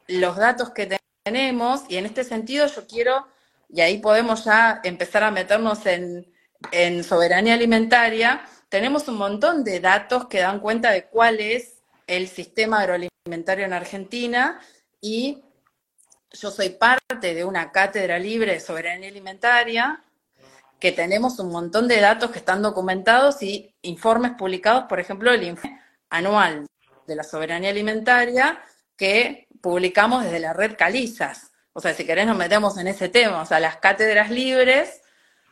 los 0.07 0.36
datos 0.36 0.72
que 0.72 0.99
tenemos, 1.24 1.84
y 1.88 1.97
en 1.97 2.05
este 2.05 2.24
sentido 2.24 2.68
yo 2.68 2.86
quiero, 2.88 3.28
y 3.70 3.82
ahí 3.82 3.97
podemos 3.97 4.45
ya 4.45 4.82
empezar 4.84 5.24
a 5.24 5.32
meternos 5.32 5.86
en, 5.86 6.32
en 6.72 7.03
soberanía 7.03 7.53
alimentaria, 7.53 8.45
tenemos 8.70 9.07
un 9.07 9.18
montón 9.18 9.63
de 9.63 9.80
datos 9.80 10.28
que 10.28 10.39
dan 10.39 10.59
cuenta 10.59 10.91
de 10.91 11.05
cuál 11.05 11.39
es 11.39 11.82
el 12.07 12.28
sistema 12.28 12.82
agroalimentario 12.82 13.66
en 13.66 13.74
Argentina 13.74 14.59
y 15.01 15.43
yo 16.32 16.51
soy 16.51 16.70
parte 16.70 17.34
de 17.34 17.45
una 17.45 17.72
cátedra 17.72 18.20
libre 18.20 18.53
de 18.53 18.59
soberanía 18.59 19.09
alimentaria, 19.09 20.03
que 20.80 20.91
tenemos 20.91 21.39
un 21.39 21.49
montón 21.49 21.88
de 21.88 22.01
datos 22.01 22.32
que 22.32 22.39
están 22.39 22.61
documentados 22.61 23.41
y 23.41 23.74
informes 23.82 24.34
publicados, 24.38 24.86
por 24.89 24.99
ejemplo, 24.99 25.32
el 25.32 25.43
informe 25.43 25.80
anual 26.09 26.68
de 27.07 27.16
la 27.16 27.24
soberanía 27.24 27.70
alimentaria 27.70 28.59
que 28.97 29.47
publicamos 29.61 30.24
desde 30.24 30.39
la 30.39 30.53
red 30.53 30.76
Calizas. 30.78 31.51
O 31.78 31.82
sea, 31.82 31.93
si 31.93 32.05
querés 32.05 32.26
nos 32.26 32.38
metemos 32.38 32.78
en 32.78 32.88
ese 32.88 33.09
tema. 33.09 33.41
O 33.41 33.45
sea, 33.45 33.59
las 33.59 33.76
cátedras 33.78 34.32
libres 34.32 35.03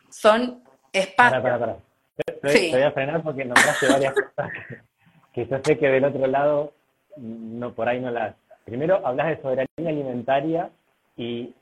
son 0.08 0.62
espacios. 0.90 1.42
Para, 1.42 1.58
para, 1.58 1.58
para. 1.58 2.52
Te, 2.52 2.70
voy 2.70 2.82
a 2.82 2.92
frenar 2.92 3.22
porque 3.22 3.44
nombraste 3.44 3.88
varias 3.88 4.14
cosas 4.36 4.50
que, 5.34 5.46
yo 5.46 5.58
sé 5.62 5.76
que 5.76 5.88
del 5.88 6.04
otro 6.04 6.26
lado 6.26 6.72
no 7.16 7.74
por 7.74 7.88
ahí 7.88 8.00
no 8.00 8.10
las 8.10 8.34
Primero, 8.64 9.06
hablas 9.06 9.28
de 9.28 9.42
soberanía 9.42 9.90
alimentaria 9.90 10.70
y 11.16 11.52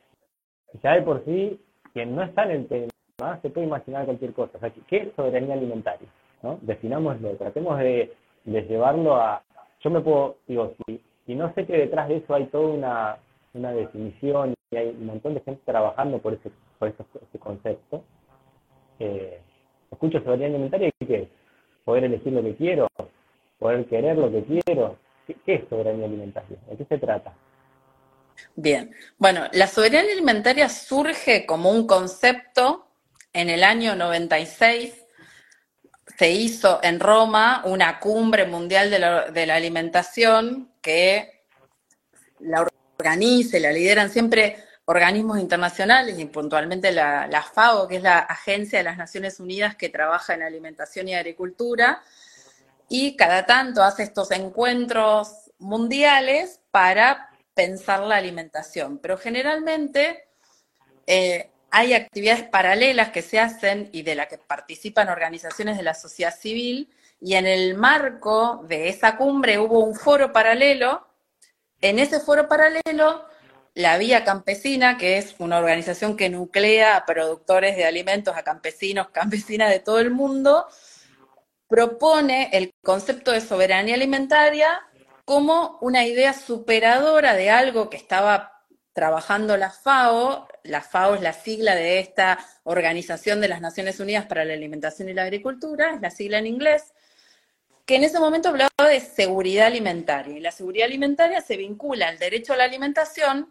ya 0.82 0.92
de 0.92 1.02
por 1.02 1.24
sí, 1.24 1.60
quien 1.92 2.14
no 2.14 2.22
está 2.22 2.44
en 2.44 2.50
el 2.52 2.66
tema 2.68 3.40
se 3.42 3.50
puede 3.50 3.66
imaginar 3.66 4.04
cualquier 4.04 4.32
cosa. 4.32 4.52
O 4.56 4.60
sea, 4.60 4.70
¿qué 4.86 4.96
es 4.98 5.08
soberanía 5.16 5.54
alimentaria? 5.54 6.06
¿no? 6.42 6.60
Definámoslo, 6.62 7.34
tratemos 7.36 7.78
de, 7.80 8.14
llevarlo 8.44 9.16
a... 9.16 9.42
Yo 9.80 9.90
me 9.90 10.00
puedo, 10.00 10.36
digo, 10.46 10.74
si, 10.86 11.02
si 11.26 11.34
no 11.34 11.52
sé 11.54 11.66
que 11.66 11.76
detrás 11.76 12.08
de 12.08 12.18
eso 12.18 12.34
hay 12.34 12.46
toda 12.46 12.68
una, 12.68 13.16
una 13.54 13.72
definición 13.72 14.54
y 14.70 14.76
hay 14.76 14.88
un 14.88 15.06
montón 15.06 15.34
de 15.34 15.40
gente 15.40 15.62
trabajando 15.64 16.18
por 16.18 16.34
ese, 16.34 16.50
por 16.78 16.88
ese, 16.88 17.38
concepto, 17.38 18.02
eh, 18.98 19.40
escucho 19.90 20.18
soberanía 20.20 20.48
alimentaria 20.48 20.90
y 21.00 21.06
¿qué 21.06 21.22
es? 21.22 21.28
Poder 21.84 22.04
elegir 22.04 22.32
lo 22.32 22.42
que 22.42 22.54
quiero, 22.54 22.88
poder 23.58 23.84
querer 23.86 24.16
lo 24.16 24.30
que 24.30 24.44
quiero, 24.44 24.96
¿Qué, 25.26 25.54
es 25.54 25.68
soberanía 25.68 26.06
alimentaria? 26.06 26.58
¿De 26.68 26.76
qué 26.76 26.84
se 26.84 26.98
trata? 26.98 27.32
Bien, 28.56 28.94
bueno, 29.18 29.46
la 29.52 29.66
soberanía 29.66 30.12
alimentaria 30.12 30.68
surge 30.68 31.46
como 31.46 31.70
un 31.70 31.86
concepto 31.86 32.86
en 33.32 33.50
el 33.50 33.62
año 33.62 33.94
96. 33.94 34.94
Se 36.18 36.30
hizo 36.30 36.80
en 36.82 37.00
Roma 37.00 37.62
una 37.64 37.98
cumbre 38.00 38.46
mundial 38.46 38.90
de 38.90 38.98
la, 39.46 39.54
alimentación 39.54 40.72
que 40.82 41.44
la 42.40 42.66
organiza 43.02 43.58
y 43.58 43.60
la 43.60 43.72
lideran 43.72 44.10
siempre 44.10 44.56
organismos 44.84 45.40
internacionales 45.40 46.18
y 46.18 46.24
puntualmente 46.26 46.92
la, 46.92 47.44
FAO, 47.52 47.88
que 47.88 47.96
es 47.96 48.02
la 48.02 48.20
Agencia 48.20 48.78
de 48.78 48.84
las 48.84 48.96
Naciones 48.96 49.40
Unidas 49.40 49.74
que 49.74 49.88
trabaja 49.88 50.34
en 50.34 50.42
alimentación 50.42 51.08
y 51.08 51.14
agricultura, 51.14 52.02
y 52.88 53.16
cada 53.16 53.44
tanto 53.44 53.82
hace 53.82 54.04
estos 54.04 54.30
encuentros 54.30 55.50
mundiales 55.58 56.60
para 56.70 57.30
pensar 57.54 58.00
la 58.00 58.16
alimentación. 58.16 58.98
Pero 58.98 59.16
generalmente 59.16 60.24
eh, 61.06 61.50
hay 61.70 61.94
actividades 61.94 62.44
paralelas 62.44 63.10
que 63.10 63.22
se 63.22 63.40
hacen 63.40 63.88
y 63.92 64.02
de 64.02 64.14
las 64.14 64.28
que 64.28 64.38
participan 64.38 65.08
organizaciones 65.08 65.76
de 65.76 65.82
la 65.82 65.94
sociedad 65.94 66.36
civil 66.36 66.92
y 67.20 67.34
en 67.34 67.46
el 67.46 67.76
marco 67.76 68.64
de 68.68 68.88
esa 68.88 69.16
cumbre 69.16 69.58
hubo 69.58 69.78
un 69.84 69.94
foro 69.94 70.32
paralelo. 70.32 71.06
En 71.82 71.98
ese 71.98 72.20
foro 72.20 72.48
paralelo, 72.48 73.26
la 73.74 73.98
Vía 73.98 74.24
Campesina, 74.24 74.96
que 74.96 75.18
es 75.18 75.34
una 75.40 75.58
organización 75.58 76.16
que 76.16 76.30
nuclea 76.30 76.96
a 76.96 77.04
productores 77.04 77.76
de 77.76 77.84
alimentos, 77.84 78.36
a 78.36 78.44
campesinos, 78.44 79.08
campesinas 79.12 79.68
de 79.68 79.80
todo 79.80 79.98
el 79.98 80.12
mundo, 80.12 80.68
propone 81.66 82.50
el 82.52 82.70
concepto 82.84 83.32
de 83.32 83.40
soberanía 83.40 83.96
alimentaria 83.96 84.80
como 85.24 85.78
una 85.80 86.06
idea 86.06 86.34
superadora 86.34 87.34
de 87.34 87.50
algo 87.50 87.90
que 87.90 87.96
estaba 87.96 88.62
trabajando 88.92 89.56
la 89.56 89.70
FAO. 89.70 90.46
La 90.62 90.82
FAO 90.82 91.16
es 91.16 91.20
la 91.20 91.32
sigla 91.32 91.74
de 91.74 91.98
esta 91.98 92.38
Organización 92.62 93.40
de 93.40 93.48
las 93.48 93.60
Naciones 93.60 93.98
Unidas 93.98 94.26
para 94.26 94.44
la 94.44 94.52
Alimentación 94.52 95.08
y 95.08 95.14
la 95.14 95.22
Agricultura, 95.24 95.94
es 95.94 96.00
la 96.00 96.10
sigla 96.10 96.38
en 96.38 96.46
inglés, 96.46 96.92
que 97.84 97.96
en 97.96 98.04
ese 98.04 98.20
momento 98.20 98.48
hablaba 98.48 98.70
de 98.88 99.00
seguridad 99.00 99.66
alimentaria. 99.66 100.36
Y 100.36 100.40
la 100.40 100.52
seguridad 100.52 100.86
alimentaria 100.86 101.40
se 101.40 101.56
vincula 101.56 102.08
al 102.08 102.18
derecho 102.18 102.52
a 102.52 102.56
la 102.56 102.64
alimentación 102.64 103.48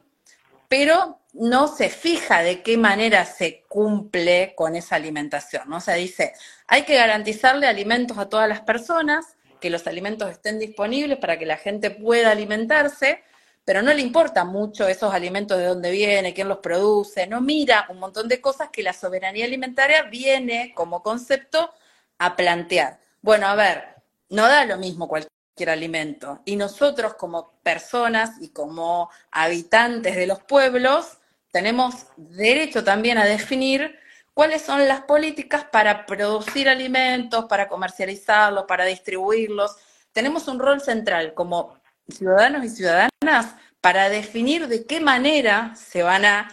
pero 0.72 1.20
no 1.34 1.68
se 1.68 1.90
fija 1.90 2.44
de 2.44 2.62
qué 2.62 2.78
manera 2.78 3.26
se 3.26 3.66
cumple 3.68 4.54
con 4.56 4.78
esa 4.78 4.96
alimentación, 4.96 5.64
¿no? 5.68 5.76
O 5.76 5.80
sea, 5.82 5.96
dice, 5.96 6.32
hay 6.66 6.84
que 6.84 6.96
garantizarle 6.96 7.68
alimentos 7.68 8.18
a 8.18 8.30
todas 8.30 8.48
las 8.48 8.62
personas, 8.62 9.36
que 9.60 9.70
los 9.70 9.86
alimentos 9.86 10.32
estén 10.32 10.60
disponibles 10.60 11.18
para 11.18 11.38
que 11.38 11.46
la 11.46 11.58
gente 11.58 11.92
pueda 11.92 12.32
alimentarse, 12.32 13.22
pero 13.66 13.82
no 13.82 13.94
le 13.94 14.02
importa 14.02 14.46
mucho 14.46 14.88
esos 14.88 15.14
alimentos 15.14 15.58
de 15.58 15.66
dónde 15.66 15.92
vienen, 15.92 16.34
quién 16.34 16.48
los 16.48 16.60
produce, 16.60 17.28
no 17.28 17.42
mira 17.42 17.86
un 17.90 18.00
montón 18.00 18.30
de 18.30 18.40
cosas 18.40 18.70
que 18.72 18.82
la 18.82 18.94
soberanía 18.94 19.44
alimentaria 19.44 20.04
viene 20.04 20.72
como 20.74 21.04
concepto 21.04 21.70
a 22.18 22.38
plantear. 22.38 22.98
Bueno, 23.22 23.48
a 23.48 23.56
ver, 23.56 23.91
no 24.32 24.48
da 24.48 24.66
lo 24.66 24.78
mismo 24.78 25.08
cualquier 25.08 25.70
alimento. 25.70 26.42
Y 26.46 26.56
nosotros 26.56 27.14
como 27.14 27.60
personas 27.62 28.32
y 28.42 28.50
como 28.50 29.10
habitantes 29.30 30.16
de 30.16 30.26
los 30.26 30.42
pueblos 30.42 31.20
tenemos 31.52 32.08
derecho 32.16 32.84
también 32.84 33.18
a 33.18 33.26
definir 33.26 34.00
cuáles 34.34 34.62
son 34.62 34.88
las 34.88 35.02
políticas 35.02 35.66
para 35.66 36.06
producir 36.06 36.70
alimentos, 36.70 37.46
para 37.46 37.68
comercializarlos, 37.68 38.66
para 38.68 38.86
distribuirlos. 38.86 39.76
Tenemos 40.14 40.48
un 40.48 40.60
rol 40.60 40.82
central 40.82 41.34
como 41.34 41.78
ciudadanos 42.10 42.64
y 42.64 42.70
ciudadanas 42.70 43.56
para 43.82 44.10
definir 44.10 44.68
de 44.68 44.86
qué 44.86 45.02
manera 45.02 45.76
se 45.76 46.04
van 46.04 46.24
a 46.24 46.50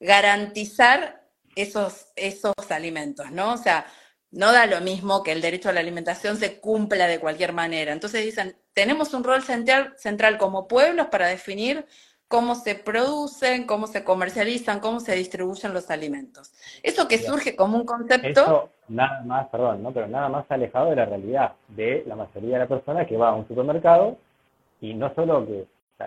garantizar 0.00 1.26
esos, 1.56 2.06
esos 2.16 2.54
alimentos, 2.68 3.30
¿no? 3.30 3.54
O 3.54 3.56
sea, 3.56 3.86
no 4.32 4.50
da 4.50 4.66
lo 4.66 4.80
mismo 4.80 5.22
que 5.22 5.32
el 5.32 5.42
derecho 5.42 5.68
a 5.68 5.72
la 5.72 5.80
alimentación 5.80 6.36
se 6.36 6.58
cumpla 6.58 7.06
de 7.06 7.20
cualquier 7.20 7.52
manera. 7.52 7.92
Entonces 7.92 8.24
dicen, 8.24 8.56
tenemos 8.72 9.12
un 9.14 9.22
rol 9.22 9.42
central, 9.42 9.94
central 9.96 10.38
como 10.38 10.66
pueblos 10.66 11.06
para 11.08 11.28
definir 11.28 11.86
cómo 12.28 12.54
se 12.54 12.74
producen, 12.74 13.66
cómo 13.66 13.86
se 13.86 14.04
comercializan, 14.04 14.80
cómo 14.80 15.00
se 15.00 15.14
distribuyen 15.14 15.74
los 15.74 15.90
alimentos. 15.90 16.50
Eso 16.82 17.06
que 17.06 17.18
surge 17.18 17.54
como 17.54 17.76
un 17.76 17.84
concepto... 17.84 18.28
Eso 18.40 18.70
nada 18.88 19.22
más, 19.22 19.48
perdón, 19.48 19.82
¿no? 19.82 19.92
pero 19.92 20.08
nada 20.08 20.30
más 20.30 20.46
alejado 20.48 20.90
de 20.90 20.96
la 20.96 21.04
realidad 21.04 21.52
de 21.68 22.02
la 22.06 22.16
mayoría 22.16 22.54
de 22.54 22.58
la 22.60 22.68
persona 22.68 23.06
que 23.06 23.18
va 23.18 23.28
a 23.28 23.34
un 23.34 23.46
supermercado 23.46 24.16
y 24.80 24.94
no 24.94 25.14
solo 25.14 25.46
que 25.46 25.66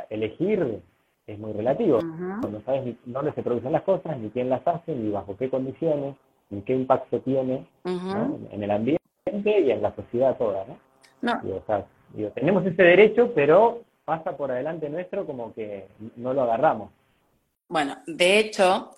elegir 0.10 0.82
es 1.28 1.40
muy 1.40 1.54
relativo, 1.54 2.02
no 2.02 2.62
sabes 2.66 2.86
ni 2.86 2.98
dónde 3.06 3.32
se 3.34 3.44
producen 3.44 3.72
las 3.72 3.84
cosas, 3.84 4.18
ni 4.18 4.30
quién 4.30 4.50
las 4.50 4.68
hace, 4.68 4.96
ni 4.96 5.12
bajo 5.12 5.38
qué 5.38 5.50
condiciones, 5.50 6.16
y 6.50 6.62
qué 6.62 6.74
impacto 6.74 7.20
tiene 7.22 7.66
en 7.84 8.64
el 8.64 8.72
ambiente 8.72 9.02
y 9.44 9.72
en 9.72 9.82
la 9.82 9.96
sociedad 9.96 10.38
toda, 10.38 10.66
¿no? 10.66 10.78
no. 11.22 12.32
tenemos 12.34 12.66
ese 12.66 12.84
derecho, 12.84 13.32
pero 13.34 13.82
pasa 14.06 14.38
por 14.38 14.52
adelante 14.52 14.90
nuestro 14.90 15.26
como 15.26 15.54
que 15.54 15.88
no 16.16 16.34
lo 16.34 16.44
agarramos. 16.44 16.92
Bueno, 17.68 17.98
de 18.06 18.40
hecho, 18.40 18.92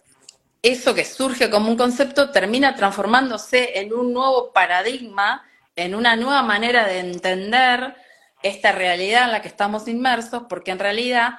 eso 0.62 0.93
que 0.93 1.06
surge 1.06 1.50
como 1.50 1.70
un 1.70 1.78
concepto 1.78 2.32
termina 2.32 2.76
transformándose 2.76 3.80
en 3.80 3.93
un 3.93 4.14
nuevo 4.14 4.52
paradigma, 4.52 5.43
en 5.76 5.95
una 5.95 6.16
nueva 6.16 6.41
manera 6.43 6.86
de 6.86 7.00
entender 7.00 7.95
esta 8.43 8.72
realidad 8.72 9.26
en 9.26 9.32
la 9.32 9.41
que 9.41 9.48
estamos 9.48 9.88
inmersos, 9.88 10.43
porque 10.50 10.72
en 10.72 10.80
realidad 10.80 11.36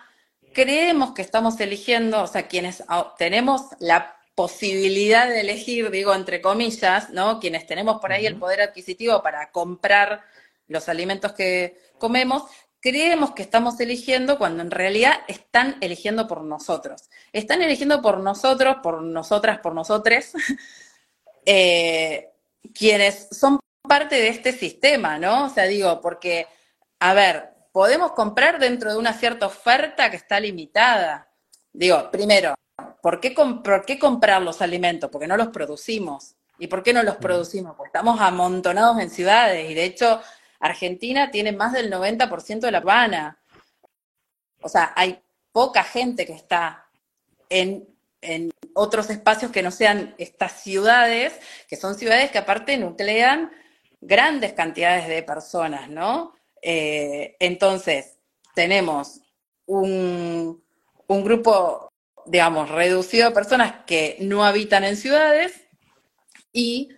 creemos 0.54 1.12
que 1.12 1.22
estamos 1.22 1.61
eligiendo, 1.61 2.22
o 2.22 2.26
sea, 2.26 2.48
quienes 2.48 2.82
tenemos 3.18 3.66
la 3.78 4.17
posibilidad 4.39 5.26
de 5.26 5.41
elegir, 5.41 5.91
digo, 5.91 6.14
entre 6.14 6.41
comillas, 6.41 7.11
¿no? 7.11 7.41
Quienes 7.41 7.66
tenemos 7.66 8.01
por 8.01 8.12
ahí 8.12 8.24
el 8.24 8.36
poder 8.36 8.61
adquisitivo 8.61 9.20
para 9.20 9.51
comprar 9.51 10.22
los 10.68 10.89
alimentos 10.89 11.32
que 11.32 11.76
comemos, 11.99 12.45
creemos 12.78 13.32
que 13.32 13.43
estamos 13.43 13.80
eligiendo 13.80 14.39
cuando 14.39 14.62
en 14.62 14.70
realidad 14.70 15.14
están 15.26 15.76
eligiendo 15.80 16.28
por 16.28 16.45
nosotros. 16.45 17.11
Están 17.32 17.62
eligiendo 17.62 18.01
por 18.01 18.20
nosotros, 18.20 18.76
por 18.80 19.03
nosotras, 19.03 19.59
por 19.59 19.74
nosotres, 19.74 20.32
eh, 21.45 22.30
quienes 22.72 23.26
son 23.32 23.59
parte 23.82 24.14
de 24.14 24.28
este 24.28 24.53
sistema, 24.53 25.18
¿no? 25.18 25.47
O 25.47 25.49
sea, 25.49 25.64
digo, 25.64 26.01
porque, 26.01 26.47
a 27.01 27.12
ver, 27.12 27.55
podemos 27.72 28.12
comprar 28.12 28.61
dentro 28.61 28.93
de 28.93 28.99
una 28.99 29.14
cierta 29.14 29.47
oferta 29.47 30.12
que 30.12 30.16
está 30.16 30.39
limitada. 30.39 31.28
Digo, 31.72 32.09
primero, 32.12 32.55
¿por 33.03 33.20
qué, 33.20 33.30
¿por 33.32 33.84
qué 33.84 33.99
comprar 33.99 34.42
los 34.42 34.62
alimentos? 34.62 35.11
Porque 35.11 35.26
no 35.26 35.36
los 35.36 35.49
producimos. 35.49 36.34
¿Y 36.59 36.66
por 36.66 36.82
qué 36.82 36.92
no 36.92 37.03
los 37.03 37.16
producimos? 37.16 37.76
Porque 37.76 37.88
estamos 37.88 38.20
amontonados 38.20 38.99
en 39.01 39.11
ciudades 39.11 39.70
y 39.70 39.74
de 39.74 39.84
hecho 39.84 40.20
Argentina 40.59 41.30
tiene 41.30 41.53
más 41.53 41.72
del 41.72 41.92
90% 41.92 42.61
de 42.61 42.72
la 42.72 42.80
urbana. 42.80 43.38
O 44.61 44.68
sea, 44.68 44.92
hay 44.96 45.22
poca 45.53 45.84
gente 45.84 46.26
que 46.26 46.32
está 46.32 46.88
en, 47.49 47.86
otros 48.74 49.11
espacios 49.11 49.53
que 49.53 49.62
no 49.62 49.70
sean 49.70 50.14
estas 50.18 50.61
ciudades, 50.62 51.38
que 51.68 51.76
son 51.76 51.94
ciudades 51.94 52.30
que 52.30 52.38
aparte 52.38 52.76
nuclean 52.76 53.51
grandes 54.01 54.53
cantidades 54.53 55.09
de 55.09 55.22
personas, 55.22 55.88
¿no? 55.88 56.34
Eh, 56.62 57.36
entonces, 57.38 58.18
tenemos 58.55 59.20
un, 59.66 60.62
grupo, 61.09 61.92
digamos, 62.28 62.70
reducido 62.70 63.28
de 63.28 63.34
personas 63.34 63.84
que 63.86 64.16
no 64.20 64.44
habitan 64.44 64.84
en 64.84 64.96
ciudades 64.96 65.68
y 66.52 66.90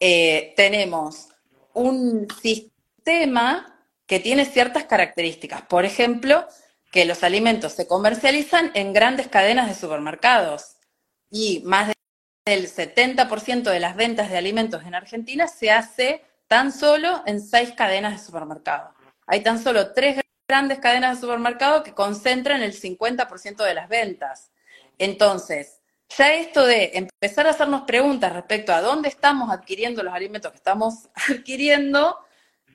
eh, 0.00 0.54
tenemos 0.56 1.28
un 1.74 2.28
sistema 2.40 2.72
tema 3.02 3.78
que 4.06 4.20
tiene 4.20 4.44
ciertas 4.44 4.84
características. 4.84 5.62
Por 5.62 5.84
ejemplo, 5.84 6.46
que 6.90 7.04
los 7.04 7.22
alimentos 7.22 7.72
se 7.72 7.86
comercializan 7.86 8.70
en 8.74 8.92
grandes 8.92 9.28
cadenas 9.28 9.68
de 9.68 9.74
supermercados 9.74 10.76
y 11.30 11.62
más 11.64 11.92
del 12.44 12.68
70% 12.68 13.62
de 13.70 13.80
las 13.80 13.96
ventas 13.96 14.30
de 14.30 14.36
alimentos 14.36 14.84
en 14.84 14.94
Argentina 14.94 15.48
se 15.48 15.70
hace 15.70 16.24
tan 16.48 16.72
solo 16.72 17.22
en 17.26 17.40
seis 17.40 17.72
cadenas 17.72 18.18
de 18.18 18.24
supermercados. 18.26 18.94
Hay 19.26 19.40
tan 19.42 19.62
solo 19.62 19.92
tres 19.92 20.20
grandes 20.46 20.80
cadenas 20.80 21.16
de 21.16 21.20
supermercados 21.22 21.82
que 21.82 21.94
concentran 21.94 22.62
el 22.62 22.74
50% 22.74 23.64
de 23.64 23.74
las 23.74 23.88
ventas. 23.88 24.50
Entonces, 24.98 25.80
ya 26.16 26.34
esto 26.34 26.66
de 26.66 26.92
empezar 26.94 27.46
a 27.46 27.50
hacernos 27.50 27.82
preguntas 27.82 28.32
respecto 28.32 28.72
a 28.72 28.80
dónde 28.80 29.08
estamos 29.08 29.50
adquiriendo 29.50 30.02
los 30.02 30.12
alimentos 30.12 30.50
que 30.50 30.58
estamos 30.58 31.08
adquiriendo, 31.30 32.18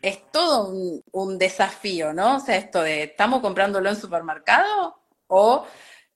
es 0.01 0.31
todo 0.31 0.69
un, 1.11 1.37
desafío, 1.37 2.13
¿no? 2.13 2.37
O 2.37 2.39
sea, 2.39 2.55
esto 2.55 2.81
de, 2.81 3.03
¿estamos 3.03 3.41
comprándolo 3.41 3.89
en 3.89 3.95
supermercado 3.95 5.01
o, 5.27 5.65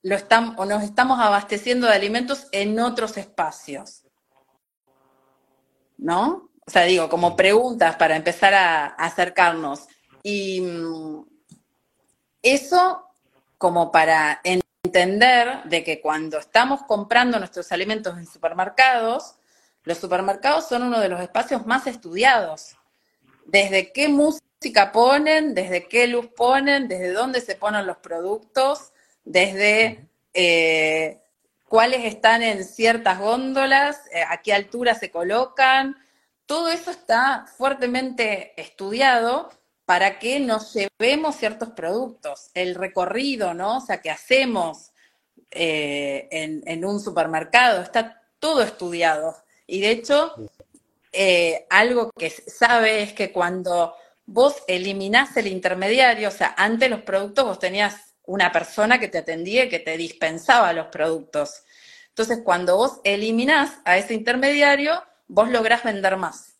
lo 0.02 0.14
estamos, 0.14 0.54
o 0.58 0.64
nos 0.64 0.82
estamos 0.82 1.18
abasteciendo 1.20 1.86
de 1.86 1.94
alimentos 1.94 2.46
en 2.52 2.78
otros 2.78 3.16
espacios? 3.16 4.04
¿No? 5.98 6.50
O 6.66 6.70
sea, 6.70 6.82
digo, 6.84 7.08
como 7.08 7.36
preguntas 7.36 7.96
para 7.96 8.16
empezar 8.16 8.54
a, 8.54 8.86
acercarnos. 8.86 9.86
Y 10.22 10.60
mm, 10.60 11.24
eso 12.42 13.08
como 13.58 13.90
para 13.92 14.40
entender 14.84 15.62
de 15.66 15.84
que 15.84 16.00
cuando 16.00 16.38
estamos 16.38 16.82
comprando 16.82 17.38
nuestros 17.38 17.70
alimentos 17.70 18.18
en 18.18 18.26
supermercados, 18.26 19.36
los 19.84 19.98
supermercados 19.98 20.68
son 20.68 20.82
uno 20.82 20.98
de 20.98 21.08
los 21.08 21.20
espacios 21.20 21.64
más 21.66 21.86
estudiados 21.86 22.76
desde 23.46 23.92
qué 23.92 24.08
música 24.08 24.90
ponen, 24.90 25.54
desde 25.54 25.86
qué 25.86 26.08
luz 26.08 26.26
ponen, 26.36 26.88
desde 26.88 27.12
dónde 27.12 27.40
se 27.40 27.54
ponen 27.54 27.86
los 27.86 27.98
productos, 27.98 28.92
desde 29.24 30.08
eh, 30.34 31.20
cuáles 31.68 32.04
están 32.04 32.42
en 32.42 32.64
ciertas 32.64 33.20
góndolas, 33.20 34.00
eh, 34.12 34.24
a 34.28 34.42
qué 34.42 34.52
altura 34.52 34.96
se 34.96 35.12
colocan. 35.12 35.96
Todo 36.44 36.68
eso 36.70 36.90
está 36.90 37.46
fuertemente 37.56 38.60
estudiado 38.60 39.50
para 39.84 40.18
que 40.18 40.40
nos 40.40 40.74
llevemos 40.74 41.36
ciertos 41.36 41.70
productos. 41.70 42.50
El 42.54 42.74
recorrido, 42.74 43.54
¿no? 43.54 43.78
O 43.78 43.80
sea, 43.80 44.00
que 44.00 44.10
hacemos 44.10 44.92
eh, 45.50 46.28
en, 46.30 46.84
un 46.84 47.00
supermercado, 47.00 47.82
está 47.82 48.22
todo 48.38 48.62
estudiado. 48.62 49.36
Y 49.66 49.80
de 49.80 49.90
hecho, 49.90 50.34
eh, 51.12 51.66
algo 51.70 52.10
que 52.12 52.30
sabe 52.30 53.02
es 53.02 53.12
que 53.12 53.32
cuando 53.32 53.94
vos 54.24 54.62
eliminás 54.66 55.36
el 55.36 55.46
intermediario, 55.46 56.28
o 56.28 56.32
sea, 56.32 56.54
antes 56.56 56.88
los 56.88 57.02
productos 57.02 57.44
vos 57.44 57.58
tenías 57.58 58.14
una 58.24 58.52
persona 58.52 58.98
que 58.98 59.08
te 59.08 59.18
atendía 59.18 59.64
y 59.64 59.68
que 59.68 59.80
te 59.80 59.96
dispensaba 59.96 60.72
los 60.72 60.86
productos. 60.86 61.64
Entonces, 62.08 62.40
cuando 62.44 62.76
vos 62.76 63.00
eliminás 63.04 63.78
a 63.84 63.98
ese 63.98 64.14
intermediario, 64.14 65.02
vos 65.28 65.50
lográs 65.50 65.82
vender 65.82 66.16
más. 66.16 66.56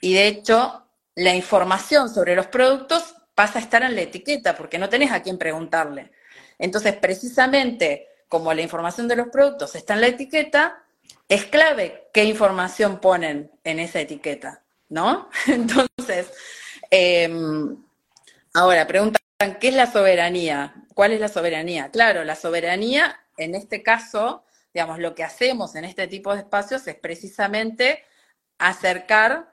Y 0.00 0.14
de 0.14 0.26
hecho, 0.26 0.86
la 1.14 1.34
información 1.34 2.08
sobre 2.08 2.34
los 2.34 2.46
productos 2.46 3.14
pasa 3.34 3.58
a 3.58 3.62
estar 3.62 3.82
en 3.82 3.94
la 3.94 4.02
etiqueta, 4.02 4.54
porque 4.56 4.78
no 4.78 4.88
tenés 4.88 5.12
a 5.12 5.22
quién 5.22 5.38
preguntarle. 5.38 6.12
Entonces, 6.58 6.94
precisamente 6.94 8.08
como 8.28 8.54
la 8.54 8.62
información 8.62 9.08
de 9.08 9.16
los 9.16 9.28
productos 9.28 9.74
está 9.74 9.94
en 9.94 10.00
la 10.00 10.06
etiqueta, 10.06 10.82
es 11.28 11.44
clave 11.44 12.08
qué 12.12 12.24
información 12.24 12.98
ponen 13.00 13.50
en 13.62 13.78
esa 13.78 14.00
etiqueta, 14.00 14.62
¿no? 14.88 15.28
Entonces, 15.46 16.30
em, 16.90 17.76
ahora 18.54 18.86
preguntan, 18.86 19.20
¿qué 19.60 19.68
es 19.68 19.74
la 19.74 19.90
soberanía? 19.90 20.74
¿Cuál 20.94 21.12
es 21.12 21.20
la 21.20 21.28
soberanía? 21.28 21.90
Claro, 21.90 22.24
la 22.24 22.36
soberanía, 22.36 23.20
en 23.36 23.54
este 23.54 23.82
caso, 23.82 24.44
digamos, 24.72 24.98
lo 24.98 25.14
que 25.14 25.24
hacemos 25.24 25.74
en 25.74 25.84
este 25.84 26.06
tipo 26.06 26.32
de 26.32 26.40
espacios 26.40 26.86
es 26.86 26.94
precisamente 26.94 28.04
acercar 28.58 29.51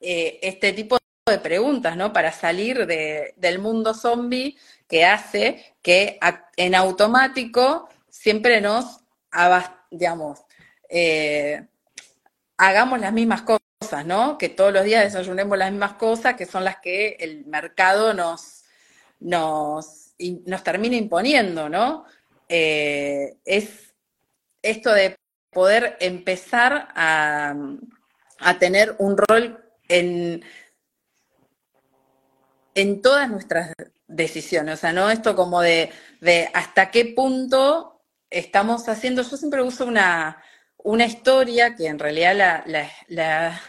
eh, 0.00 0.38
este 0.42 0.72
tipo 0.72 0.98
de 1.26 1.38
preguntas, 1.38 1.96
¿no? 1.96 2.12
Para 2.12 2.32
salir 2.32 2.86
del 2.86 3.58
mundo 3.58 3.94
zombie 3.94 4.56
que 4.86 5.04
hace 5.04 5.76
que 5.82 6.18
en 6.56 6.74
automático 6.74 7.88
siempre 8.08 8.60
nos, 8.60 9.00
digamos, 9.90 10.40
eh, 10.88 11.66
hagamos 12.56 13.00
las 13.00 13.12
mismas 13.12 13.42
cosas, 13.42 14.06
¿no? 14.06 14.38
Que 14.38 14.48
todos 14.48 14.72
los 14.72 14.84
días 14.84 15.04
desayunemos 15.04 15.58
las 15.58 15.70
mismas 15.70 15.94
cosas, 15.94 16.34
que 16.34 16.46
son 16.46 16.64
las 16.64 16.78
que 16.78 17.16
el 17.20 17.44
mercado 17.46 18.14
nos, 18.14 18.64
nos, 19.20 20.14
nos 20.18 20.64
termina 20.64 20.96
imponiendo, 20.96 21.68
¿no? 21.68 22.04
Eh, 22.48 23.36
es 23.44 23.94
esto 24.62 24.92
de 24.92 25.16
poder 25.50 25.96
empezar 26.00 26.88
a, 26.94 27.54
tener 28.58 28.94
un 28.98 29.16
rol 29.16 29.64
en, 29.88 30.44
en 32.74 33.02
todas 33.02 33.28
nuestras 33.30 33.72
decisiones, 34.06 34.74
o 34.74 34.76
sea, 34.76 34.92
no 34.92 35.10
esto 35.10 35.34
como 35.34 35.60
de, 35.60 35.90
de 36.20 36.48
hasta 36.54 36.90
qué 36.90 37.06
punto 37.06 38.02
estamos 38.30 38.88
haciendo, 38.88 39.22
yo 39.22 39.36
siempre 39.36 39.62
uso 39.62 39.86
una, 39.86 40.42
una 40.78 41.06
historia 41.06 41.74
que 41.74 41.86
en 41.86 41.98
realidad 41.98 42.64
la, 43.08 43.60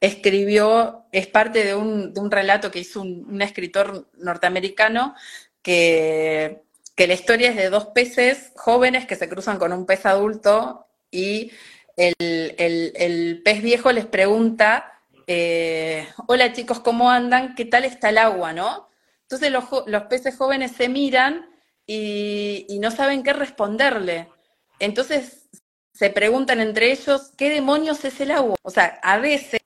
escribió, 0.00 1.06
es 1.12 1.26
parte 1.26 1.64
de 1.64 1.74
un, 1.74 2.30
relato 2.30 2.70
que 2.70 2.80
hizo 2.80 3.00
un, 3.00 3.40
escritor 3.42 4.08
norteamericano 4.18 5.14
que, 5.62 6.62
la 6.96 7.14
historia 7.14 7.50
es 7.50 7.56
de 7.56 7.70
dos 7.70 7.86
peces 7.86 8.52
jóvenes 8.54 9.06
que 9.06 9.16
se 9.16 9.28
cruzan 9.28 9.58
con 9.58 9.72
un 9.72 9.86
pez 9.86 10.06
adulto 10.06 10.86
y 11.10 11.50
el, 11.96 13.42
pez 13.44 13.62
viejo 13.62 13.90
les 13.90 14.06
pregunta, 14.06 14.93
eh, 15.26 16.08
hola 16.26 16.52
chicos, 16.52 16.80
¿cómo 16.80 17.10
andan? 17.10 17.54
¿Qué 17.54 17.64
tal 17.64 17.84
está 17.84 18.10
el 18.10 18.18
agua? 18.18 18.52
¿no? 18.52 18.88
Entonces 19.22 19.50
los, 19.86 20.02
peces 20.04 20.36
jóvenes 20.36 20.72
se 20.72 20.88
miran 20.88 21.48
y, 21.86 22.66
no 22.80 22.90
saben 22.90 23.22
qué 23.22 23.32
responderle. 23.32 24.28
Entonces 24.78 25.48
se 25.92 26.10
preguntan 26.10 26.60
entre 26.60 26.92
ellos, 26.92 27.32
¿qué 27.36 27.50
demonios 27.50 28.04
es 28.04 28.20
el 28.20 28.30
agua? 28.30 28.56
O 28.62 28.70
sea, 28.70 29.00
a 29.02 29.18
veces 29.18 29.60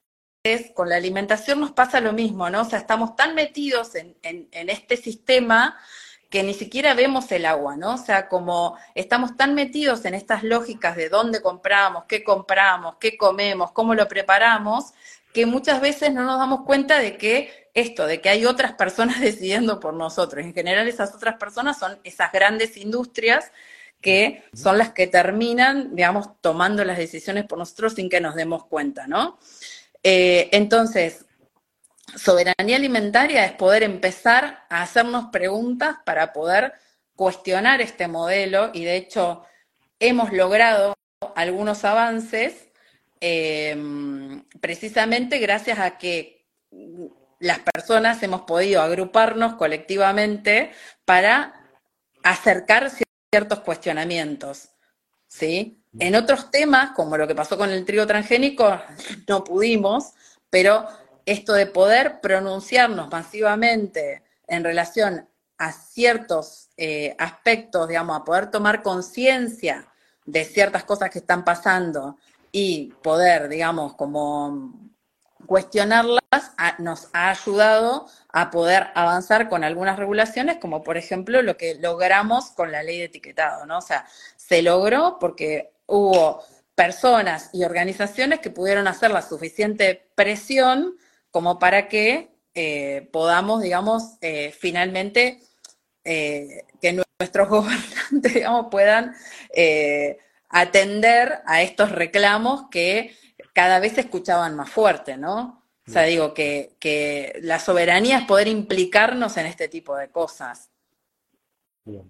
con 0.75 0.89
la 0.89 0.97
alimentación 0.97 1.61
nos 1.61 1.73
pasa 1.73 2.01
lo 2.01 2.13
mismo, 2.13 2.49
¿no? 2.51 2.63
O 2.63 2.65
sea, 2.65 2.79
estamos 2.79 3.17
tan 3.17 3.35
metidos 3.35 3.95
en, 3.95 4.17
este 4.53 4.97
sistema 4.97 5.79
que 6.31 6.43
ni 6.43 6.55
siquiera 6.55 6.95
vemos 6.95 7.31
el 7.33 7.47
agua, 7.47 7.77
¿no? 7.77 7.95
O 7.95 7.99
sea, 7.99 8.29
como 8.29 8.77
estamos 8.95 9.37
tan 9.37 9.55
metidos 9.55 10.05
en 10.05 10.15
estas 10.15 10.45
lógicas 10.45 10.97
de 10.97 11.09
dónde 11.09 11.43
compramos, 11.43 12.05
qué 12.07 12.23
compramos, 12.23 12.97
qué 13.01 13.17
comemos, 13.17 13.73
cómo 13.73 13.95
lo 13.95 14.07
preparamos, 14.09 14.93
que 15.33 15.47
muchas 15.47 15.81
veces 15.81 16.13
no 16.13 16.25
nos 16.25 16.39
damos 16.39 16.63
cuenta 16.65 16.99
de 16.99 17.17
que 17.17 17.71
esto, 17.75 18.07
de 18.07 18.21
que 18.21 18.29
hay 18.29 18.45
otras 18.45 18.73
personas 18.73 19.21
decidiendo 19.21 19.81
por 19.81 19.95
nosotros. 19.95 20.45
En 20.45 20.55
general 20.55 20.89
esas 20.89 21.15
otras 21.15 21.37
personas 21.37 21.79
son 21.79 21.99
esas 22.05 22.33
grandes 22.33 22.77
industrias 22.77 23.53
que 24.01 24.45
son 24.55 24.79
las 24.79 24.93
que 24.93 25.09
terminan, 25.09 25.97
digamos, 25.97 26.41
tomando 26.41 26.85
las 26.85 26.99
decisiones 26.99 27.47
por 27.47 27.59
nosotros 27.59 27.95
sin 27.95 28.09
que 28.09 28.21
nos 28.21 28.37
demos 28.37 28.65
cuenta, 28.67 29.09
¿no? 29.09 29.39
Eh, 30.05 30.49
entonces, 30.53 31.27
soberanía 32.17 32.77
alimentaria 32.77 33.45
es 33.45 33.53
poder 33.53 33.83
empezar 33.83 34.67
a 34.71 34.83
hacernos 34.83 35.27
preguntas 35.33 35.97
para 36.05 36.33
poder 36.33 36.75
cuestionar 37.17 37.81
este 37.81 38.07
modelo 38.07 38.71
y 38.73 38.85
de 38.85 38.97
hecho 38.97 39.45
hemos 39.99 40.33
logrado 40.33 40.95
algunos 41.35 41.85
avances 41.85 42.68
em, 43.21 44.45
precisamente 44.61 45.39
gracias 45.39 45.79
a 45.79 45.99
que 45.99 46.47
las 47.41 47.61
personas 47.61 48.23
hemos 48.23 48.43
podido 48.43 48.83
agruparnos 48.83 49.55
colectivamente 49.55 50.73
para 51.05 51.55
acercar 52.23 52.91
ciertos 53.31 53.61
cuestionamientos, 53.61 54.71
¿sí? 55.27 55.83
En 55.99 56.15
otros 56.15 56.51
temas, 56.51 56.91
como 56.93 57.17
lo 57.17 57.27
que 57.27 57.35
pasó 57.35 57.57
con 57.57 57.71
el 57.71 57.85
trigo 57.85 58.07
transgénico, 58.07 58.81
no 59.29 59.45
pudimos, 59.45 60.13
pero 60.51 60.87
esto 61.27 61.53
de 61.53 61.67
poder 61.67 62.21
pronunciarnos 62.21 63.11
masivamente 63.11 64.23
en 64.47 64.65
relación 64.65 65.29
a 65.59 65.73
ciertos 65.73 66.71
eh, 66.77 67.15
aspectos, 67.19 67.89
digamos, 67.89 68.17
a 68.17 68.25
poder 68.25 68.51
tomar 68.51 68.83
conciencia 68.83 69.93
de 70.25 70.45
ciertas 70.45 70.85
cosas 70.85 71.11
que 71.11 71.19
están 71.19 71.45
pasando 71.45 72.19
y 72.61 72.93
poder, 73.05 73.49
digamos, 73.49 73.95
como 73.95 74.91
cuestionarlas 75.47 76.19
nos 76.79 77.09
ha 77.13 77.31
ayudado 77.31 78.09
a 78.33 78.51
poder 78.51 78.89
avanzar 78.97 79.49
con 79.49 79.63
algunas 79.63 79.97
regulaciones, 79.97 80.57
como 80.57 80.83
por 80.83 80.97
ejemplo 80.97 81.41
lo 81.43 81.57
que 81.57 81.77
logramos 81.77 82.51
con 82.51 82.73
la 82.73 82.83
ley 82.83 82.99
de 82.99 83.05
etiquetado, 83.05 83.65
¿no? 83.65 83.79
O 83.79 83.81
sea, 83.81 84.07
se 84.37 84.61
logró 84.63 85.19
porque 85.21 85.71
hubo 85.87 86.43
personas 86.75 87.51
y 87.53 87.63
organizaciones 87.63 88.41
que 88.41 88.51
pudieron 88.51 88.89
hacer 88.89 89.13
la 89.13 89.23
suficiente 89.23 90.11
presión 90.17 90.97
como 91.31 91.61
para 91.61 91.87
que 91.87 92.29
eh, 92.55 93.09
podamos, 93.13 93.63
digamos, 93.63 94.17
eh, 94.21 94.53
finalmente 94.59 95.41
eh, 96.03 96.65
que 96.81 97.05
nuestros 97.21 97.49
gobernantes, 97.57 98.35
digamos, 98.35 98.67
puedan 98.69 99.15
atender 100.49 101.41
a 101.47 101.63
estos 101.63 101.93
reclamos 101.93 102.69
que 102.71 103.13
cada 103.53 103.81
vez 103.81 103.93
se 103.93 104.03
escuchaban 104.03 104.57
más 104.57 104.71
fuerte, 104.71 105.17
¿no? 105.17 105.63
O 105.87 105.91
sea, 105.91 106.03
digo 106.03 106.35
que, 106.35 107.33
la 107.43 107.59
soberanía 107.59 108.19
es 108.19 108.25
poder 108.27 108.47
implicarnos 108.47 109.37
en 109.39 109.47
este 109.47 109.69
tipo 109.69 109.97
de 109.97 110.11
cosas. 110.11 110.71
Bien. 111.87 112.05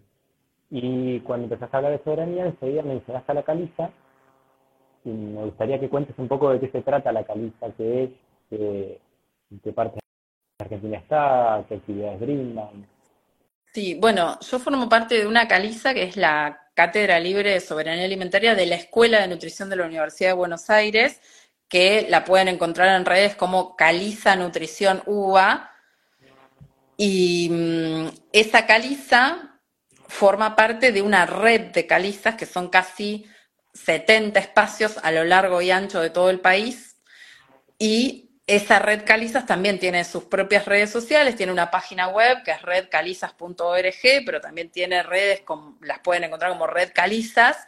Y 0.71 1.21
cuando 1.21 1.45
empezaste 1.45 1.77
a 1.77 1.79
hablar 1.79 1.93
de 1.93 2.05
soberanía, 2.05 2.47
enseguida 2.47 2.83
mencionaste 2.83 3.33
a 3.33 3.35
la 3.37 3.45
caliza. 3.45 3.91
Y 5.05 5.11
me 5.11 5.45
gustaría 5.45 5.79
que 5.79 5.89
cuentes 5.89 6.19
un 6.19 6.27
poco 6.27 6.51
de 6.51 6.61
qué 6.61 6.71
se 6.71 6.83
trata 6.83 7.13
la 7.13 7.25
caliza, 7.25 7.71
qué 7.77 8.05
es, 8.05 8.11
qué, 8.51 9.01
qué 9.63 9.73
parte 9.73 10.01
de 10.01 10.65
Argentina 10.65 10.99
está, 10.99 11.65
qué 11.69 11.77
actividades 11.77 12.21
brindan. 12.21 12.85
Sí, 13.73 13.97
bueno, 14.01 14.39
yo 14.41 14.59
formo 14.59 14.89
parte 14.89 15.19
de 15.19 15.27
una 15.27 15.47
caliza 15.47 15.95
que 15.95 16.03
es 16.03 16.17
la 16.17 16.68
Cátedra 16.79 17.19
Libre 17.19 17.51
de 17.51 17.61
Soberanía 17.61 18.05
Alimentaria 18.05 18.55
de 18.55 18.65
la 18.65 18.77
Escuela 18.77 19.21
de 19.21 19.27
Nutrición 19.27 19.69
de 19.69 19.75
la 19.75 19.85
Universidad 19.85 20.31
de 20.31 20.35
Buenos 20.35 20.71
Aires, 20.71 21.21
que 21.69 22.07
la 22.09 22.25
pueden 22.25 22.47
encontrar 22.47 22.95
en 22.95 23.05
redes 23.05 23.35
como 23.35 23.75
Caliza 23.75 24.37
Nutrición 24.37 25.03
UBA. 25.05 25.73
Y 26.97 27.49
mm, 27.51 28.07
esa 28.33 28.65
caliza 28.67 29.59
forma 30.07 30.55
parte 30.55 30.93
de 30.93 31.03
una 31.03 31.27
red 31.27 31.73
de 31.73 31.89
calizas 31.89 32.37
que 32.37 32.47
son 32.47 32.69
casi 32.69 33.27
70 33.75 34.39
espacios 34.39 34.99
a 35.03 35.11
lo 35.11 35.25
largo 35.25 35.61
y 35.61 35.73
ancho 35.73 36.01
de 36.01 36.11
todo 36.11 36.31
el 36.31 36.39
país. 36.39 36.95
Y 37.77 38.28
esa 38.49 38.79
red 38.79 39.05
Calizas 39.05 39.45
también 39.45 39.79
tiene 39.79 40.05
sus 40.05 40.25
propias 40.25 40.65
redes 40.65 40.91
sociales, 40.91 41.37
tiene 41.37 41.53
una 41.53 41.71
página 41.71 42.09
web 42.09 42.43
que 42.43 42.51
es 42.51 42.63
redcalizas.org, 42.63 44.25
pero 44.25 44.41
también 44.41 44.71
tiene 44.71 45.03
redes, 45.03 45.43
las 45.83 45.99
pueden 46.01 46.25
encontrar 46.25 46.53
como 46.53 46.67
Red 46.67 46.93
Calizas, 46.95 47.59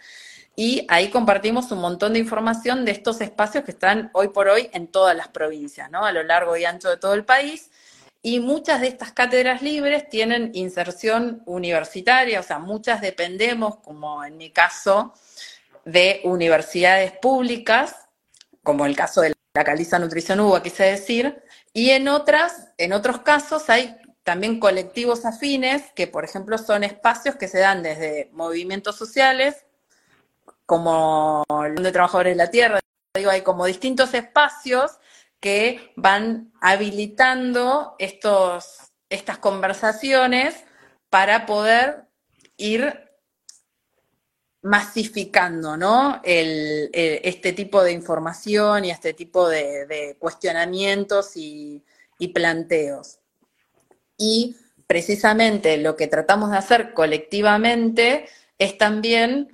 y 0.56 0.86
ahí 0.88 1.08
compartimos 1.10 1.70
un 1.70 1.80
montón 1.80 2.14
de 2.14 2.18
información 2.18 2.86
de 2.86 2.92
estos 2.92 3.20
espacios 3.20 3.62
que 3.64 3.72
están 3.72 4.10
hoy 4.14 4.28
por 4.28 4.48
hoy 4.48 4.70
en 4.72 4.88
todas 4.88 5.14
las 5.14 5.28
provincias, 5.28 5.90
¿no? 5.90 6.04
A 6.04 6.12
lo 6.12 6.22
largo 6.22 6.56
y 6.56 6.64
ancho 6.64 6.88
de 6.88 6.96
todo 6.96 7.14
el 7.14 7.24
país. 7.24 7.70
Y 8.22 8.40
muchas 8.40 8.80
de 8.80 8.88
estas 8.88 9.12
cátedras 9.12 9.62
libres 9.62 10.08
tienen 10.08 10.50
inserción 10.54 11.42
universitaria, 11.46 12.40
o 12.40 12.42
sea, 12.42 12.58
muchas 12.58 13.00
dependemos, 13.00 13.76
como 13.76 14.24
en 14.24 14.36
mi 14.38 14.50
caso, 14.50 15.14
de 15.84 16.20
universidades 16.24 17.12
públicas, 17.12 17.96
como 18.62 18.86
el 18.86 18.96
caso 18.96 19.22
de 19.22 19.32
la 19.54 19.64
Caliza 19.64 19.98
Nutrición 19.98 20.40
Uva, 20.40 20.62
quise 20.62 20.84
decir, 20.84 21.42
y 21.72 21.90
en 21.90 22.08
otras, 22.08 22.68
en 22.78 22.92
otros 22.92 23.20
casos 23.20 23.68
hay 23.68 23.96
también 24.22 24.60
colectivos 24.60 25.24
afines, 25.24 25.90
que 25.92 26.06
por 26.06 26.24
ejemplo 26.24 26.56
son 26.58 26.84
espacios 26.84 27.36
que 27.36 27.48
se 27.48 27.58
dan 27.58 27.82
desde 27.82 28.30
movimientos 28.32 28.96
sociales, 28.96 29.66
como 30.66 31.44
el 31.66 31.82
de 31.82 31.92
Trabajadores 31.92 32.32
de 32.34 32.44
la 32.44 32.50
Tierra, 32.50 32.80
digo, 33.16 33.30
hay 33.30 33.42
como 33.42 33.66
distintos 33.66 34.14
espacios 34.14 34.98
que 35.40 35.92
van 35.96 36.52
habilitando 36.60 37.96
estos, 37.98 38.92
estas 39.08 39.38
conversaciones 39.38 40.64
para 41.08 41.46
poder 41.46 42.04
ir 42.56 43.09
masificando, 44.62 45.76
¿no? 45.76 46.20
este 46.22 47.52
tipo 47.52 47.82
de 47.82 47.92
información 47.92 48.84
y 48.84 48.90
este 48.90 49.14
tipo 49.14 49.48
de, 49.48 50.16
cuestionamientos 50.18 51.36
y, 51.36 51.82
y, 52.18 52.28
planteos. 52.28 53.18
Y 54.18 54.56
precisamente 54.86 55.78
lo 55.78 55.96
que 55.96 56.08
tratamos 56.08 56.50
de 56.50 56.58
hacer 56.58 56.92
colectivamente 56.92 58.28
es 58.58 58.76
también 58.76 59.48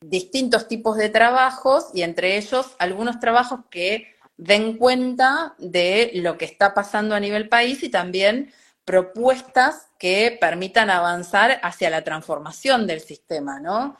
distintos 0.00 0.68
tipos 0.68 0.96
de 0.96 1.08
trabajos 1.08 1.88
y 1.92 2.02
entre 2.02 2.36
ellos 2.36 2.74
algunos 2.78 3.18
trabajos 3.20 3.60
que 3.70 4.14
den 4.36 4.76
cuenta 4.76 5.54
de 5.58 6.10
lo 6.14 6.38
que 6.38 6.44
está 6.44 6.74
pasando 6.74 7.14
a 7.14 7.20
nivel 7.20 7.48
país 7.48 7.82
y 7.82 7.88
también 7.88 8.52
propuestas 8.86 9.88
que 9.98 10.38
permitan 10.40 10.88
avanzar 10.88 11.58
hacia 11.62 11.90
la 11.90 12.04
transformación 12.04 12.86
del 12.86 13.00
sistema, 13.00 13.60
¿no? 13.60 13.98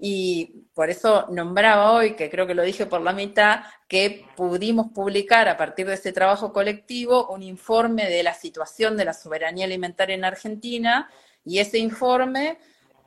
Y 0.00 0.68
por 0.74 0.90
eso 0.90 1.26
nombraba 1.28 1.92
hoy, 1.92 2.14
que 2.14 2.30
creo 2.30 2.46
que 2.46 2.54
lo 2.54 2.62
dije 2.62 2.86
por 2.86 3.00
la 3.00 3.12
mitad, 3.12 3.64
que 3.88 4.24
pudimos 4.36 4.92
publicar 4.94 5.48
a 5.48 5.56
partir 5.56 5.86
de 5.86 5.94
ese 5.94 6.12
trabajo 6.12 6.52
colectivo 6.52 7.26
un 7.28 7.42
informe 7.42 8.08
de 8.08 8.22
la 8.22 8.32
situación 8.32 8.96
de 8.96 9.06
la 9.06 9.12
soberanía 9.12 9.64
alimentaria 9.64 10.14
en 10.14 10.24
Argentina 10.24 11.10
y 11.44 11.58
ese 11.58 11.78
informe 11.78 12.58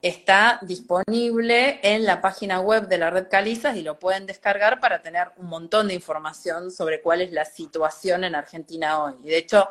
está 0.01 0.59
disponible 0.63 1.79
en 1.81 2.03
la 2.05 2.19
página 2.19 2.59
web 2.59 2.89
de 2.89 2.97
la 2.97 3.09
red 3.09 3.27
Calizas 3.29 3.77
y 3.77 3.83
lo 3.83 3.97
pueden 3.97 4.25
descargar 4.25 4.81
para 4.81 5.01
tener 5.01 5.31
un 5.37 5.47
montón 5.47 5.87
de 5.87 5.93
información 5.93 6.71
sobre 6.71 7.01
cuál 7.01 7.21
es 7.21 7.31
la 7.31 7.45
situación 7.45 8.25
en 8.25 8.35
Argentina 8.35 9.01
hoy. 9.01 9.13
Y 9.23 9.29
de 9.29 9.37
hecho, 9.37 9.69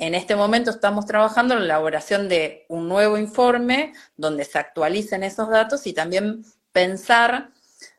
en 0.00 0.14
este 0.14 0.34
momento 0.34 0.70
estamos 0.70 1.04
trabajando 1.04 1.52
en 1.52 1.60
la 1.60 1.66
elaboración 1.66 2.28
de 2.30 2.64
un 2.68 2.88
nuevo 2.88 3.18
informe 3.18 3.92
donde 4.16 4.46
se 4.46 4.58
actualicen 4.58 5.22
esos 5.22 5.50
datos 5.50 5.86
y 5.86 5.92
también 5.92 6.42
pensar 6.72 7.50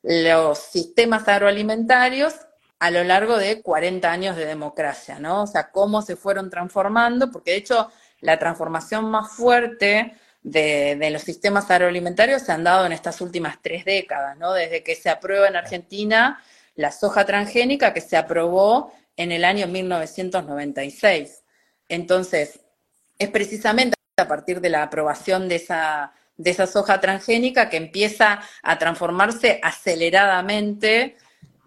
los 0.02 0.58
sistemas 0.58 1.28
agroalimentarios 1.28 2.34
a 2.80 2.90
lo 2.90 3.04
largo 3.04 3.38
de 3.38 3.62
40 3.62 4.12
años 4.12 4.36
de 4.36 4.48
democracia, 4.48 5.20
¿no? 5.20 5.44
O 5.44 5.48
sea, 5.48 5.70
cómo 5.70 6.02
se 6.02 6.16
fueron 6.16 6.50
transformando, 6.50 7.32
porque 7.32 7.52
de 7.52 7.58
hecho 7.58 7.92
la 8.20 8.40
transformación 8.40 9.06
más 9.06 9.34
fuerte 9.34 10.16
de, 10.42 11.08
los 11.12 11.22
sistemas 11.22 11.70
agroalimentarios 11.70 12.42
se 12.42 12.52
han 12.52 12.64
dado 12.64 12.88
en 12.88 12.94
estas 12.94 13.22
últimas 13.22 13.60
tres 13.62 13.86
décadas, 13.86 14.36
¿no? 14.38 14.54
Desde 14.54 14.82
que 14.82 14.96
se 14.96 15.12
aprueba 15.12 15.48
en 15.48 15.56
Argentina 15.56 16.42
la 16.74 16.92
soja 16.92 17.26
transgénica, 17.26 17.94
que 17.94 18.02
se 18.02 18.18
aprobó 18.18 18.92
en 19.18 19.32
el 19.32 19.46
año 19.46 19.68
1996. 19.68 21.41
Entonces, 21.92 22.62
es 23.20 23.30
precisamente 23.30 23.96
a 24.18 24.28
partir 24.28 24.62
de 24.62 24.70
la 24.70 24.84
aprobación 24.84 25.50
de 25.50 25.56
esa, 25.56 26.14
de 26.38 26.54
soja 26.54 27.02
transgénica 27.02 27.70
que 27.70 27.78
empieza 27.78 28.42
a 28.64 28.78
transformarse 28.80 29.60
aceleradamente 29.62 31.18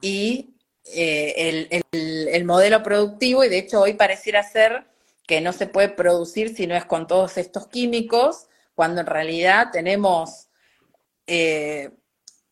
y 0.01 0.55
eh, 0.95 1.69
el, 1.93 2.29
el 2.29 2.45
modelo 2.45 2.83
productivo, 2.83 3.45
y 3.45 3.49
de 3.49 3.59
hecho 3.59 3.83
hoy 3.83 3.95
pareciera 3.95 4.43
ser 4.43 4.87
que 5.27 5.41
no 5.41 5.53
se 5.53 5.67
puede 5.67 5.91
producir 5.91 6.57
si 6.57 6.67
no 6.67 6.75
es 6.75 6.87
con 6.87 7.07
todos 7.07 7.37
estos 7.37 7.69
químicos, 7.69 8.47
cuando 8.75 9.03
en 9.03 9.07
realidad 9.07 9.69
tenemos 9.73 10.49
eh, 11.27 11.91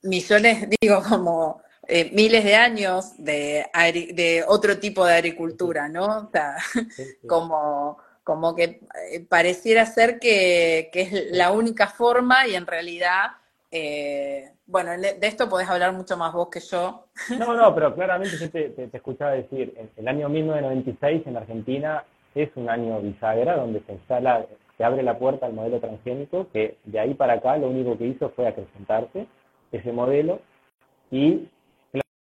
millones, 0.02 0.68
digo, 0.80 1.02
como 1.02 1.62
eh, 1.88 2.10
miles 2.12 2.44
de 2.44 2.54
años 2.54 3.16
de, 3.18 3.66
de, 4.14 4.44
otro 4.46 4.78
tipo 4.78 5.04
de 5.04 5.14
agricultura, 5.14 5.88
¿no? 5.88 6.04
O 6.04 6.30
sea, 6.30 6.56
como, 7.28 7.98
como 8.22 8.54
que 8.54 8.80
eh, 9.10 9.26
pareciera 9.28 9.84
ser 9.86 10.18
que, 10.18 10.90
es 10.92 11.32
la 11.32 11.52
única 11.52 11.88
forma 11.88 12.46
y 12.46 12.54
en 12.54 12.66
realidad, 12.66 13.32
bueno, 14.66 14.92
de 14.92 15.26
esto 15.26 15.48
podés 15.48 15.68
hablar 15.68 15.92
mucho 15.92 16.16
más 16.16 16.32
vos 16.32 16.48
que 16.50 16.60
yo. 16.60 17.06
No, 17.38 17.54
no, 17.54 17.74
pero 17.74 17.94
claramente 17.94 18.36
yo 18.38 18.50
te, 18.50 18.70
te, 18.70 18.96
escuchaba 18.96 19.32
decir, 19.32 19.74
el 19.96 20.08
año 20.08 20.28
1996 20.28 21.26
en 21.26 21.36
Argentina 21.36 22.04
es 22.34 22.50
un 22.56 22.68
año 22.68 23.00
bisagra 23.00 23.56
donde 23.56 23.82
se 23.86 23.92
instala, 23.92 24.46
se 24.78 24.84
abre 24.84 25.02
la 25.02 25.18
puerta 25.18 25.46
al 25.46 25.52
modelo 25.52 25.80
transgénico, 25.80 26.46
que 26.52 26.78
de 26.84 26.98
ahí 26.98 27.14
para 27.14 27.34
acá 27.34 27.56
lo 27.56 27.68
único 27.68 27.98
que 27.98 28.06
hizo 28.06 28.30
fue 28.30 28.46
acrecentarse 28.46 29.26
ese 29.70 29.92
modelo 29.92 30.40
y 31.10 31.48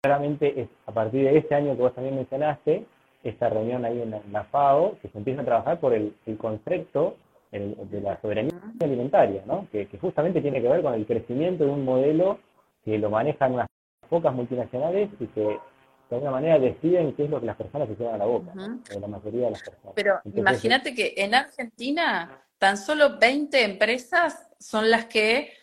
claramente 0.02 0.60
es 0.60 0.68
a 0.88 0.92
partir 0.92 1.26
de 1.26 1.38
ese 1.38 1.54
año 1.54 1.76
que 1.76 1.82
vos 1.84 1.94
también 1.94 2.16
mencionaste, 2.16 2.86
esta 3.24 3.50
reunión 3.50 3.86
ahí 3.86 4.02
en 4.02 4.16
la, 4.32 4.44
FAO, 4.46 4.98
que 5.00 5.10
se 5.10 5.18
empieza 5.20 5.42
a 5.42 5.46
trabajar 5.46 5.80
por 5.80 5.94
el, 5.94 6.16
concepto 6.40 7.18
de 7.52 8.02
la 8.02 8.20
soberanía 8.20 8.54
alimentaria, 8.80 9.44
¿no? 9.46 9.68
que, 9.72 9.88
justamente 10.00 10.42
tiene 10.42 10.60
que 10.60 10.68
ver 10.68 10.82
con 10.82 10.96
el 10.96 11.06
crecimiento 11.06 11.66
de 11.66 11.70
un 11.70 11.86
modelo 11.86 12.40
que 12.84 12.98
lo 12.98 13.12
manejan 13.12 13.54
unas 13.54 13.68
pocas 14.10 14.34
multinacionales 14.34 15.10
y 15.20 15.28
que 15.28 15.42
de 15.42 16.16
alguna 16.16 16.32
manera 16.32 16.58
deciden 16.58 17.14
qué 17.14 17.26
es 17.26 17.30
lo 17.30 17.40
que 17.40 17.46
las 17.46 17.56
personas 17.56 17.88
se 17.88 17.96
llevan 17.96 18.16
a 18.16 18.18
la 18.18 18.26
boca, 18.26 18.52
la 18.56 19.08
mayoría 19.08 19.46
de 19.46 19.52
las 19.52 19.62
personas. 19.62 19.94
Pero 19.94 20.20
imagínate 20.34 20.96
que 20.96 21.14
en 21.18 21.36
Argentina 21.36 22.42
tan 22.58 22.78
solo 22.78 23.20
20 23.20 23.64
empresas 23.64 24.50
son 24.60 24.90
las 24.90 25.06
que 25.06 25.54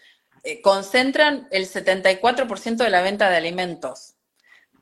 eh, 0.45 0.63
concentran 0.63 1.49
el 1.51 1.65
74% 1.65 2.77
de 2.77 2.91
la 2.91 3.03
venta 3.03 3.29
de 3.29 3.37
alimentos. 3.37 4.18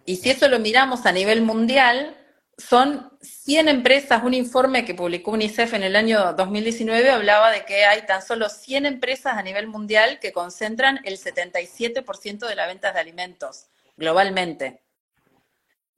Y 0.07 0.17
si 0.17 0.31
eso 0.31 0.49
lo 0.49 0.61
miramos 0.61 1.05
a 1.05 1.13
nivel 1.13 1.43
mundial, 1.43 2.17
son 2.57 3.11
100 3.21 3.69
empresas, 3.69 4.23
un 4.23 4.35
informe 4.35 4.85
que 4.85 4.95
publicó 4.95 5.33
UNICEF 5.33 5.75
en 5.75 5.83
el 5.83 5.97
año 5.97 6.33
2019 6.33 7.11
hablaba 7.11 7.51
de 7.51 7.65
que 7.65 7.85
hay 7.85 8.07
tan 8.07 8.23
solo 8.23 8.49
100 8.49 8.87
empresas 8.87 9.35
a 9.35 9.43
nivel 9.43 9.67
mundial 9.67 10.19
que 10.21 10.33
concentran 10.33 11.01
el 11.05 11.19
77% 11.19 12.47
de 12.47 12.55
la 12.55 12.67
venta 12.67 12.93
de 12.93 13.01
alimentos 13.01 13.67
globalmente. 13.97 14.81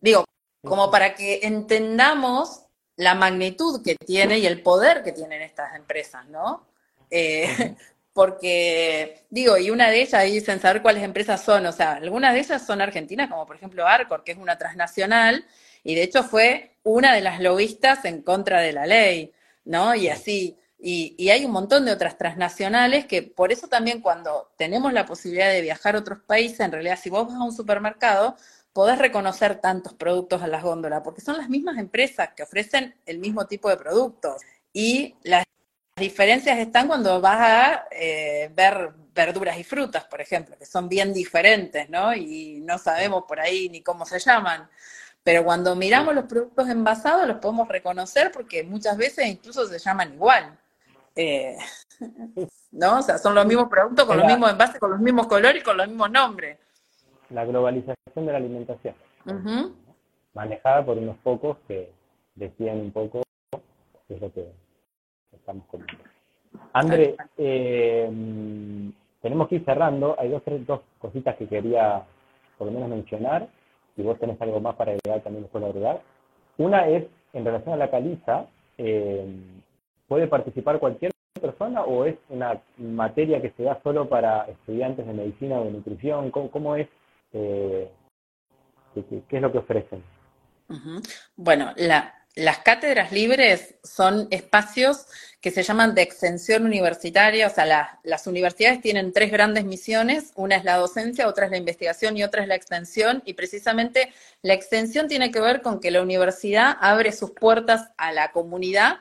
Digo, 0.01 0.25
como 0.65 0.91
para 0.91 1.15
que 1.15 1.41
entendamos 1.43 2.65
la 2.97 3.15
magnitud 3.15 3.83
que 3.85 3.95
tiene 3.95 4.39
y 4.39 4.47
el 4.47 4.63
poder 4.63 5.05
que 5.05 5.13
tienen 5.13 5.43
estas 5.43 5.77
empresas, 5.77 6.27
¿no? 6.29 6.67
Eh, 7.11 7.77
porque, 8.19 9.23
digo, 9.31 9.57
y 9.59 9.71
una 9.71 9.91
de 9.91 10.01
ellas, 10.01 10.15
ahí 10.15 10.33
dicen 10.33 10.61
saber 10.61 10.83
cuáles 10.83 11.05
empresas 11.05 11.41
son, 11.41 11.65
o 11.67 11.71
sea, 11.71 11.93
algunas 11.93 12.35
de 12.35 12.41
ellas 12.41 12.67
son 12.67 12.81
argentinas, 12.81 13.31
como 13.31 13.47
por 13.47 13.55
ejemplo 13.55 13.87
Arcor, 13.87 14.25
que 14.25 14.33
es 14.33 14.39
una 14.39 14.59
transnacional, 14.59 15.47
y 15.85 15.95
de 15.95 16.03
hecho 16.03 16.25
fue 16.25 16.73
una 16.83 17.15
de 17.15 17.21
las 17.21 17.39
lobistas 17.41 18.05
en 18.07 18.23
contra 18.23 18.61
de 18.61 18.73
la 18.73 18.87
ley, 18.87 19.33
¿no? 19.65 19.95
Y 19.95 20.09
así, 20.09 20.59
y, 20.81 21.15
y, 21.17 21.31
hay 21.31 21.45
un 21.45 21.53
montón 21.53 21.85
de 21.85 21.93
otras 21.93 22.19
transnacionales 22.19 23.07
que 23.07 23.23
por 23.23 23.53
eso 23.53 23.69
también 23.69 24.01
cuando 24.01 24.51
tenemos 24.57 24.93
la 24.93 25.07
posibilidad 25.07 25.53
de 25.53 25.61
viajar 25.61 25.95
a 25.95 26.01
otros 26.01 26.19
países, 26.27 26.59
en 26.59 26.73
realidad 26.73 26.99
si 27.01 27.11
vos 27.11 27.29
vas 27.29 27.37
a 27.37 27.45
un 27.45 27.55
supermercado, 27.55 28.35
podés 28.73 28.99
reconocer 28.99 29.61
tantos 29.61 29.95
productos 29.95 30.43
a 30.43 30.49
las 30.49 30.65
góndolas, 30.65 31.03
porque 31.05 31.21
son 31.21 31.37
las 31.37 31.49
mismas 31.49 31.79
empresas 31.79 32.31
que 32.35 32.43
ofrecen 32.43 32.97
el 33.07 33.19
mismo 33.21 33.47
tipo 33.47 33.69
de 33.69 33.77
productos. 33.77 34.43
Y 34.73 35.15
las 35.23 35.45
diferencias 36.01 36.59
están 36.59 36.89
cuando 36.89 37.21
vas 37.21 37.41
a 37.41 37.89
eh, 37.91 38.51
ver 38.55 38.93
verduras 39.15 39.59
y 39.59 39.65
frutas, 39.65 40.05
por 40.05 40.21
ejemplo, 40.21 40.57
que 40.59 40.67
son 40.67 40.89
bien 40.89 41.13
diferentes, 41.13 41.89
¿no? 41.91 42.15
Y 42.15 42.61
no 42.61 42.79
sabemos 42.79 43.25
por 43.27 43.41
ahí 43.41 43.69
ni 43.69 43.83
cómo 43.83 44.07
se 44.07 44.19
llaman. 44.19 44.69
Pero 45.23 45.45
cuando 45.45 45.75
miramos 45.75 46.15
los 46.15 46.25
productos 46.25 46.69
envasados 46.69 47.27
los 47.27 47.39
podemos 47.39 47.69
reconocer 47.69 48.31
porque 48.33 48.63
muchas 48.63 48.97
veces 48.97 49.27
incluso 49.27 49.67
se 49.67 49.79
llaman 49.79 50.15
igual. 50.15 50.59
Eh, 51.17 51.57
¿No? 52.71 52.99
O 52.99 53.03
sea, 53.03 53.19
son 53.19 53.35
los 53.35 53.45
mismos 53.45 53.69
productos 53.69 54.05
con 54.05 54.19
los 54.19 54.27
mismos 54.27 54.51
envases, 54.51 54.79
con 54.79 54.91
los 54.91 55.01
mismos 55.01 55.27
colores 55.27 55.61
y 55.61 55.65
con 55.65 55.77
los 55.77 55.89
mismos 55.89 56.11
nombres. 56.11 56.59
La 57.31 57.45
globalización 57.45 58.27
de 58.27 58.33
la 58.33 58.39
alimentación, 58.39 58.95
manejada 60.33 60.85
por 60.85 60.97
unos 60.97 61.17
pocos 61.19 61.59
que 61.67 61.93
decían 62.37 62.79
un 62.79 62.93
poco 62.93 63.23
qué 64.07 64.15
es 64.15 64.21
lo 64.21 64.33
que 64.33 64.51
estamos 65.49 65.65
comiendo. 65.71 66.05
André, 66.75 67.17
eh, 67.39 68.11
tenemos 69.23 69.49
que 69.49 69.57
ir 69.57 69.65
cerrando. 69.65 70.15
Hay 70.19 70.29
dos, 70.29 70.43
dos 70.67 70.81
cositas 70.99 71.37
que 71.37 71.47
quería 71.47 72.05
por 72.59 72.67
lo 72.67 72.73
menos 72.73 72.91
mencionar. 72.91 73.49
Si 73.97 74.03
vos 74.03 74.19
tenés 74.19 74.41
algo 74.43 74.61
más 74.61 74.77
para 74.77 74.93
agregar, 74.93 75.23
también 75.23 75.45
lo 75.45 75.49
puedo 75.49 75.67
agregar. 75.67 76.03
Una 76.59 76.87
es, 76.89 77.05
en 77.33 77.45
relación 77.45 77.75
a 77.75 77.79
la 77.79 77.91
caliza, 77.91 78.47
eh, 78.77 79.27
¿puede 80.07 80.27
participar 80.27 80.79
cualquier 80.79 81.13
persona 81.41 81.83
o 81.83 82.05
es 82.05 82.17
una 82.29 82.61
materia 82.77 83.41
que 83.41 83.51
se 83.51 83.63
da 83.63 83.81
solo 83.83 84.09
para 84.09 84.45
estudiantes 84.45 85.07
de 85.07 85.15
medicina 85.15 85.61
o 85.61 85.65
de 85.65 85.71
nutrición? 85.71 86.31
¿Cómo, 86.31 86.77
es? 86.77 86.89
Eh, 87.33 87.89
¿qué, 88.95 89.37
es 89.37 89.43
lo 89.43 89.53
que 89.53 89.59
ofrecen? 89.59 90.03
Bueno, 91.37 91.73
las 92.39 92.59
cátedras 92.59 93.11
libres 93.11 93.75
son 93.83 94.29
espacios 94.31 95.07
que 95.41 95.51
se 95.51 95.65
llaman 95.65 95.97
de 95.97 96.03
extensión 96.03 96.65
universitaria, 96.65 97.49
o 97.49 97.51
sea, 97.51 97.99
las 98.05 98.27
universidades 98.29 98.81
tienen 98.81 99.13
tres 99.13 99.33
grandes 99.33 99.65
misiones, 99.65 100.31
una 100.37 100.55
es 100.55 100.63
la 100.63 100.77
docencia, 100.77 101.27
otra 101.27 101.47
es 101.47 101.51
la 101.51 101.57
investigación 101.57 102.17
y 102.17 102.23
otra 102.23 102.43
es 102.43 102.49
la 102.49 102.55
extensión, 102.55 103.23
y 103.25 103.35
precisamente 103.35 104.13
la 104.43 104.55
extensión 104.55 105.09
tiene 105.09 105.33
que 105.33 105.41
ver 105.41 105.63
con 105.63 105.81
que 105.81 105.91
la 105.91 106.01
universidad 106.01 106.77
abre 106.81 107.11
sus 107.11 107.33
puertas 107.33 107.91
a 107.97 108.13
la 108.13 108.31
comunidad 108.31 109.01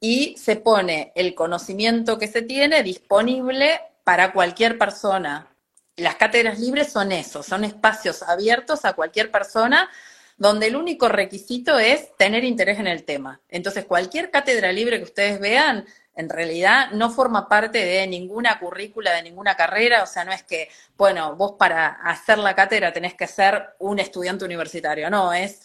y 0.00 0.34
se 0.38 0.56
pone 0.56 1.12
el 1.14 1.34
conocimiento 1.34 2.18
que 2.18 2.26
se 2.26 2.40
tiene 2.40 2.82
disponible 2.82 3.82
para 4.02 4.32
cualquier 4.32 4.78
persona. 4.78 5.54
Las 5.96 6.14
cátedras 6.14 6.58
libres 6.58 6.90
son 6.90 7.12
eso, 7.12 7.42
son 7.42 7.64
espacios 7.64 8.22
abiertos 8.22 8.86
a 8.86 8.94
cualquier 8.94 9.30
persona 9.30 9.90
donde 10.36 10.68
el 10.68 10.76
único 10.76 11.08
requisito 11.08 11.78
es 11.78 12.16
tener 12.16 12.44
interés 12.44 12.78
en 12.78 12.86
el 12.86 13.04
tema. 13.04 13.40
Entonces, 13.48 13.84
cualquier 13.84 14.30
cátedra 14.30 14.72
libre 14.72 14.98
que 14.98 15.04
ustedes 15.04 15.40
vean, 15.40 15.86
en 16.14 16.28
realidad 16.28 16.90
no 16.92 17.10
forma 17.10 17.48
parte 17.48 17.84
de 17.84 18.06
ninguna 18.06 18.58
currícula, 18.58 19.12
de 19.12 19.22
ninguna 19.22 19.56
carrera, 19.56 20.02
o 20.02 20.06
sea, 20.06 20.24
no 20.24 20.32
es 20.32 20.42
que, 20.42 20.68
bueno, 20.96 21.36
vos 21.36 21.52
para 21.58 21.86
hacer 22.04 22.38
la 22.38 22.54
cátedra 22.54 22.92
tenés 22.92 23.14
que 23.14 23.26
ser 23.26 23.74
un 23.78 23.98
estudiante 23.98 24.44
universitario, 24.44 25.08
no, 25.08 25.32
es, 25.32 25.60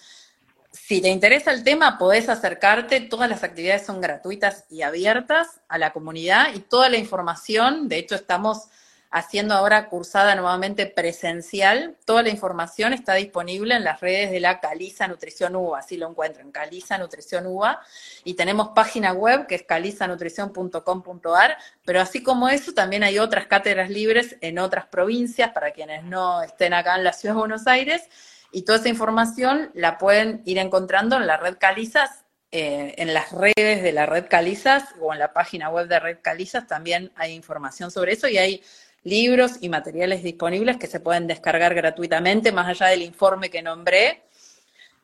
si 0.72 1.02
te 1.02 1.10
interesa 1.10 1.52
el 1.52 1.64
tema, 1.64 1.98
podés 1.98 2.30
acercarte, 2.30 3.02
todas 3.02 3.30
las 3.30 3.44
actividades 3.44 3.86
son 3.86 4.00
gratuitas 4.00 4.66
y 4.70 4.84
abiertas 4.84 5.60
a 5.68 5.78
la 5.78 5.92
comunidad 5.92 6.54
y 6.54 6.60
toda 6.60 6.90
la 6.90 6.98
información, 6.98 7.90
de 7.90 7.98
hecho 7.98 8.16
estamos 8.16 8.70
haciendo 9.10 9.54
ahora 9.54 9.88
cursada 9.90 10.36
nuevamente 10.36 10.86
presencial. 10.86 11.98
Toda 12.06 12.24
la 12.24 12.30
información 12.30 12.94
está 12.94 13.14
disponible 13.14 13.76
en 13.76 13.84
las 13.84 14.02
redes 14.02 14.32
de 14.32 14.40
la 14.40 14.60
Caliza 14.60 15.08
Nutrición 15.08 15.56
UBA, 15.56 15.80
así 15.80 15.98
lo 15.98 16.10
encuentran, 16.10 16.52
Caliza 16.52 16.98
Nutrición 16.98 17.46
UBA. 17.48 17.82
Y 18.24 18.34
tenemos 18.36 18.70
página 18.70 19.14
web 19.14 19.48
que 19.48 19.56
es 19.56 19.64
calizanutrición.com.ar, 19.64 21.58
pero 21.86 22.02
así 22.02 22.22
como 22.22 22.50
eso, 22.50 22.74
también 22.74 23.04
hay 23.04 23.20
otras 23.20 23.48
cátedras 23.48 23.90
libres 23.90 24.36
en 24.42 24.60
otras 24.60 24.88
provincias 24.88 25.52
para 25.52 25.72
quienes 25.72 26.04
no 26.04 26.42
estén 26.42 26.74
acá 26.74 26.96
en 26.96 27.04
la 27.04 27.14
ciudad 27.14 27.36
de 27.36 27.40
Buenos 27.40 27.68
Aires. 27.68 28.04
Y 28.52 28.64
toda 28.64 28.80
esa 28.80 28.90
información 28.90 29.72
la 29.74 29.98
pueden 29.98 30.42
ir 30.46 30.58
encontrando 30.58 31.18
en 31.18 31.28
la 31.28 31.38
red 31.38 31.58
Calizas, 31.58 32.24
eh, 32.52 32.96
en 32.98 33.14
las 33.14 33.34
redes 33.34 33.84
de 33.84 33.92
la 33.92 34.06
red 34.06 34.26
Calizas 34.30 34.96
o 35.02 35.12
en 35.12 35.20
la 35.20 35.34
página 35.34 35.70
web 35.70 35.90
de 35.90 36.00
Red 36.00 36.20
Calizas 36.22 36.66
también 36.66 37.12
hay 37.18 37.34
información 37.34 37.92
sobre 37.92 38.14
eso 38.14 38.30
y 38.30 38.38
hay 38.38 38.64
libros 39.04 39.54
y 39.62 39.70
materiales 39.70 40.24
disponibles 40.24 40.78
que 40.78 40.88
se 40.88 41.00
pueden 41.00 41.28
descargar 41.28 41.74
gratuitamente, 41.74 42.52
más 42.52 42.68
allá 42.68 42.88
del 42.88 43.02
informe 43.02 43.50
que 43.50 43.62
nombré. 43.62 44.24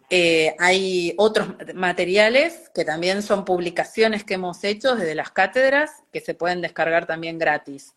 Eh, 0.10 0.56
hay 0.60 1.14
otros 1.18 1.48
materiales 1.74 2.70
que 2.76 2.86
también 2.86 3.24
son 3.24 3.46
publicaciones 3.46 4.24
que 4.24 4.36
hemos 4.36 4.64
hecho 4.64 4.96
desde 4.96 5.16
las 5.16 5.32
cátedras 5.32 5.90
que 6.12 6.20
se 6.20 6.36
pueden 6.36 6.62
descargar 6.62 7.06
también 7.06 7.40
gratis. 7.40 7.96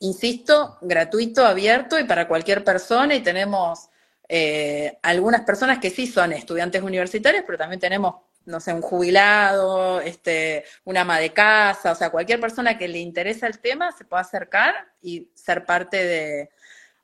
Insisto, 0.00 0.76
gratuito, 0.82 1.46
abierto 1.46 1.98
y 1.98 2.04
para 2.04 2.28
cualquier 2.28 2.64
persona 2.64 3.14
y 3.14 3.20
tenemos 3.20 3.88
eh, 4.28 4.98
algunas 5.02 5.42
personas 5.42 5.78
que 5.78 5.90
sí 5.90 6.06
son 6.06 6.32
estudiantes 6.32 6.82
universitarios, 6.82 7.44
pero 7.46 7.58
también 7.58 7.80
tenemos 7.80 8.16
no 8.46 8.60
sé, 8.60 8.72
un 8.72 8.82
jubilado, 8.82 10.00
este, 10.00 10.64
una 10.84 11.02
ama 11.02 11.18
de 11.18 11.32
casa, 11.32 11.92
o 11.92 11.94
sea, 11.94 12.10
cualquier 12.10 12.40
persona 12.40 12.78
que 12.78 12.88
le 12.88 12.98
interesa 12.98 13.46
el 13.46 13.58
tema 13.58 13.92
se 13.92 14.04
puede 14.04 14.22
acercar 14.22 14.74
y 15.02 15.30
ser 15.34 15.64
parte 15.64 16.04
de, 16.04 16.50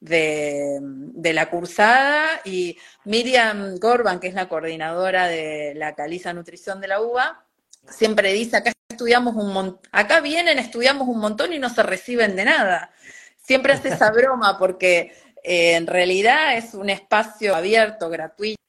de, 0.00 1.32
la 1.32 1.50
cursada. 1.50 2.40
Y 2.44 2.76
Miriam 3.04 3.76
Gorban, 3.78 4.20
que 4.20 4.28
es 4.28 4.34
la 4.34 4.48
coordinadora 4.48 5.28
de 5.28 5.74
la 5.76 5.94
Caliza 5.94 6.32
Nutrición 6.32 6.80
de 6.80 6.88
la 6.88 7.00
UBA, 7.00 7.44
siempre 7.88 8.32
dice, 8.32 8.56
acá 8.58 8.72
estudiamos 8.88 9.34
un 9.36 9.52
montón, 9.52 9.80
acá 9.92 10.20
vienen, 10.20 10.58
estudiamos 10.58 11.08
un 11.08 11.18
montón 11.20 11.52
y 11.52 11.58
no 11.58 11.70
se 11.70 11.82
reciben 11.82 12.36
de 12.36 12.44
nada. 12.44 12.90
Siempre 13.36 13.72
hace 13.72 13.88
esa 13.88 14.10
broma 14.12 14.58
porque 14.58 15.12
eh, 15.42 15.74
en 15.74 15.86
realidad 15.86 16.56
es 16.56 16.74
un 16.74 16.90
espacio 16.90 17.54
abierto, 17.54 18.10
gratuito, 18.10 18.59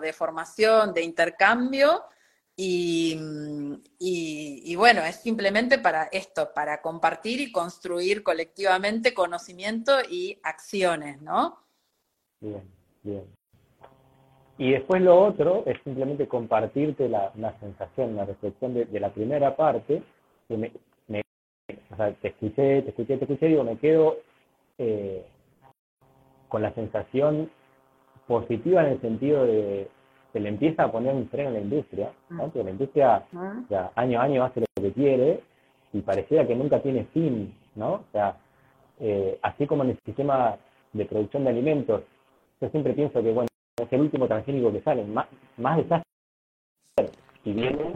de 0.00 0.12
formación, 0.12 0.92
de 0.92 1.02
intercambio, 1.02 2.04
y, 2.62 3.16
y, 3.98 4.76
bueno, 4.76 5.00
es 5.00 5.16
simplemente 5.16 5.78
para 5.78 6.04
esto, 6.12 6.50
para 6.54 6.82
compartir 6.82 7.40
y 7.40 7.52
construir 7.52 8.22
colectivamente 8.22 9.14
conocimiento 9.14 9.92
y 10.10 10.38
acciones, 10.42 11.22
¿no? 11.22 11.56
Bien, 12.38 12.62
bien. 13.02 13.24
Y 14.58 14.72
después 14.72 15.00
lo 15.00 15.18
otro 15.18 15.62
es 15.64 15.82
simplemente 15.84 16.28
compartirte 16.28 17.08
la, 17.08 17.32
sensación, 17.60 18.12
una 18.12 18.26
reflexión 18.26 18.74
de, 18.74 19.00
la 19.00 19.08
primera 19.08 19.56
parte, 19.56 20.02
que 20.46 20.56
me, 20.58 20.70
o 21.90 21.96
sea, 21.96 22.12
te 22.12 22.28
escuché, 22.28 22.82
te 22.82 22.90
escuché, 22.90 23.16
te 23.16 23.24
escuché, 23.24 23.46
digo, 23.46 23.64
me 23.64 23.78
quedo 23.78 24.18
eh, 24.76 25.24
con 26.48 26.60
la 26.60 26.74
sensación 26.74 27.50
positiva 28.30 28.82
en 28.82 28.92
el 28.92 29.00
sentido 29.00 29.44
de 29.44 29.88
se 30.32 30.38
le 30.38 30.48
empieza 30.48 30.84
a 30.84 30.92
poner 30.92 31.12
un 31.12 31.28
freno 31.28 31.48
a 31.48 31.52
la 31.54 31.60
industria, 31.60 32.12
¿no? 32.28 32.36
Mm. 32.36 32.50
porque 32.50 32.62
la 32.62 32.70
industria 32.70 33.24
mm. 33.32 33.64
ya, 33.68 33.90
año 33.96 34.20
a 34.20 34.22
año 34.22 34.44
hace 34.44 34.60
lo 34.60 34.82
que 34.82 34.92
quiere 34.92 35.40
y 35.92 36.00
pareciera 36.00 36.46
que 36.46 36.54
nunca 36.54 36.80
tiene 36.80 37.06
fin, 37.06 37.52
¿no? 37.74 37.94
O 37.94 38.04
sea, 38.12 38.36
eh, 39.00 39.36
así 39.42 39.66
como 39.66 39.82
en 39.82 39.90
el 39.90 39.98
sistema 40.06 40.56
de 40.92 41.04
producción 41.06 41.42
de 41.42 41.50
alimentos, 41.50 42.02
yo 42.60 42.68
siempre 42.68 42.92
pienso 42.92 43.20
que, 43.20 43.32
bueno, 43.32 43.48
es 43.82 43.92
el 43.92 44.00
último 44.00 44.28
transgénico 44.28 44.70
que 44.70 44.82
sale, 44.82 45.02
más, 45.02 45.26
más 45.56 45.78
desastre 45.78 46.06
y 47.44 47.52
viene 47.52 47.94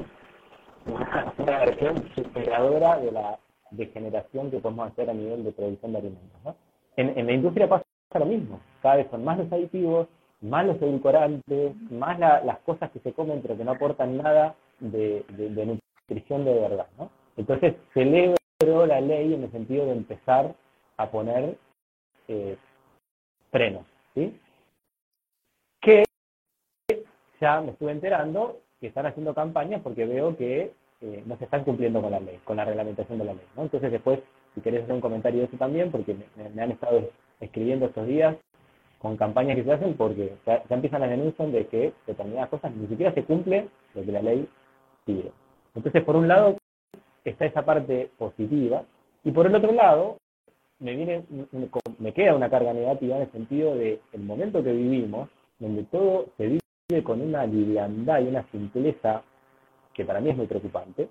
una, 0.87 1.59
versión 1.61 2.11
superadora 2.13 2.99
de 2.99 3.13
la 3.13 3.39
degeneración 3.71 4.51
que 4.51 4.59
podemos 4.59 4.91
hacer 4.91 5.09
a 5.11 5.15
nivel 5.15 5.45
de 5.45 5.53
producción 5.53 5.93
de 5.93 5.99
alimentos, 5.99 6.41
¿no? 6.45 6.57
En, 6.97 7.17
en 7.17 7.27
la 7.27 7.33
industria 7.33 7.69
pasa 7.69 7.85
lo 8.19 8.27
mismo, 8.27 8.61
cada 8.83 8.97
vez 8.97 9.07
son 9.11 9.25
más 9.25 9.39
los 9.39 9.53
aditivos, 9.53 10.09
más 10.45 10.67
los 10.67 10.77
edulcorantes, 10.81 11.75
más 11.91 12.19
las 12.19 12.59
cosas 12.61 12.91
que 12.91 13.01
se 13.01 13.13
comen 13.13 13.41
pero 13.41 13.57
que 13.57 13.65
no 13.65 13.73
aportan 13.73 14.17
nada 14.19 14.55
de, 14.79 15.25
nutrición 16.07 16.45
de 16.45 16.55
verdad. 16.55 16.87
¿no? 16.99 17.11
Entonces 17.37 17.75
celebro 17.95 18.87
la 18.87 19.01
ley 19.01 19.35
en 19.35 19.45
el 19.45 19.51
sentido 19.51 19.87
de 19.87 19.93
empezar 19.93 20.55
a 20.99 21.11
poner 21.11 21.57
eh, 22.29 22.57
frenos. 23.51 23.87
¿sí? 24.15 24.39
Que 25.81 26.05
ya 27.41 27.61
me 27.63 27.73
estuve 27.73 27.93
enterando 27.93 28.61
que 28.81 28.89
están 28.89 29.07
haciendo 29.07 29.35
campañas 29.35 29.81
porque 29.83 30.05
veo 30.05 30.37
que 30.37 30.73
eh, 31.01 31.23
no 31.25 31.39
se 31.39 31.45
están 31.45 31.65
cumpliendo 31.65 32.03
con 32.03 32.11
la 32.11 32.21
ley, 32.21 32.39
con 32.45 32.59
la 32.59 32.67
reglamentación 32.67 33.19
de 33.19 33.25
la 33.25 33.33
ley. 33.33 33.47
Entonces 33.57 33.91
después, 33.91 34.21
si 34.55 34.61
querés 34.61 34.83
hacer 34.83 34.95
un 34.95 35.01
comentario 35.01 35.41
de 35.41 35.47
eso 35.47 35.57
también, 35.57 35.91
porque 35.91 36.15
me 36.55 36.63
han 36.63 36.71
estado 36.71 37.09
escribiendo 37.41 37.87
estos 37.87 38.07
días 38.07 38.37
con 39.05 39.19
campañas 39.19 39.55
que 39.57 39.65
se 39.65 39.73
hacen 39.73 39.93
porque 39.99 40.33
ya, 40.47 40.65
empiezan 40.71 41.03
las 41.03 41.11
denuncias 41.11 41.53
de 41.53 41.67
que 41.67 41.93
determinadas 42.07 42.49
cosas 42.49 42.75
ni 42.75 42.87
siquiera 42.87 43.13
se 43.13 43.23
cumple 43.23 43.69
lo 43.93 44.03
que 44.03 44.11
la 44.11 44.23
ley 44.23 44.49
pide. 45.05 45.31
Entonces, 45.75 46.03
por 46.05 46.17
un 46.17 46.27
lado, 46.27 46.57
está 47.23 47.45
esa 47.45 47.67
parte 47.67 48.11
positiva, 48.17 48.83
y 49.23 49.31
por 49.31 49.47
el 49.47 49.55
otro 49.55 49.73
lado, 49.73 50.17
me 50.79 50.97
viene, 50.97 51.23
me 51.99 52.15
queda 52.15 52.35
una 52.35 52.49
carga 52.49 52.73
negativa 52.73 53.17
en 53.17 53.23
el 53.23 53.33
sentido 53.33 53.75
de 53.75 54.01
el 54.15 54.23
momento 54.23 54.65
que 54.65 54.73
vivimos, 54.73 55.29
donde 55.59 55.85
todo 55.85 56.29
se 56.39 56.47
vive 56.47 57.05
con 57.05 57.21
una 57.21 57.45
liviandad 57.45 58.23
y 58.23 58.29
una 58.29 58.51
simpleza 58.53 59.23
que 59.93 60.07
para 60.07 60.23
mí 60.23 60.31
es 60.31 60.37
muy 60.39 60.47
preocupante. 60.47 61.11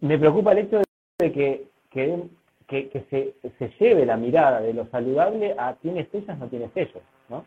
Me 0.00 0.18
preocupa 0.18 0.52
el 0.52 0.58
hecho 0.58 0.80
de 1.18 1.30
que, 1.30 1.68
que 1.90 2.24
que, 2.66 3.04
se, 3.10 3.34
se, 3.58 3.72
lleve 3.78 4.06
la 4.06 4.16
mirada 4.16 4.60
de 4.60 4.72
lo 4.72 4.86
saludable 4.86 5.54
a 5.58 5.74
tienes 5.74 6.08
sellos, 6.10 6.38
no 6.38 6.48
tienes 6.48 6.70
sellos, 6.72 7.02
¿no? 7.28 7.44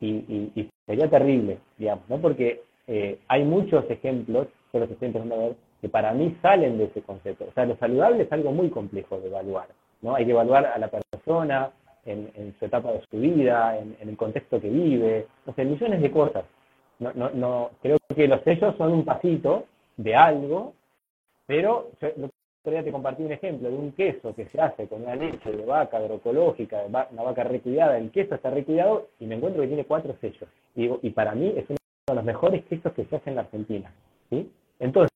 Y, 0.00 0.68
sería 0.86 1.08
terrible, 1.08 1.58
digamos, 1.78 2.08
¿no? 2.08 2.18
Porque 2.18 2.62
eh, 2.86 3.18
hay 3.28 3.44
muchos 3.44 3.84
ejemplos, 3.90 4.46
yo 4.72 4.80
los 4.80 4.90
estoy 4.90 5.08
empezando 5.08 5.34
a 5.34 5.38
ver, 5.38 5.56
que 5.80 5.88
para 5.88 6.12
mí 6.12 6.36
salen 6.40 6.78
de 6.78 6.84
ese 6.84 7.02
concepto. 7.02 7.46
O 7.48 7.52
sea, 7.52 7.66
lo 7.66 7.76
saludable 7.76 8.22
es 8.22 8.32
algo 8.32 8.52
muy 8.52 8.70
complejo 8.70 9.18
de 9.18 9.26
evaluar, 9.26 9.68
¿no? 10.02 10.14
Hay 10.14 10.24
que 10.24 10.30
evaluar 10.30 10.66
a 10.66 10.78
la 10.78 10.88
persona 10.88 11.70
en, 12.04 12.54
su 12.58 12.64
etapa 12.64 12.92
de 12.92 13.02
su 13.10 13.18
vida, 13.18 13.78
en, 13.78 13.96
el 14.00 14.16
contexto 14.16 14.60
que 14.60 14.70
vive, 14.70 15.26
o 15.44 15.52
sea, 15.52 15.64
millones 15.64 16.00
de 16.00 16.10
cosas. 16.10 16.44
No, 16.98 17.12
no, 17.14 17.30
no, 17.30 17.70
creo 17.82 17.98
que 18.14 18.28
los 18.28 18.42
sellos 18.42 18.74
son 18.76 18.92
un 18.92 19.04
pasito 19.04 19.64
de 19.96 20.14
algo, 20.14 20.72
pero 21.46 21.90
día 22.70 22.84
te 22.84 22.92
compartí 22.92 23.22
un 23.22 23.32
ejemplo 23.32 23.70
de 23.70 23.76
un 23.76 23.92
queso 23.92 24.34
que 24.34 24.46
se 24.46 24.60
hace 24.60 24.86
con 24.86 25.02
una 25.02 25.14
leche 25.14 25.52
de 25.52 25.64
vaca 25.64 25.98
agroecológica, 25.98 26.82
de 26.82 26.86
una 26.86 27.22
vaca 27.22 27.44
recuidada, 27.44 27.98
el 27.98 28.10
queso 28.10 28.34
está 28.34 28.50
recuidado 28.50 29.08
y 29.20 29.26
me 29.26 29.36
encuentro 29.36 29.62
que 29.62 29.68
tiene 29.68 29.84
cuatro 29.84 30.14
sellos. 30.20 30.48
Y, 30.74 30.82
digo, 30.82 30.98
y 31.02 31.10
para 31.10 31.34
mí 31.34 31.52
es 31.56 31.64
uno 31.68 31.78
de 32.08 32.14
los 32.14 32.24
mejores 32.24 32.64
quesos 32.64 32.92
que 32.92 33.04
se 33.04 33.16
hacen 33.16 33.30
en 33.30 33.36
la 33.36 33.42
Argentina. 33.42 33.92
¿sí? 34.30 34.50
Entonces, 34.78 35.10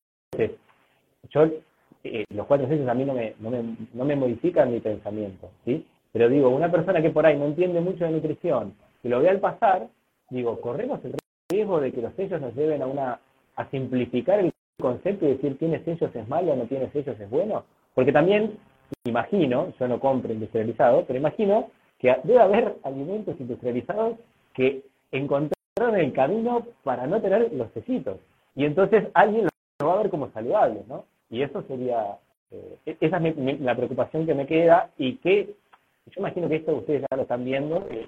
yo, 1.30 1.46
eh, 2.04 2.24
los 2.34 2.46
cuatro 2.46 2.68
sellos 2.68 2.88
a 2.88 2.94
mí 2.94 3.04
no 3.04 3.14
me, 3.14 3.34
no, 3.40 3.50
me, 3.50 3.76
no 3.92 4.04
me 4.04 4.16
modifican 4.16 4.72
mi 4.72 4.80
pensamiento. 4.80 5.50
¿sí? 5.64 5.86
Pero 6.12 6.28
digo, 6.28 6.48
una 6.48 6.70
persona 6.70 7.00
que 7.02 7.10
por 7.10 7.26
ahí 7.26 7.36
no 7.36 7.46
entiende 7.46 7.80
mucho 7.80 8.04
de 8.04 8.10
nutrición, 8.10 8.74
que 9.02 9.08
lo 9.08 9.20
ve 9.20 9.28
al 9.28 9.40
pasar, 9.40 9.88
digo, 10.30 10.60
corremos 10.60 11.04
el 11.04 11.14
riesgo 11.50 11.80
de 11.80 11.92
que 11.92 12.02
los 12.02 12.14
sellos 12.14 12.40
nos 12.40 12.54
lleven 12.54 12.82
a 12.82 12.86
una 12.86 13.20
a 13.56 13.68
simplificar 13.70 14.40
el 14.40 14.52
concepto 14.80 15.26
y 15.26 15.34
decir 15.34 15.58
tiene 15.58 15.82
sellos 15.84 16.14
es 16.14 16.28
malo, 16.28 16.56
no 16.56 16.64
tiene 16.64 16.90
sellos 16.90 17.18
es 17.18 17.30
bueno? 17.30 17.64
Porque 17.94 18.12
también 18.12 18.58
imagino, 19.04 19.72
yo 19.78 19.88
no 19.88 20.00
compro 20.00 20.32
industrializado, 20.32 21.04
pero 21.06 21.18
imagino 21.18 21.70
que 21.98 22.16
debe 22.24 22.40
haber 22.40 22.76
alimentos 22.82 23.38
industrializados 23.38 24.18
que 24.54 24.82
encontraron 25.12 25.96
el 25.96 26.12
camino 26.12 26.66
para 26.82 27.06
no 27.06 27.20
tener 27.20 27.52
los 27.52 27.70
sellitos. 27.72 28.18
Y 28.54 28.64
entonces 28.64 29.08
alguien 29.14 29.48
lo 29.80 29.86
va 29.86 29.94
a 29.94 30.02
ver 30.02 30.10
como 30.10 30.30
saludable, 30.32 30.82
¿no? 30.88 31.04
Y 31.30 31.42
eso 31.42 31.62
sería, 31.68 32.18
eh, 32.50 32.96
esa 33.00 33.18
es 33.18 33.60
la 33.60 33.76
preocupación 33.76 34.26
que 34.26 34.34
me 34.34 34.46
queda 34.46 34.90
y 34.98 35.16
que 35.16 35.54
yo 36.06 36.20
imagino 36.20 36.48
que 36.48 36.56
esto 36.56 36.74
ustedes 36.74 37.02
ya 37.08 37.16
lo 37.16 37.22
están 37.22 37.44
viendo, 37.44 37.86
eh, 37.90 38.06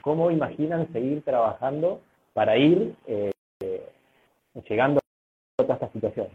cómo 0.00 0.30
imaginan 0.30 0.92
seguir 0.92 1.22
trabajando 1.22 2.00
para 2.32 2.56
ir 2.56 2.94
eh, 3.06 3.30
llegando 4.68 5.00
todas 5.64 5.76
estas 5.76 5.92
situaciones. 5.92 6.32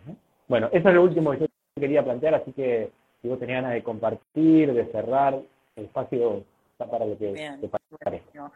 Bueno, 0.47 0.69
eso 0.71 0.89
es 0.89 0.95
lo 0.95 1.03
último 1.03 1.31
que 1.31 1.39
yo 1.39 1.47
quería 1.79 2.03
plantear, 2.03 2.35
así 2.35 2.51
que 2.51 2.91
si 3.21 3.27
vos 3.27 3.39
tenés 3.39 3.55
ganas 3.55 3.73
de 3.73 3.83
compartir, 3.83 4.73
de 4.73 4.85
cerrar, 4.91 5.39
el 5.75 5.85
espacio 5.85 6.43
está 6.71 6.89
para 6.89 7.05
lo 7.05 7.17
que 7.17 7.57
te 7.61 7.67
parezca. 7.69 8.51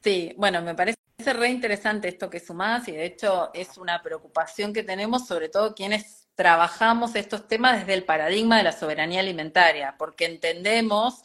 Sí, 0.00 0.32
bueno, 0.36 0.62
me 0.62 0.74
parece 0.74 0.98
re 1.18 1.50
interesante 1.50 2.08
esto 2.08 2.30
que 2.30 2.40
sumás 2.40 2.88
y 2.88 2.92
de 2.92 3.04
hecho 3.04 3.50
es 3.52 3.76
una 3.76 4.02
preocupación 4.02 4.72
que 4.72 4.82
tenemos, 4.82 5.26
sobre 5.26 5.48
todo 5.48 5.74
quienes 5.74 6.28
trabajamos 6.34 7.14
estos 7.16 7.46
temas 7.46 7.80
desde 7.80 7.94
el 7.94 8.04
paradigma 8.04 8.56
de 8.56 8.62
la 8.62 8.72
soberanía 8.72 9.20
alimentaria, 9.20 9.96
porque 9.98 10.24
entendemos 10.24 11.22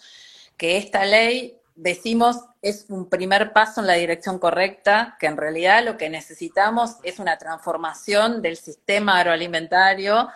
que 0.58 0.78
esta 0.78 1.06
ley 1.06 1.58
decimos 1.76 2.38
es 2.62 2.86
un 2.90 3.10
primer 3.10 3.54
paso 3.54 3.82
en 3.82 3.88
la 3.88 3.94
dirección 3.94 4.40
correcta, 4.40 5.18
que 5.20 5.26
en 5.28 5.38
realidad 5.38 5.84
lo 5.84 5.98
que 5.98 6.10
necesitamos 6.10 6.98
es 7.04 7.20
una 7.20 7.38
transformación 7.38 8.42
del 8.42 8.58
sistema 8.58 9.20
agroalimentario, 9.20 10.30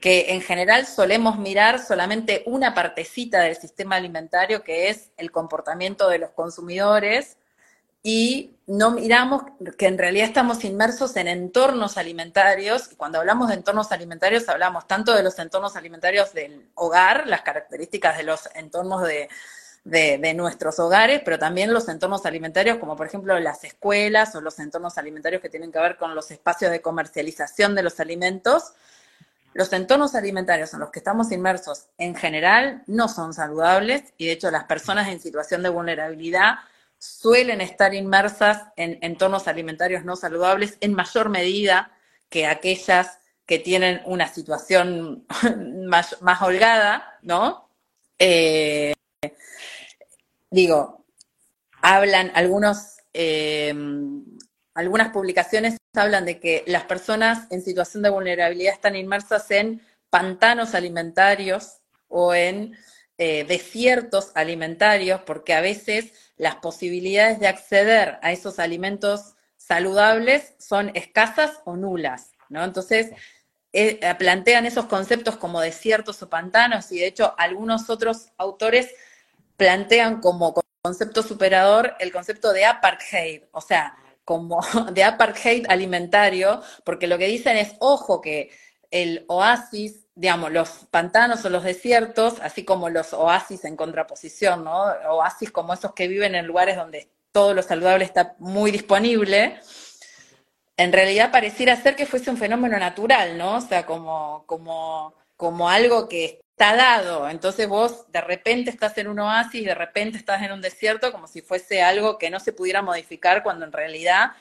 que 0.00 0.32
en 0.34 0.42
general 0.42 0.86
solemos 0.86 1.38
mirar 1.38 1.78
solamente 1.78 2.42
una 2.46 2.74
partecita 2.74 3.40
del 3.40 3.56
sistema 3.56 3.96
alimentario, 3.96 4.62
que 4.62 4.90
es 4.90 5.10
el 5.16 5.30
comportamiento 5.30 6.08
de 6.08 6.18
los 6.18 6.30
consumidores, 6.30 7.38
y 8.02 8.54
no 8.68 8.92
miramos 8.92 9.42
que 9.76 9.86
en 9.86 9.98
realidad 9.98 10.28
estamos 10.28 10.62
inmersos 10.62 11.16
en 11.16 11.26
entornos 11.26 11.96
alimentarios, 11.96 12.92
y 12.92 12.94
cuando 12.94 13.18
hablamos 13.18 13.48
de 13.48 13.54
entornos 13.54 13.90
alimentarios 13.90 14.48
hablamos 14.48 14.86
tanto 14.86 15.12
de 15.12 15.24
los 15.24 15.36
entornos 15.40 15.74
alimentarios 15.74 16.32
del 16.32 16.70
hogar, 16.74 17.26
las 17.26 17.42
características 17.42 18.16
de 18.16 18.22
los 18.22 18.48
entornos 18.54 19.02
de 19.02 19.28
de, 19.86 20.34
nuestros 20.34 20.80
hogares, 20.80 21.22
pero 21.24 21.38
también 21.38 21.72
los 21.72 21.88
entornos 21.88 22.26
alimentarios, 22.26 22.78
como 22.78 22.96
por 22.96 23.06
ejemplo 23.06 23.38
las 23.38 23.62
escuelas 23.62 24.34
o 24.34 24.40
los 24.40 24.58
entornos 24.58 24.98
alimentarios 24.98 25.40
que 25.40 25.48
tienen 25.48 25.70
que 25.70 25.78
ver 25.78 25.96
con 25.96 26.14
los 26.14 26.30
espacios 26.32 26.72
de 26.72 26.80
comercialización 26.80 27.76
de 27.76 27.84
los 27.84 28.00
alimentos. 28.00 28.72
Los 29.54 29.72
entornos 29.72 30.16
alimentarios 30.16 30.74
en 30.74 30.80
los 30.80 30.90
que 30.90 30.98
estamos 30.98 31.30
inmersos 31.30 31.86
en 31.98 32.16
general 32.16 32.82
no 32.88 33.08
son 33.08 33.32
saludables 33.32 34.02
y 34.18 34.26
de 34.26 34.32
hecho 34.32 34.50
las 34.50 34.64
personas 34.64 35.08
en 35.08 35.20
situación 35.20 35.62
de 35.62 35.68
vulnerabilidad 35.68 36.56
suelen 36.98 37.60
estar 37.60 37.94
inmersas 37.94 38.64
en 38.74 38.98
entornos 39.02 39.46
alimentarios 39.46 40.04
no 40.04 40.16
saludables 40.16 40.78
en 40.80 40.94
mayor 40.94 41.28
medida 41.28 41.92
que 42.28 42.46
aquellas 42.46 43.20
que 43.46 43.60
tienen 43.60 44.02
una 44.04 44.26
situación 44.26 45.24
más, 45.86 46.20
más 46.22 46.42
holgada, 46.42 47.18
¿no? 47.22 47.68
Eh, 48.18 48.94
digo, 50.56 51.04
hablan 51.82 52.32
algunos, 52.34 52.96
eh, 53.12 53.72
algunas 54.74 55.10
publicaciones 55.10 55.76
hablan 55.94 56.24
de 56.24 56.40
que 56.40 56.64
las 56.66 56.84
personas 56.84 57.46
en 57.50 57.62
situación 57.62 58.02
de 58.02 58.10
vulnerabilidad 58.10 58.74
están 58.74 58.96
inmersas 58.96 59.50
en 59.50 59.82
pantanos 60.10 60.74
alimentarios 60.74 61.78
o 62.08 62.34
en 62.34 62.76
eh, 63.18 63.44
desiertos 63.44 64.32
alimentarios, 64.34 65.20
porque 65.22 65.54
a 65.54 65.60
veces 65.60 66.12
las 66.36 66.56
posibilidades 66.56 67.38
de 67.38 67.48
acceder 67.48 68.18
a 68.22 68.32
esos 68.32 68.58
alimentos 68.58 69.34
saludables 69.56 70.54
son 70.58 70.90
escasas 70.94 71.60
o 71.64 71.76
nulas, 71.76 72.32
¿no? 72.48 72.64
Entonces, 72.64 73.10
eh, 73.72 73.98
plantean 74.18 74.64
esos 74.64 74.86
conceptos 74.86 75.36
como 75.36 75.60
desiertos 75.60 76.22
o 76.22 76.30
pantanos 76.30 76.92
y 76.92 76.98
de 76.98 77.08
hecho 77.08 77.34
algunos 77.36 77.90
otros 77.90 78.28
autores 78.38 78.94
plantean 79.56 80.20
como 80.20 80.54
concepto 80.82 81.22
superador 81.22 81.94
el 81.98 82.12
concepto 82.12 82.52
de 82.52 82.64
apartheid, 82.64 83.42
o 83.52 83.60
sea, 83.60 83.96
como 84.24 84.60
de 84.92 85.04
apartheid 85.04 85.66
alimentario, 85.68 86.62
porque 86.84 87.06
lo 87.06 87.18
que 87.18 87.26
dicen 87.26 87.56
es, 87.56 87.74
ojo, 87.80 88.20
que 88.20 88.50
el 88.90 89.24
oasis, 89.28 90.06
digamos, 90.14 90.52
los 90.52 90.68
pantanos 90.90 91.44
o 91.44 91.50
los 91.50 91.64
desiertos, 91.64 92.34
así 92.40 92.64
como 92.64 92.88
los 92.88 93.12
oasis 93.12 93.64
en 93.64 93.76
contraposición, 93.76 94.64
¿no? 94.64 94.84
Oasis 95.10 95.50
como 95.50 95.74
esos 95.74 95.92
que 95.92 96.08
viven 96.08 96.34
en 96.34 96.46
lugares 96.46 96.76
donde 96.76 97.10
todo 97.32 97.52
lo 97.52 97.62
saludable 97.62 98.04
está 98.04 98.36
muy 98.38 98.70
disponible, 98.70 99.60
en 100.76 100.92
realidad 100.92 101.32
pareciera 101.32 101.76
ser 101.76 101.96
que 101.96 102.06
fuese 102.06 102.30
un 102.30 102.36
fenómeno 102.36 102.78
natural, 102.78 103.36
¿no? 103.38 103.56
O 103.56 103.60
sea, 103.60 103.86
como, 103.86 104.44
como, 104.46 105.14
como 105.36 105.68
algo 105.68 106.08
que 106.08 106.40
está 106.56 106.74
dado. 106.74 107.28
Entonces 107.28 107.68
vos 107.68 108.10
de 108.10 108.22
repente 108.22 108.70
estás 108.70 108.96
en 108.96 109.08
un 109.08 109.18
oasis, 109.18 109.66
de 109.66 109.74
repente 109.74 110.16
estás 110.16 110.42
en 110.42 110.52
un 110.52 110.62
desierto, 110.62 111.12
como 111.12 111.26
si 111.26 111.42
fuese 111.42 111.82
algo 111.82 112.16
que 112.16 112.30
no 112.30 112.40
se 112.40 112.54
pudiera 112.54 112.80
modificar, 112.80 113.42
cuando 113.42 113.66
en 113.66 113.72
realidad 113.72 114.32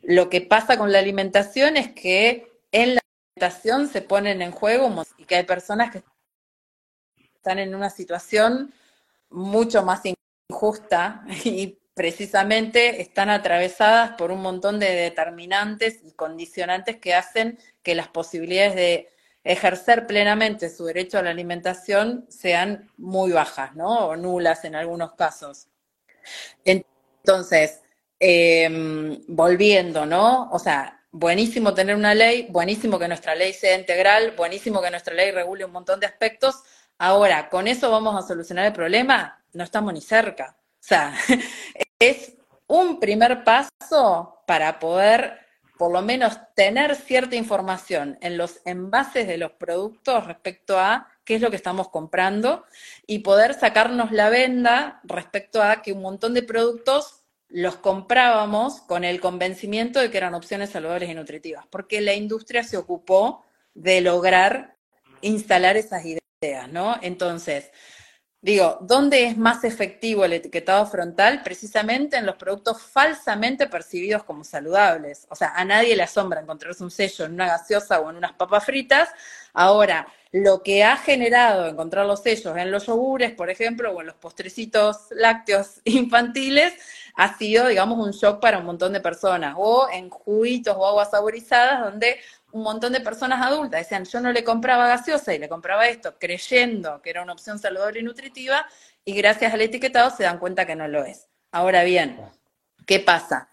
lo 0.00 0.30
que 0.30 0.40
pasa 0.40 0.78
con 0.78 0.92
la 0.92 1.00
alimentación 1.00 1.76
es 1.76 1.92
que 1.92 2.48
en 2.70 2.94
la 2.94 3.00
alimentación 3.34 3.88
se 3.88 4.02
ponen 4.02 4.40
en 4.40 4.52
juego 4.52 5.04
y 5.16 5.24
que 5.24 5.34
hay 5.34 5.42
personas 5.42 5.90
que 5.90 6.04
están 7.34 7.58
en 7.58 7.74
una 7.74 7.90
situación 7.90 8.72
mucho 9.28 9.82
más 9.82 10.02
injusta 10.48 11.24
y 11.44 11.76
precisamente 11.92 13.02
están 13.02 13.30
atravesadas 13.30 14.12
por 14.12 14.30
un 14.30 14.42
montón 14.42 14.78
de 14.78 14.90
determinantes 14.90 15.98
y 16.04 16.12
condicionantes 16.12 16.98
que 16.98 17.14
hacen 17.14 17.58
que 17.82 17.96
las 17.96 18.06
posibilidades 18.06 18.76
de 18.76 19.17
ejercer 19.48 20.06
plenamente 20.06 20.68
su 20.68 20.84
derecho 20.84 21.18
a 21.18 21.22
la 21.22 21.30
alimentación 21.30 22.26
sean 22.28 22.90
muy 22.98 23.32
bajas, 23.32 23.74
¿no? 23.74 24.08
O 24.08 24.14
nulas 24.14 24.62
en 24.66 24.74
algunos 24.74 25.14
casos. 25.14 25.68
Entonces, 26.66 27.80
em, 28.20 29.22
volviendo, 29.26 30.04
¿no? 30.04 30.50
O 30.50 30.58
sea, 30.58 31.00
buenísimo 31.10 31.72
tener 31.72 31.96
una 31.96 32.14
ley, 32.14 32.48
buenísimo 32.50 32.98
que 32.98 33.08
nuestra 33.08 33.34
ley 33.34 33.54
sea 33.54 33.74
integral, 33.74 34.32
buenísimo 34.36 34.82
que 34.82 34.90
nuestra 34.90 35.14
ley 35.14 35.30
regule 35.30 35.64
un 35.64 35.72
montón 35.72 35.98
de 35.98 36.06
aspectos. 36.06 36.62
Ahora, 36.98 37.48
¿con 37.48 37.68
eso 37.68 37.90
vamos 37.90 38.22
a 38.22 38.28
solucionar 38.28 38.66
el 38.66 38.74
problema? 38.74 39.42
No 39.54 39.64
estamos 39.64 39.94
ni 39.94 40.02
cerca. 40.02 40.58
O 40.58 40.84
sea, 40.88 41.14
es 41.98 42.34
un 42.66 43.00
primer 43.00 43.44
paso 43.44 44.42
para 44.46 44.78
poder 44.78 45.47
por 45.78 45.92
lo 45.92 46.02
menos 46.02 46.38
tener 46.54 46.96
cierta 46.96 47.36
información 47.36 48.18
en 48.20 48.36
los 48.36 48.60
envases 48.64 49.26
de 49.28 49.38
los 49.38 49.52
productos 49.52 50.26
respecto 50.26 50.78
a 50.78 51.08
qué 51.24 51.36
es 51.36 51.40
lo 51.40 51.50
que 51.50 51.56
estamos 51.56 51.88
comprando 51.88 52.64
y 53.06 53.20
poder 53.20 53.54
sacarnos 53.54 54.10
la 54.10 54.28
venda 54.28 55.00
respecto 55.04 55.62
a 55.62 55.80
que 55.80 55.92
un 55.92 56.02
montón 56.02 56.34
de 56.34 56.42
productos 56.42 57.22
los 57.48 57.76
comprábamos 57.76 58.80
con 58.82 59.04
el 59.04 59.20
convencimiento 59.20 60.00
de 60.00 60.10
que 60.10 60.18
eran 60.18 60.34
opciones 60.34 60.70
saludables 60.70 61.08
y 61.08 61.14
nutritivas, 61.14 61.64
porque 61.70 62.00
la 62.00 62.14
industria 62.14 62.62
se 62.62 62.76
ocupó 62.76 63.44
de 63.74 64.00
lograr 64.00 64.76
instalar 65.22 65.76
esas 65.76 66.04
ideas, 66.04 66.68
¿no? 66.70 66.98
Entonces, 67.00 67.70
Digo, 68.40 68.78
¿dónde 68.82 69.24
es 69.24 69.36
más 69.36 69.64
efectivo 69.64 70.24
el 70.24 70.32
etiquetado 70.32 70.86
frontal? 70.86 71.42
Precisamente 71.42 72.16
en 72.16 72.24
los 72.24 72.36
productos 72.36 72.80
falsamente 72.80 73.66
percibidos 73.66 74.22
como 74.22 74.44
saludables. 74.44 75.26
O 75.28 75.34
sea, 75.34 75.52
a 75.56 75.64
nadie 75.64 75.96
le 75.96 76.04
asombra 76.04 76.40
encontrarse 76.40 76.84
un 76.84 76.92
sello 76.92 77.24
en 77.24 77.34
una 77.34 77.48
gaseosa 77.48 77.98
o 77.98 78.08
en 78.10 78.16
unas 78.16 78.34
papas 78.34 78.64
fritas. 78.64 79.08
Ahora, 79.52 80.06
lo 80.30 80.62
que 80.62 80.84
ha 80.84 80.96
generado 80.96 81.66
encontrar 81.66 82.06
los 82.06 82.22
sellos 82.22 82.56
en 82.56 82.70
los 82.70 82.86
yogures, 82.86 83.32
por 83.32 83.50
ejemplo, 83.50 83.90
o 83.90 84.00
en 84.00 84.06
los 84.06 84.16
postrecitos 84.16 85.08
lácteos 85.10 85.80
infantiles, 85.84 86.74
ha 87.16 87.36
sido, 87.36 87.66
digamos, 87.66 87.98
un 87.98 88.12
shock 88.12 88.40
para 88.40 88.58
un 88.58 88.66
montón 88.66 88.92
de 88.92 89.00
personas. 89.00 89.56
O 89.58 89.88
en 89.92 90.10
juguitos 90.10 90.76
o 90.78 90.86
aguas 90.86 91.10
saborizadas, 91.10 91.90
donde 91.90 92.20
un 92.52 92.62
montón 92.62 92.92
de 92.92 93.00
personas 93.00 93.44
adultas 93.44 93.80
decían, 93.80 94.04
yo 94.04 94.20
no 94.20 94.32
le 94.32 94.44
compraba 94.44 94.88
gaseosa 94.88 95.34
y 95.34 95.38
le 95.38 95.48
compraba 95.48 95.88
esto 95.88 96.18
creyendo 96.18 97.02
que 97.02 97.10
era 97.10 97.22
una 97.22 97.32
opción 97.32 97.58
saludable 97.58 98.00
y 98.00 98.02
nutritiva, 98.02 98.66
y 99.04 99.14
gracias 99.14 99.52
al 99.52 99.60
etiquetado 99.60 100.10
se 100.10 100.24
dan 100.24 100.38
cuenta 100.38 100.66
que 100.66 100.76
no 100.76 100.88
lo 100.88 101.04
es. 101.04 101.28
Ahora 101.52 101.84
bien, 101.84 102.20
¿qué 102.86 103.00
pasa? 103.00 103.48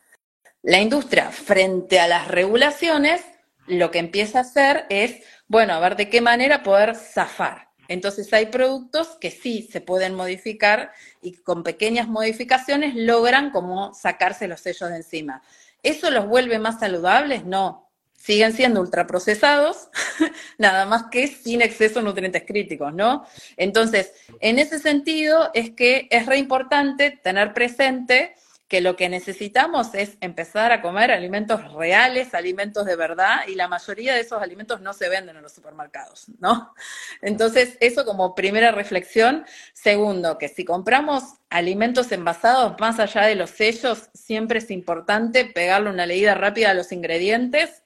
La 0.62 0.80
industria, 0.80 1.30
frente 1.32 2.00
a 2.00 2.08
las 2.08 2.28
regulaciones, 2.28 3.22
lo 3.68 3.92
que 3.92 4.00
empieza 4.00 4.40
a 4.40 4.42
hacer 4.42 4.86
es, 4.90 5.24
bueno, 5.48 5.74
a 5.74 5.80
ver 5.80 5.96
de 5.96 6.10
qué 6.10 6.22
manera 6.22 6.64
poder 6.64 6.96
zafar. 6.96 7.70
Entonces 7.88 8.32
hay 8.34 8.48
productos 8.48 9.18
que 9.20 9.30
sí 9.30 9.70
se 9.72 9.82
pueden 9.82 10.16
modificar 10.16 10.92
y 11.22 11.34
con 11.34 11.64
pequeñas 11.64 12.08
modificaciones 12.08 12.96
logran 12.96 13.52
como 13.52 13.94
sacarse 13.94 14.48
los 14.48 14.62
sellos 14.62 14.90
de 14.90 14.98
encima. 14.98 15.42
¿Eso 15.84 16.10
los 16.10 16.26
vuelve 16.28 16.58
más 16.58 16.80
saludables? 16.80 17.46
No, 17.46 17.85
siguen 18.26 18.54
siendo 18.54 18.82
ultraprocesados, 18.82 19.90
nada 20.58 20.88
más 20.88 21.06
que 21.12 21.28
sin 21.28 21.62
exceso 21.62 22.00
de 22.00 22.06
nutrientes 22.06 22.44
críticos, 22.44 22.92
¿no? 22.92 23.24
Entonces, 23.56 24.14
en 24.40 24.58
ese 24.58 24.80
sentido 24.80 25.52
es 25.54 25.70
que 25.72 26.08
es 26.10 26.26
re 26.26 26.38
importante 26.38 27.12
tener 27.12 27.54
presente 27.54 28.34
que 28.68 28.82
lo 28.82 28.96
que 28.96 29.10
necesitamos 29.10 29.94
es 29.94 30.18
empezar 30.22 30.72
a 30.72 30.82
comer 30.82 31.12
alimentos 31.12 31.72
reales, 31.74 32.34
alimentos 32.34 32.84
de 32.88 32.96
verdad, 32.96 33.42
y 33.48 33.54
la 33.54 33.68
mayoría 33.68 34.16
de 34.16 34.22
esos 34.22 34.42
alimentos 34.42 34.82
no 34.82 34.94
se 34.94 35.08
venden 35.08 35.36
en 35.36 35.44
los 35.44 35.54
supermercados, 35.54 36.26
¿no? 36.40 36.74
Entonces, 37.22 37.78
eso 37.80 38.06
como 38.06 38.34
primera 38.34 38.72
reflexión. 38.72 39.46
Segundo, 39.74 40.40
que 40.40 40.48
si 40.48 40.66
compramos 40.66 41.36
alimentos 41.52 42.12
envasados, 42.12 42.76
más 42.80 43.00
allá 43.00 43.28
de 43.28 43.36
los 43.36 43.52
sellos, 43.52 44.10
siempre 44.16 44.58
es 44.58 44.72
importante 44.72 45.46
pegarle 45.46 45.92
una 45.92 46.08
leída 46.08 46.34
rápida 46.34 46.72
a 46.72 46.74
los 46.74 46.92
ingredientes 46.92 47.84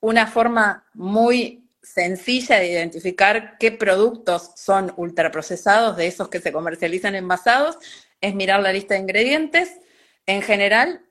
una 0.00 0.26
forma 0.26 0.86
muy 0.94 1.68
sencilla 1.82 2.58
de 2.58 2.70
identificar 2.70 3.56
qué 3.58 3.72
productos 3.72 4.52
son 4.56 4.92
ultraprocesados, 4.96 5.96
de 5.96 6.06
esos 6.06 6.28
que 6.28 6.40
se 6.40 6.52
comercializan 6.52 7.14
envasados, 7.14 7.78
es 8.20 8.34
mirar 8.34 8.60
la 8.60 8.72
lista 8.72 8.94
de 8.94 9.00
ingredientes. 9.00 9.78
En 10.26 10.42
general, 10.42 11.02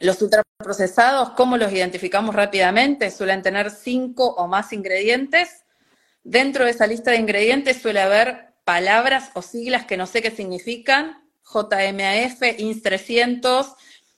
los 0.00 0.20
ultraprocesados, 0.22 1.30
¿cómo 1.30 1.56
los 1.56 1.72
identificamos 1.72 2.34
rápidamente? 2.34 3.10
Suelen 3.10 3.42
tener 3.42 3.70
cinco 3.70 4.34
o 4.34 4.46
más 4.48 4.72
ingredientes. 4.72 5.64
Dentro 6.24 6.64
de 6.64 6.72
esa 6.72 6.86
lista 6.86 7.10
de 7.10 7.18
ingredientes 7.18 7.80
suele 7.80 8.00
haber 8.00 8.54
palabras 8.64 9.30
o 9.34 9.42
siglas 9.42 9.86
que 9.86 9.96
no 9.96 10.06
sé 10.06 10.22
qué 10.22 10.30
significan, 10.30 11.22
JMAF, 11.44 12.42
INS 12.58 12.82
300, 12.82 13.74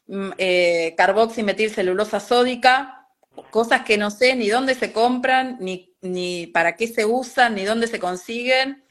mm, 0.06 0.30
eh, 0.38 0.94
carboximetilcelulosa 0.96 2.20
sódica, 2.20 3.01
cosas 3.50 3.82
que 3.82 3.98
no 3.98 4.10
sé 4.10 4.34
ni 4.34 4.48
dónde 4.48 4.74
se 4.74 4.92
compran, 4.92 5.56
ni, 5.60 5.94
ni 6.00 6.46
para 6.46 6.76
qué 6.76 6.86
se 6.86 7.04
usan, 7.04 7.54
ni 7.54 7.64
dónde 7.64 7.86
se 7.86 7.98
consiguen. 7.98 8.84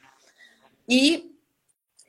Y 0.87 1.37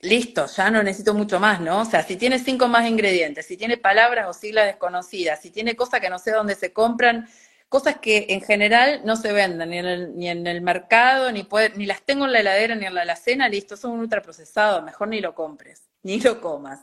listo, 0.01 0.47
ya 0.47 0.71
no 0.71 0.83
necesito 0.83 1.15
mucho 1.15 1.41
más, 1.41 1.61
¿no? 1.61 1.81
O 1.81 1.85
sea, 1.85 2.03
si 2.03 2.17
tiene 2.17 2.39
cinco 2.39 2.69
más 2.69 2.87
ingredientes, 2.87 3.47
si 3.47 3.57
tiene 3.57 3.77
palabras 3.77 4.27
o 4.29 4.33
siglas 4.33 4.67
desconocidas, 4.67 5.41
si 5.41 5.51
tiene 5.51 5.77
cosas 5.77 6.01
que 6.01 6.11
no 6.11 6.19
sé 6.19 6.33
dónde 6.33 6.55
se 6.55 6.73
compran, 6.73 7.29
cosas 7.69 7.99
que 7.99 8.27
en 8.29 8.43
general 8.43 9.03
no 9.05 9.17
se 9.17 9.33
venden 9.33 9.71
ni 9.71 9.79
en 9.79 9.87
el, 9.87 10.17
ni 10.17 10.29
en 10.29 10.47
el 10.47 10.61
mercado, 10.61 11.31
ni, 11.33 11.45
puede, 11.45 11.71
ni 11.77 11.87
las 11.87 12.03
tengo 12.03 12.27
en 12.27 12.33
la 12.33 12.41
heladera 12.41 12.75
ni 12.75 12.85
en 12.85 12.95
la 12.95 13.03
alacena, 13.03 13.49
listo, 13.49 13.77
son 13.77 13.93
ultraprocesados, 13.93 14.83
mejor 14.83 15.09
ni 15.09 15.21
lo 15.21 15.35
compres, 15.35 15.89
ni 16.03 16.21
lo 16.21 16.41
comas. 16.41 16.81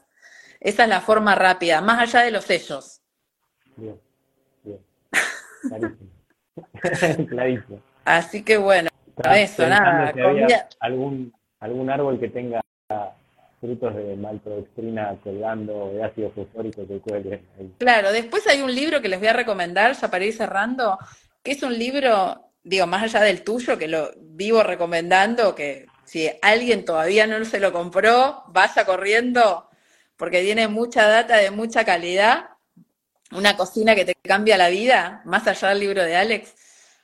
Esa 0.60 0.84
es 0.84 0.90
la 0.90 1.02
forma 1.02 1.36
rápida, 1.36 1.82
más 1.82 2.00
allá 2.00 2.26
de 2.26 2.32
los 2.32 2.46
sellos. 2.46 3.02
Bien. 3.76 4.00
Clarísimo. 5.61 6.10
Clarísimo. 7.30 7.81
Así 8.06 8.44
que 8.44 8.57
bueno, 8.57 8.90
eso, 9.34 9.68
nada. 9.68 10.14
algún, 10.80 11.34
algún 11.60 11.90
árbol 11.90 12.19
que 12.19 12.30
tenga 12.30 12.61
frutos 13.60 13.95
de 13.95 14.15
maltodextrina 14.15 15.18
colgando, 15.23 15.91
de 15.94 16.03
ácido 16.03 16.31
fosfórico 16.31 16.88
que 16.88 16.99
cuelguen 16.99 17.45
Claro, 17.77 18.11
después 18.11 18.48
hay 18.48 18.61
un 18.61 18.73
libro 18.73 19.02
que 19.02 19.10
les 19.10 19.19
voy 19.19 19.27
a 19.27 19.34
recomendar, 19.34 19.94
ya 19.94 20.10
para 20.10 20.26
ir 20.26 20.34
cerrando, 20.34 20.98
que 21.44 21.52
es 21.52 21.64
un 21.64 21.77
libro, 21.77 22.52
digo, 22.64 22.88
más 22.88 23.03
allá 23.03 23.26
del 23.26 23.44
tuyo, 23.44 23.77
que 23.77 23.88
lo 23.88 24.11
vivo 24.18 24.64
recomendando, 24.64 25.56
que 25.56 25.88
si 26.06 26.30
alguien 26.41 26.86
todavía 26.86 27.27
no 27.27 27.44
se 27.45 27.60
lo 27.60 27.73
compró, 27.73 28.44
vaya 28.48 28.86
corriendo, 28.86 29.69
porque 30.15 30.41
tiene 30.41 30.68
mucha 30.68 31.07
data 31.07 31.38
de 31.38 31.52
mucha 31.52 31.84
calidad, 31.86 32.49
una 33.31 33.56
cocina 33.56 33.95
que 33.95 34.06
te 34.06 34.15
cambia 34.15 34.57
la 34.57 34.69
vida, 34.69 35.22
más 35.26 35.47
allá 35.47 35.69
del 35.69 35.80
libro 35.80 36.03
de 36.03 36.15
Alex, 36.15 36.53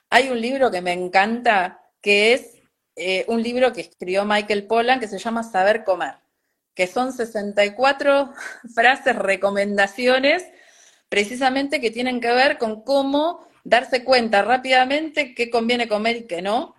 hay 0.09 0.29
un 0.29 0.39
libro 0.39 0.71
que 0.71 0.81
me 0.81 0.93
encanta, 0.93 1.81
que 2.01 2.33
es 2.33 2.55
eh, 2.95 3.25
un 3.27 3.43
libro 3.43 3.73
que 3.73 3.81
escribió 3.81 4.25
Michael 4.25 4.67
Pollan, 4.67 4.99
que 4.99 5.07
se 5.07 5.17
llama 5.17 5.43
Saber 5.43 5.83
Comer, 5.83 6.15
que 6.73 6.87
son 6.87 7.11
64 7.11 8.33
frases, 8.73 9.15
recomendaciones, 9.15 10.45
precisamente 11.09 11.81
que 11.81 11.91
tienen 11.91 12.19
que 12.19 12.31
ver 12.31 12.57
con 12.57 12.81
cómo 12.83 13.47
darse 13.63 14.03
cuenta 14.03 14.41
rápidamente 14.43 15.33
qué 15.33 15.49
conviene 15.49 15.87
comer 15.87 16.17
y 16.17 16.27
qué 16.27 16.41
no. 16.41 16.75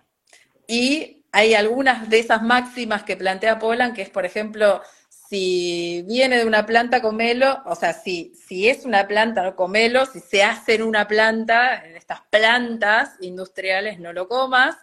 Y 0.67 1.25
hay 1.31 1.53
algunas 1.53 2.09
de 2.09 2.19
esas 2.19 2.41
máximas 2.41 3.03
que 3.03 3.17
plantea 3.17 3.59
Pollan, 3.59 3.93
que 3.93 4.01
es, 4.01 4.09
por 4.09 4.25
ejemplo, 4.25 4.81
si 5.29 6.03
viene 6.07 6.37
de 6.37 6.45
una 6.45 6.65
planta, 6.65 7.01
comelo, 7.01 7.61
o 7.65 7.75
sea, 7.75 7.93
si, 7.93 8.33
si 8.47 8.69
es 8.69 8.85
una 8.85 9.07
planta, 9.07 9.43
no 9.43 9.55
comelo, 9.55 10.05
si 10.05 10.19
se 10.19 10.43
hace 10.43 10.75
en 10.75 10.83
una 10.83 11.07
planta, 11.07 11.85
en 11.85 11.97
estas 11.97 12.21
plantas 12.29 13.11
industriales, 13.19 13.99
no 13.99 14.13
lo 14.13 14.27
comas, 14.27 14.77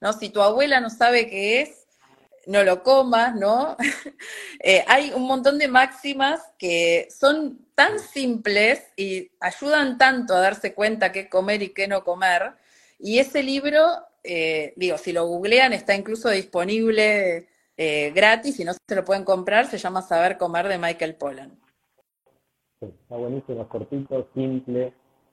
¿no? 0.00 0.12
Si 0.12 0.28
tu 0.28 0.42
abuela 0.42 0.80
no 0.80 0.90
sabe 0.90 1.28
qué 1.28 1.62
es, 1.62 1.86
no 2.46 2.62
lo 2.62 2.82
comas, 2.82 3.34
¿no? 3.34 3.76
Eh, 4.58 4.84
hay 4.88 5.12
un 5.14 5.24
montón 5.24 5.58
de 5.58 5.68
máximas 5.68 6.40
que 6.58 7.08
son 7.16 7.58
tan 7.74 8.00
simples 8.00 8.82
y 8.96 9.30
ayudan 9.38 9.96
tanto 9.96 10.34
a 10.34 10.40
darse 10.40 10.74
cuenta 10.74 11.12
qué 11.12 11.28
comer 11.28 11.62
y 11.62 11.68
qué 11.68 11.86
no 11.86 12.02
comer. 12.02 12.54
Y 12.98 13.18
ese 13.18 13.44
libro, 13.44 13.86
eh, 14.24 14.72
digo, 14.74 14.98
si 14.98 15.12
lo 15.12 15.26
googlean, 15.26 15.72
está 15.72 15.94
incluso 15.94 16.30
disponible 16.30 17.46
eh, 17.76 18.10
gratis, 18.12 18.58
y 18.60 18.64
no 18.64 18.72
se 18.72 18.94
lo 18.94 19.04
pueden 19.04 19.24
comprar, 19.24 19.66
se 19.66 19.78
llama 19.78 20.02
Saber 20.02 20.38
Comer 20.38 20.68
de 20.68 20.78
Michael 20.78 21.16
Pollan. 21.16 21.58
está 22.80 23.16
buenísimo, 23.16 23.62
es 23.62 23.68
cortito, 23.68 24.28
simple, 24.34 24.92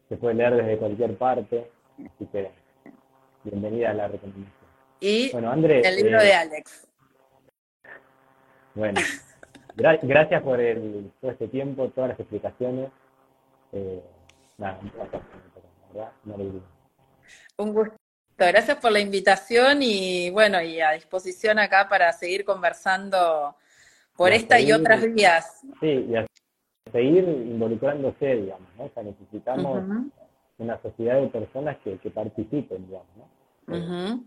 se 0.10 0.18
puede 0.18 0.36
leer 0.36 0.56
desde 0.56 0.78
cualquier 0.78 1.18
parte, 1.18 1.72
así 1.98 2.26
que 2.32 2.52
bienvenida 3.44 3.92
a 3.92 3.94
la 3.94 4.08
recomendación. 4.08 4.64
Y 5.00 5.32
bueno, 5.32 5.54
el 5.54 5.96
libro 5.96 6.22
de 6.22 6.30
eh, 6.30 6.34
Alex. 6.34 6.88
Bueno, 8.76 9.02
gracias 9.76 10.42
por 10.42 10.60
el, 10.60 11.12
todo 11.20 11.32
este 11.32 11.48
tiempo, 11.48 11.90
todas 11.90 12.12
las 12.12 12.20
explicaciones. 12.20 12.90
Eh, 13.72 14.02
nada, 14.58 14.80
un 14.82 16.64
Un 17.58 17.74
gusto. 17.74 18.03
Gracias 18.38 18.78
por 18.78 18.92
la 18.92 19.00
invitación 19.00 19.80
y 19.82 20.30
bueno, 20.32 20.62
y 20.62 20.82
a 20.82 20.92
disposición 20.92 21.60
acá 21.60 21.88
para 21.90 22.12
seguir 22.14 22.44
conversando 22.44 23.56
por 24.16 24.32
esta 24.32 24.60
y 24.60 24.72
otras 24.72 25.02
vías. 25.14 25.62
Sí, 25.80 26.06
y 26.10 26.16
a 26.16 26.26
seguir 26.92 27.24
involucrándose, 27.24 28.36
digamos, 28.36 28.68
¿no? 28.78 28.86
O 28.86 28.90
sea, 28.94 29.04
necesitamos 29.04 29.84
una 30.58 30.82
sociedad 30.82 31.22
de 31.22 31.28
personas 31.28 31.78
que, 31.84 32.10
participen, 32.10 32.86
digamos, 32.86 33.08
¿no? 33.18 34.24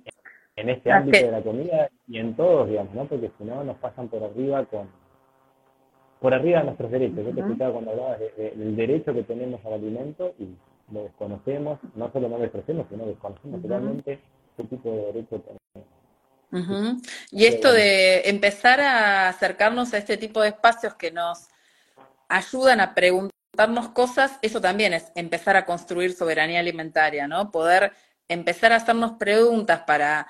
En 0.56 0.70
este 0.70 0.90
ámbito 0.90 1.18
de 1.18 1.32
la 1.32 1.42
comida 1.42 1.90
y 2.08 2.18
en 2.18 2.34
todos, 2.34 2.68
digamos, 2.68 2.94
¿no? 2.94 3.06
Porque 3.06 3.30
si 3.36 3.44
no 3.44 3.62
nos 3.62 3.76
pasan 3.78 4.08
por 4.08 4.22
arriba 4.22 4.64
con 4.64 4.88
por 6.20 6.32
arriba 6.34 6.60
de 6.60 6.64
nuestros 6.66 6.90
derechos. 6.90 7.24
Yo 7.24 7.34
te 7.34 7.40
explicaba 7.40 7.72
cuando 7.72 7.90
hablabas 7.90 8.18
del 8.36 8.76
derecho 8.76 9.12
que 9.12 9.22
tenemos 9.22 9.64
al 9.64 9.74
alimento 9.74 10.34
y 10.38 10.48
lo 10.92 11.04
desconocemos, 11.04 11.78
no 11.94 12.12
solo 12.12 12.28
no 12.28 12.38
lo 12.38 12.44
expresemos, 12.44 12.86
sino 12.90 13.06
desconocemos 13.06 13.62
realmente 13.62 14.20
qué 14.56 14.64
tipo 14.64 14.90
de 14.90 14.96
derecho 15.06 15.40
tenemos. 15.40 17.02
Y 17.30 17.44
esto 17.44 17.72
de 17.72 18.28
empezar 18.28 18.80
a 18.80 19.28
acercarnos 19.28 19.92
a 19.92 19.98
este 19.98 20.16
tipo 20.16 20.40
de 20.40 20.48
espacios 20.48 20.94
que 20.94 21.10
nos 21.10 21.48
ayudan 22.28 22.80
a 22.80 22.94
preguntarnos 22.94 23.88
cosas, 23.90 24.38
eso 24.42 24.60
también 24.60 24.94
es 24.94 25.12
empezar 25.14 25.56
a 25.56 25.66
construir 25.66 26.12
soberanía 26.12 26.60
alimentaria, 26.60 27.26
¿no? 27.28 27.50
Poder 27.50 27.92
empezar 28.28 28.72
a 28.72 28.76
hacernos 28.76 29.12
preguntas 29.12 29.82
para 29.86 30.28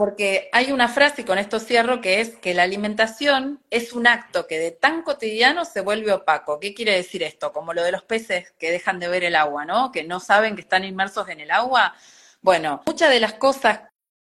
porque 0.00 0.48
hay 0.52 0.72
una 0.72 0.88
frase, 0.88 1.20
y 1.20 1.24
con 1.26 1.36
esto 1.36 1.60
cierro, 1.60 2.00
que 2.00 2.22
es 2.22 2.30
que 2.30 2.54
la 2.54 2.62
alimentación 2.62 3.60
es 3.68 3.92
un 3.92 4.06
acto 4.06 4.46
que 4.46 4.58
de 4.58 4.70
tan 4.70 5.02
cotidiano 5.02 5.66
se 5.66 5.82
vuelve 5.82 6.10
opaco. 6.10 6.58
¿Qué 6.58 6.72
quiere 6.72 6.92
decir 6.92 7.22
esto? 7.22 7.52
Como 7.52 7.74
lo 7.74 7.82
de 7.82 7.92
los 7.92 8.02
peces 8.02 8.50
que 8.58 8.70
dejan 8.70 8.98
de 8.98 9.08
ver 9.08 9.24
el 9.24 9.36
agua, 9.36 9.66
¿no? 9.66 9.92
Que 9.92 10.02
no 10.02 10.18
saben 10.18 10.54
que 10.54 10.62
están 10.62 10.84
inmersos 10.84 11.28
en 11.28 11.40
el 11.40 11.50
agua. 11.50 11.94
Bueno, 12.40 12.80
muchas 12.86 13.10
de 13.10 13.20
las 13.20 13.34
cosas 13.34 13.80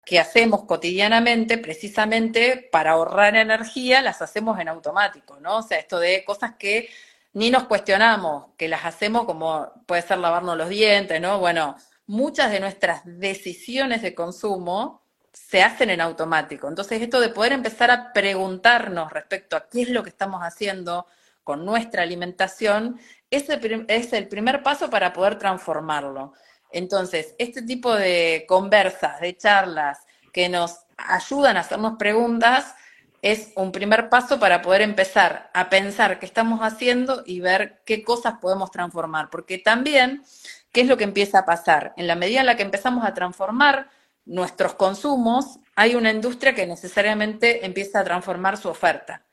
que 0.04 0.20
hacemos 0.20 0.64
cotidianamente, 0.66 1.56
precisamente 1.56 2.68
para 2.70 2.90
ahorrar 2.90 3.34
energía, 3.36 4.02
las 4.02 4.20
hacemos 4.20 4.60
en 4.60 4.68
automático, 4.68 5.40
¿no? 5.40 5.56
O 5.56 5.62
sea, 5.62 5.78
esto 5.78 5.98
de 5.98 6.22
cosas 6.26 6.52
que 6.58 6.90
ni 7.32 7.50
nos 7.50 7.64
cuestionamos, 7.64 8.48
que 8.58 8.68
las 8.68 8.84
hacemos 8.84 9.24
como 9.24 9.72
puede 9.86 10.02
ser 10.02 10.18
lavarnos 10.18 10.54
los 10.54 10.68
dientes, 10.68 11.18
¿no? 11.18 11.38
Bueno, 11.38 11.76
muchas 12.06 12.50
de 12.50 12.60
nuestras 12.60 13.00
decisiones 13.06 14.02
de 14.02 14.14
consumo 14.14 15.01
se 15.32 15.62
hacen 15.62 15.90
en 15.90 16.00
automático. 16.00 16.68
Entonces, 16.68 17.00
esto 17.00 17.20
de 17.20 17.30
poder 17.30 17.52
empezar 17.52 17.90
a 17.90 18.12
preguntarnos 18.12 19.12
respecto 19.12 19.56
a 19.56 19.68
qué 19.68 19.82
es 19.82 19.88
lo 19.88 20.02
que 20.02 20.10
estamos 20.10 20.42
haciendo 20.42 21.06
con 21.42 21.64
nuestra 21.64 22.02
alimentación, 22.02 23.00
es 23.30 23.48
el, 23.48 24.28
primer 24.28 24.62
paso 24.62 24.90
para 24.90 25.12
poder 25.12 25.38
transformarlo. 25.38 26.34
Entonces, 26.70 27.34
este 27.38 27.62
tipo 27.62 27.94
de 27.94 28.44
conversas, 28.46 29.20
de 29.20 29.36
charlas 29.36 29.98
que 30.32 30.48
nos 30.48 30.80
ayudan 30.96 31.56
a 31.56 31.60
hacernos 31.60 31.96
preguntas, 31.98 32.74
es 33.22 33.52
un 33.56 33.72
primer 33.72 34.08
paso 34.08 34.38
para 34.38 34.62
poder 34.62 34.82
empezar 34.82 35.50
a 35.54 35.70
pensar 35.70 36.18
qué 36.18 36.26
estamos 36.26 36.60
haciendo 36.60 37.22
y 37.24 37.40
ver 37.40 37.80
qué 37.84 38.02
cosas 38.02 38.34
podemos 38.40 38.70
transformar. 38.70 39.30
Porque 39.30 39.58
también, 39.58 40.24
¿qué 40.72 40.82
es 40.82 40.86
lo 40.88 40.96
que 40.96 41.04
empieza 41.04 41.40
a 41.40 41.44
pasar? 41.44 41.94
En 41.96 42.06
la 42.06 42.16
medida 42.16 42.40
en 42.40 42.46
la 42.46 42.56
que 42.56 42.64
empezamos 42.64 43.04
a 43.04 43.14
transformar 43.14 43.88
nuestros 44.24 44.74
consumos, 44.74 45.58
hay 45.74 45.94
una 45.94 46.10
industria 46.10 46.54
que 46.54 46.66
necesariamente 46.66 47.64
empieza 47.64 48.00
a 48.00 48.04
transformar 48.04 48.56
su 48.56 48.68
oferta. 48.68 49.24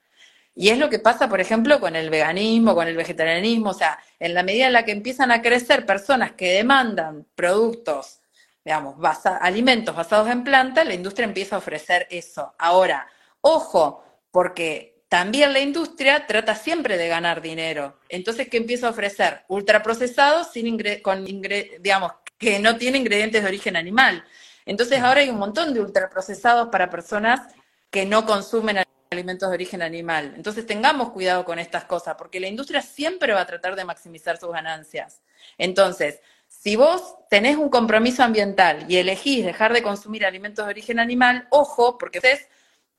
Y 0.56 0.70
es 0.70 0.78
lo 0.78 0.90
que 0.90 1.00
pasa, 1.00 1.30
por 1.30 1.40
ejemplo, 1.40 1.80
con 1.80 1.96
el 1.96 2.10
veganismo, 2.10 2.76
con 2.76 2.88
el 2.88 2.98
vegetarianismo, 2.98 3.70
o 3.70 3.74
sea, 3.74 4.00
en 4.20 4.34
la 4.34 4.44
medida 4.44 4.68
en 4.68 4.74
la 4.74 4.84
que 4.84 4.92
empiezan 4.92 5.32
a 5.32 5.42
crecer 5.42 5.86
personas 5.86 6.34
que 6.34 6.54
demandan 6.54 7.26
productos, 7.36 8.20
digamos, 8.66 8.96
alimentos 9.42 9.96
basados 9.96 10.30
en 10.30 10.44
planta, 10.44 10.84
la 10.84 10.94
industria 10.94 11.26
empieza 11.26 11.56
a 11.56 11.60
ofrecer 11.60 12.08
eso. 12.10 12.54
Ahora, 12.58 13.08
ojo, 13.42 14.04
porque 14.32 15.04
también 15.08 15.54
la 15.54 15.60
industria 15.60 16.28
trata 16.28 16.56
siempre 16.56 16.98
de 16.98 17.08
ganar 17.08 17.42
dinero. 17.42 17.98
Entonces, 18.10 18.48
¿qué 18.50 18.58
empieza 18.58 18.88
a 18.88 18.92
ofrecer? 18.92 19.44
Ultraprocesados 19.48 20.52
sin 20.52 20.78
con 21.02 21.26
digamos, 21.26 22.12
que 22.38 22.60
no 22.60 22.78
tienen 22.78 23.02
ingredientes 23.02 23.42
de 23.42 23.48
origen 23.48 23.76
animal. 23.76 24.24
Entonces 24.70 25.02
ahora 25.02 25.22
hay 25.22 25.30
un 25.30 25.40
montón 25.40 25.74
de 25.74 25.82
ultraprocesados 25.82 26.70
para 26.70 26.92
personas 26.92 27.42
que 27.90 28.06
no 28.06 28.28
consumen 28.28 28.78
alimentos 29.10 29.50
de 29.50 29.56
origen 29.56 29.82
animal. 29.82 30.34
Entonces 30.36 30.64
tengamos 30.64 31.10
cuidado 31.10 31.44
con 31.44 31.58
estas 31.58 31.86
cosas, 31.86 32.14
porque 32.20 32.40
la 32.40 32.50
industria 32.50 32.84
siempre 32.84 33.34
va 33.34 33.42
a 33.42 33.48
tratar 33.48 33.76
de 33.76 33.84
maximizar 33.84 34.38
sus 34.38 34.52
ganancias. 34.52 35.24
Entonces, 35.58 36.22
si 36.48 36.76
vos 36.76 37.16
tenés 37.32 37.58
un 37.58 37.70
compromiso 37.70 38.22
ambiental 38.22 38.86
y 38.88 38.98
elegís 38.98 39.44
dejar 39.44 39.74
de 39.74 39.82
consumir 39.82 40.24
alimentos 40.24 40.64
de 40.64 40.70
origen 40.70 41.00
animal, 41.00 41.48
ojo, 41.50 41.98
porque 41.98 42.20
ustedes 42.20 42.48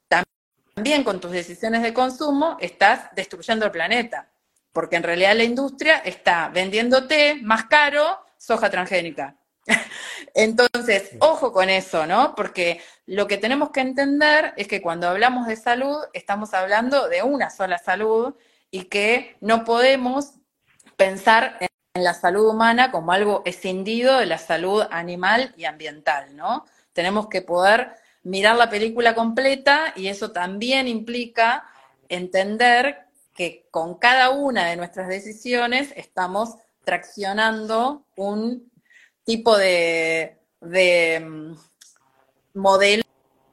también 0.08 1.04
con 1.04 1.20
tus 1.20 1.30
decisiones 1.30 1.82
de 1.84 1.94
consumo 1.94 2.56
estás 2.58 3.14
destruyendo 3.14 3.64
el 3.64 3.70
planeta, 3.70 4.28
porque 4.72 4.96
en 4.96 5.04
realidad 5.04 5.36
la 5.36 5.44
industria 5.44 5.98
está 5.98 6.48
vendiéndote 6.48 7.36
más 7.40 7.66
caro 7.66 8.18
soja 8.36 8.68
transgénica. 8.70 9.36
Entonces, 10.34 11.16
ojo 11.20 11.52
con 11.52 11.70
eso, 11.70 12.06
¿no? 12.06 12.34
Porque 12.34 12.80
lo 13.06 13.26
que 13.26 13.38
tenemos 13.38 13.70
que 13.70 13.80
entender 13.80 14.54
es 14.56 14.68
que 14.68 14.82
cuando 14.82 15.08
hablamos 15.08 15.46
de 15.46 15.56
salud, 15.56 15.96
estamos 16.12 16.54
hablando 16.54 17.08
de 17.08 17.22
una 17.22 17.50
sola 17.50 17.78
salud 17.78 18.34
y 18.70 18.84
que 18.84 19.36
no 19.40 19.64
podemos 19.64 20.34
pensar 20.96 21.56
en 21.60 22.04
la 22.04 22.14
salud 22.14 22.48
humana 22.48 22.90
como 22.90 23.12
algo 23.12 23.42
escindido 23.44 24.18
de 24.18 24.26
la 24.26 24.38
salud 24.38 24.84
animal 24.90 25.54
y 25.56 25.64
ambiental, 25.64 26.36
¿no? 26.36 26.64
Tenemos 26.92 27.28
que 27.28 27.42
poder 27.42 27.94
mirar 28.22 28.56
la 28.56 28.70
película 28.70 29.14
completa 29.14 29.92
y 29.96 30.08
eso 30.08 30.30
también 30.30 30.86
implica 30.88 31.64
entender 32.08 33.06
que 33.34 33.66
con 33.70 33.98
cada 33.98 34.30
una 34.30 34.66
de 34.66 34.76
nuestras 34.76 35.08
decisiones 35.08 35.92
estamos 35.96 36.56
traccionando 36.84 38.04
un 38.16 38.69
tipo 39.30 39.56
de, 39.56 40.36
mm, 40.60 41.52
modelo 42.54 43.04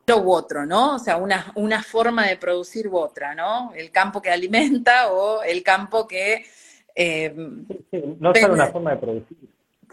u 0.07 0.31
otro, 0.31 0.65
¿no? 0.65 0.95
O 0.95 0.99
sea, 0.99 1.17
una, 1.17 1.51
una 1.55 1.83
forma 1.83 2.25
de 2.25 2.37
producir 2.37 2.87
u 2.87 2.97
otra, 2.97 3.35
¿no? 3.35 3.71
El 3.75 3.91
campo 3.91 4.19
que 4.19 4.31
alimenta 4.31 5.11
o 5.11 5.43
el 5.43 5.61
campo 5.61 6.07
que... 6.07 6.43
Eh, 6.95 7.31
no 8.19 8.33
solo 8.33 8.53
una 8.55 8.67
forma 8.67 8.91
de 8.91 8.97
producir, 8.97 9.37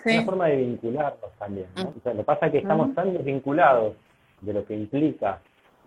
una 0.06 0.24
forma 0.24 0.46
de 0.46 0.56
vincularnos 0.56 1.32
también, 1.38 1.66
¿no? 1.76 1.92
O 1.98 2.00
sea, 2.02 2.14
lo 2.14 2.20
que 2.20 2.24
pasa 2.24 2.46
es 2.46 2.52
que 2.52 2.58
estamos 2.58 2.94
tan 2.94 3.12
desvinculados 3.12 3.94
de 4.40 4.54
lo 4.54 4.64
que 4.64 4.74
implica 4.74 5.42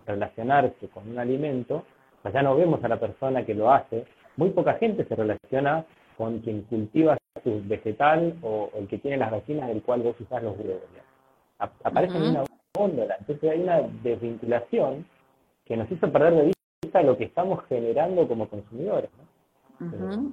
relacionarse 0.06 0.88
con 0.94 1.08
un 1.10 1.18
alimento, 1.18 1.84
o 2.18 2.22
sea, 2.22 2.30
ya 2.30 2.42
no 2.42 2.54
vemos 2.54 2.84
a 2.84 2.88
la 2.88 3.00
persona 3.00 3.44
que 3.44 3.54
lo 3.54 3.72
hace, 3.72 4.04
muy 4.36 4.50
poca 4.50 4.74
gente 4.74 5.04
se 5.04 5.16
relaciona 5.16 5.84
con 6.18 6.40
quien 6.40 6.62
cultiva 6.62 7.16
su 7.44 7.62
vegetal 7.64 8.36
o, 8.42 8.70
el 8.74 8.88
que 8.88 8.98
tiene 8.98 9.16
las 9.16 9.30
gallinas 9.30 9.68
del 9.68 9.82
cual 9.82 10.02
vos 10.02 10.20
usás 10.20 10.42
los 10.42 10.58
huevos. 10.58 10.82
Aparece 11.58 12.18
una 12.18 12.44
góndola, 12.74 13.16
entonces 13.20 13.50
hay 13.50 13.62
una 13.62 13.82
desvinculación 14.02 15.06
que 15.64 15.76
nos 15.76 15.90
hizo 15.90 16.10
perder 16.10 16.34
de 16.34 16.52
vista 16.82 17.02
lo 17.02 17.16
que 17.16 17.24
estamos 17.24 17.64
generando 17.68 18.26
como 18.26 18.48
consumidores. 18.48 19.10
Eh, 19.80 20.32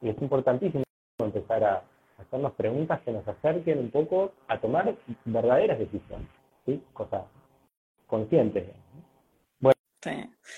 y 0.00 0.08
es 0.08 0.22
importantísimo 0.22 0.82
empezar 1.18 1.62
a 1.62 1.82
hacernos 2.16 2.52
preguntas 2.52 3.00
que 3.02 3.12
nos 3.12 3.28
acerquen 3.28 3.78
un 3.78 3.90
poco 3.90 4.32
a 4.48 4.58
tomar 4.58 4.94
verdaderas 5.26 5.78
decisiones, 5.78 6.28
¿sí? 6.64 6.82
cosas 6.94 7.24
conscientes. 8.06 8.64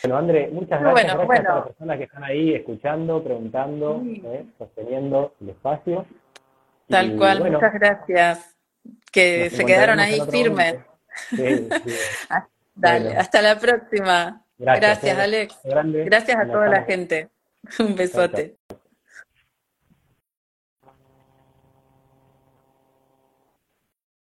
Bueno, 0.02 0.18
André, 0.18 0.48
muchas 0.52 0.80
gracias, 0.80 1.14
gracias 1.16 1.46
a 1.46 1.54
las 1.54 1.66
personas 1.66 1.98
que 1.98 2.04
están 2.04 2.24
ahí 2.24 2.54
escuchando, 2.54 3.22
preguntando, 3.22 4.02
¿eh? 4.04 4.44
sosteniendo 4.58 5.34
el 5.40 5.50
espacio. 5.50 6.06
Tal 6.88 7.16
cual, 7.16 7.50
muchas 7.50 7.74
gracias. 7.74 8.56
Que 9.12 9.50
se 9.50 9.64
quedaron 9.64 10.00
ahí 10.00 10.20
firmes. 10.30 10.76
Ah, 12.30 12.46
dale, 12.76 13.16
hasta 13.16 13.42
la 13.42 13.58
próxima. 13.58 14.44
Gracias, 14.56 15.18
¿eh? 15.18 15.20
Alex. 15.20 15.58
Gracias 15.64 16.36
a 16.36 16.46
toda 16.46 16.68
la 16.68 16.82
gente. 16.82 17.28
Un 17.80 17.96
besote. 17.96 18.56